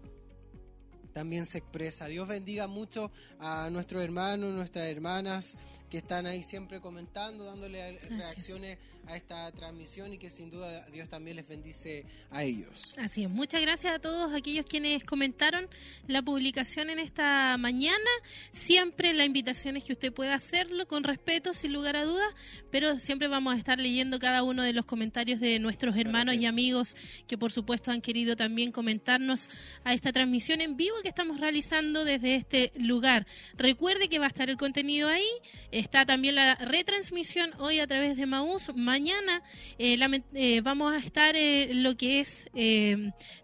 [1.13, 2.07] También se expresa.
[2.07, 5.57] Dios bendiga mucho a nuestros hermanos, nuestras hermanas
[5.91, 11.09] que están ahí siempre comentando, dándole reacciones a esta transmisión y que sin duda Dios
[11.09, 12.93] también les bendice a ellos.
[12.97, 15.67] Así es, muchas gracias a todos aquellos quienes comentaron
[16.07, 17.97] la publicación en esta mañana.
[18.51, 22.33] Siempre la invitación es que usted pueda hacerlo con respeto, sin lugar a dudas,
[22.71, 26.45] pero siempre vamos a estar leyendo cada uno de los comentarios de nuestros hermanos y
[26.45, 26.95] amigos
[27.27, 29.49] que por supuesto han querido también comentarnos
[29.83, 33.27] a esta transmisión en vivo que estamos realizando desde este lugar.
[33.57, 35.27] Recuerde que va a estar el contenido ahí,
[35.81, 39.41] está también la retransmisión hoy a través de Maús mañana
[39.77, 39.97] eh,
[40.33, 42.45] eh, vamos a estar en eh, lo que es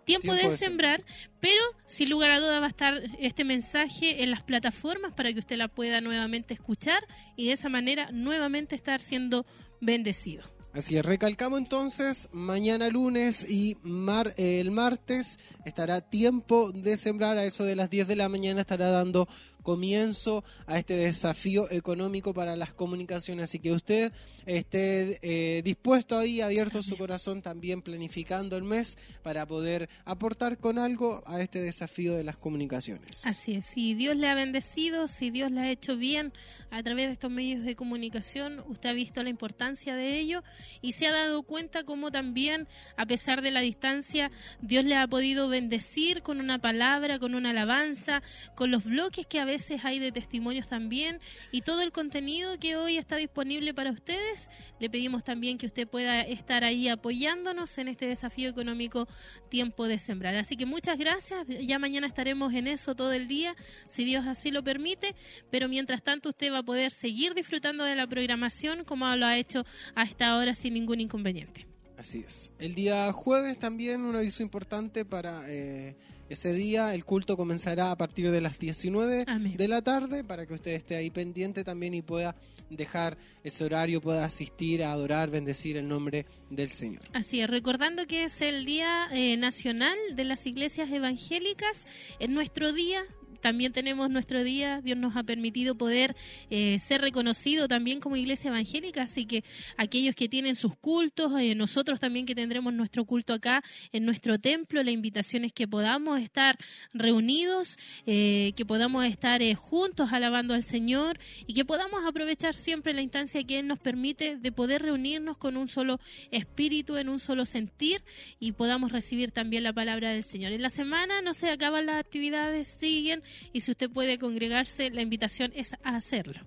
[0.06, 1.04] tiempo, de, sembrar,
[1.40, 5.40] pero sin lugar a duda va a estar este mensaje en las plataformas para que
[5.40, 7.04] usted la pueda nuevamente escuchar
[7.36, 9.46] y de esa manera nuevamente estar siendo
[9.82, 10.44] bendecido.
[10.74, 17.46] Así es, recalcamos entonces, mañana lunes y mar, el martes estará tiempo de sembrar, a
[17.46, 19.28] eso de las 10 de la mañana estará dando
[19.68, 23.50] comienzo a este desafío económico para las comunicaciones.
[23.50, 24.14] Así que usted
[24.46, 30.80] esté eh, dispuesto ahí, abierto su corazón, también planificando el mes para poder aportar con
[30.80, 33.26] algo a este desafío de las comunicaciones.
[33.26, 36.32] Así es, si Dios le ha bendecido, si Dios le ha hecho bien
[36.72, 40.44] a través de estos medios de comunicación, usted ha visto la importancia de ello
[40.82, 44.32] y se ha dado cuenta cómo también, a pesar de la distancia,
[44.62, 48.24] Dios le ha podido bendecir con una palabra, con una alabanza,
[48.56, 51.20] con los bloques que a veces hay de testimonios también
[51.52, 54.50] y todo el contenido que hoy está disponible para ustedes.
[54.80, 59.08] Le pedimos también que usted pueda estar ahí apoyándonos en este desafío económico
[59.50, 60.36] Tiempo de Sembrar.
[60.36, 61.46] Así que muchas gracias.
[61.48, 63.56] Ya mañana estaremos en eso todo el día,
[63.88, 65.16] si Dios así lo permite.
[65.50, 69.38] Pero mientras tanto usted va a poder seguir disfrutando de la programación como lo ha
[69.38, 71.68] hecho hasta ahora sin ningún inconveniente.
[71.98, 72.54] Así es.
[72.60, 75.44] El día jueves también un aviso importante para...
[75.48, 75.96] Eh,
[76.30, 79.26] ese día el culto comenzará a partir de las 19
[79.56, 82.36] de la tarde para que usted esté ahí pendiente también y pueda
[82.70, 87.02] dejar ese horario, pueda asistir a adorar, bendecir el nombre del Señor.
[87.14, 91.88] Así es, recordando que es el Día eh, Nacional de las Iglesias Evangélicas,
[92.20, 93.04] en nuestro día
[93.48, 96.18] también tenemos nuestro día, Dios nos ha permitido poder
[96.50, 99.46] eh, ser reconocido también como iglesia evangélica, así que
[99.78, 104.38] aquellos que tienen sus cultos, eh, nosotros también que tendremos nuestro culto acá en nuestro
[104.38, 106.58] templo, la invitación es que podamos estar
[106.94, 113.02] reunidos, eh, que podamos estar juntos alabando al Señor y que podamos aprovechar siempre la
[113.02, 116.02] instancia que Él nos permite de poder reunirnos con un solo
[116.32, 118.02] espíritu, en un solo sentir
[118.42, 120.52] y podamos recibir también la palabra del Señor.
[120.52, 125.02] En la semana no se acaban las actividades, siguen y si usted puede congregarse, la
[125.02, 126.46] invitación es a hacerlo.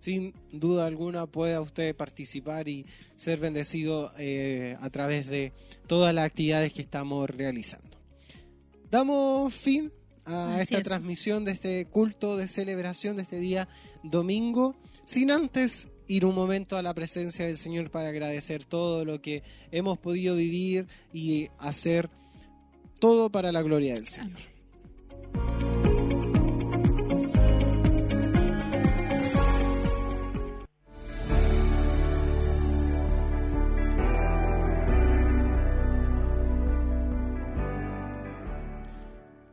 [0.00, 2.86] Sin duda alguna pueda usted participar y
[3.16, 5.52] ser bendecido eh, a través de
[5.86, 7.98] todas las actividades que estamos realizando.
[8.90, 9.92] Damos fin
[10.24, 13.68] a esta transmisión de este culto de celebración de este día
[14.02, 19.20] domingo, sin antes ir un momento a la presencia del Señor para agradecer todo lo
[19.22, 22.10] que hemos podido vivir y hacer
[22.98, 24.40] todo para la gloria del Señor.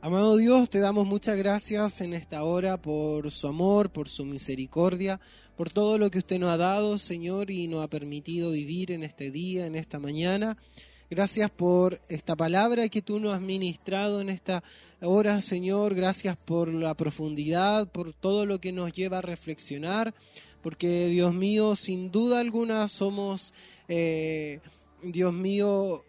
[0.07, 5.19] Amado Dios, te damos muchas gracias en esta hora por su amor, por su misericordia,
[5.57, 9.03] por todo lo que usted nos ha dado, Señor, y nos ha permitido vivir en
[9.03, 10.55] este día, en esta mañana.
[11.09, 14.63] Gracias por esta palabra que tú nos has ministrado en esta
[15.01, 15.93] hora, Señor.
[15.93, 20.15] Gracias por la profundidad, por todo lo que nos lleva a reflexionar,
[20.61, 23.53] porque Dios mío, sin duda alguna somos,
[23.89, 24.61] eh,
[25.03, 26.05] Dios mío,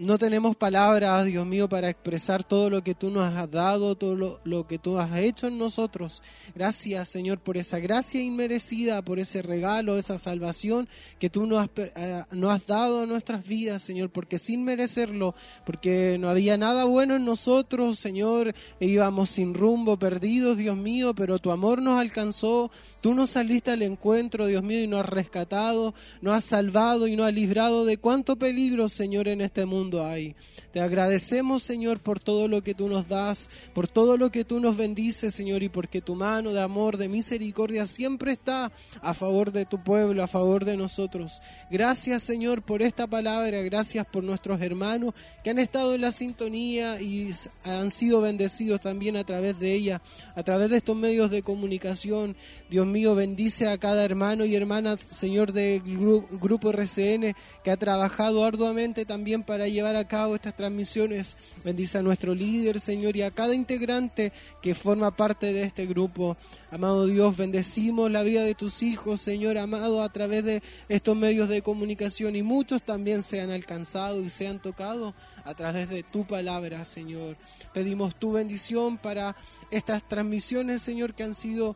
[0.00, 4.40] no tenemos palabras, Dios mío, para expresar todo lo que tú nos has dado, todo
[4.42, 6.22] lo, que tú has hecho en nosotros.
[6.54, 10.88] Gracias, Señor, por esa gracia inmerecida, por ese regalo, esa salvación
[11.18, 15.34] que tú nos has, eh, has dado a nuestras vidas, Señor, porque sin merecerlo,
[15.66, 21.14] porque no había nada bueno en nosotros, Señor, e íbamos sin rumbo, perdidos, Dios mío,
[21.14, 22.70] pero tu amor nos alcanzó,
[23.02, 27.16] tú nos saliste al encuentro, Dios mío, y nos has rescatado, nos has salvado y
[27.16, 30.36] nos has librado de cuánto peligro, Señor, en este mundo hay.
[30.72, 34.60] Te agradecemos, Señor, por todo lo que tú nos das, por todo lo que tú
[34.60, 38.70] nos bendices, Señor, y porque tu mano de amor, de misericordia siempre está
[39.02, 41.42] a favor de tu pueblo, a favor de nosotros.
[41.70, 47.00] Gracias, Señor, por esta palabra, gracias por nuestros hermanos que han estado en la sintonía
[47.00, 47.30] y
[47.64, 50.02] han sido bendecidos también a través de ella,
[50.36, 52.36] a través de estos medios de comunicación.
[52.68, 58.44] Dios mío, bendice a cada hermano y hermana, Señor, del grupo RCN que ha trabajado
[58.44, 61.36] arduamente también para llevar a cabo estas transmisiones.
[61.64, 66.36] Bendice a nuestro líder, Señor, y a cada integrante que forma parte de este grupo.
[66.70, 71.48] Amado Dios, bendecimos la vida de tus hijos, Señor, amado, a través de estos medios
[71.48, 76.02] de comunicación y muchos también se han alcanzado y se han tocado a través de
[76.02, 77.36] tu palabra, Señor.
[77.72, 79.34] Pedimos tu bendición para
[79.70, 81.74] estas transmisiones, Señor, que han sido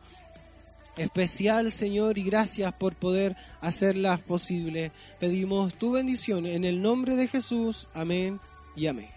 [0.97, 4.91] especial, Señor, y gracias por poder hacerlas posible.
[5.19, 7.89] Pedimos tu bendición en el nombre de Jesús.
[7.93, 8.39] Amén
[8.75, 9.09] y amén.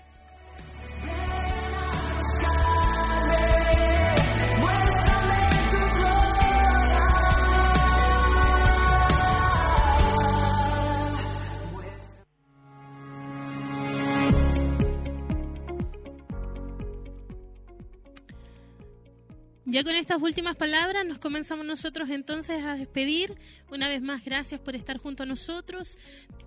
[19.70, 23.34] Ya con estas últimas palabras nos comenzamos nosotros entonces a despedir.
[23.70, 25.98] Una vez más, gracias por estar junto a nosotros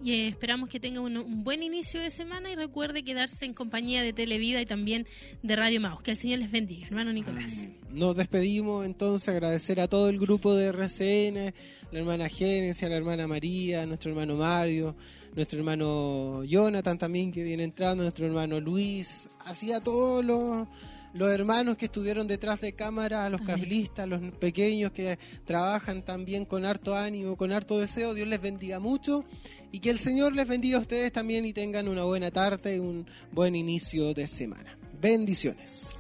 [0.04, 4.02] y eh, esperamos que tenga un, buen inicio de semana y recuerde quedarse en compañía
[4.02, 5.06] de Televida y también
[5.44, 6.02] de Radio Maus.
[6.02, 7.68] Que el Señor les bendiga, hermano Nicolás.
[7.92, 11.54] Nos despedimos entonces, agradecer a todo el grupo de RCN,
[11.92, 14.96] la hermana Génesis, la hermana María, nuestro hermano Mario,
[15.36, 20.68] nuestro hermano Jonathan también que viene entrando, nuestro hermano Luis, así a todos los
[21.14, 26.66] los hermanos que estuvieron detrás de cámara, los cablistas, los pequeños que trabajan también con
[26.66, 28.14] harto ánimo, con harto deseo.
[28.14, 29.26] Dios les bendiga mucho
[29.72, 32.80] y que el Señor les bendiga a ustedes también y tengan una buena tarde y
[32.80, 34.78] un buen inicio de semana.
[35.02, 35.94] Bendiciones.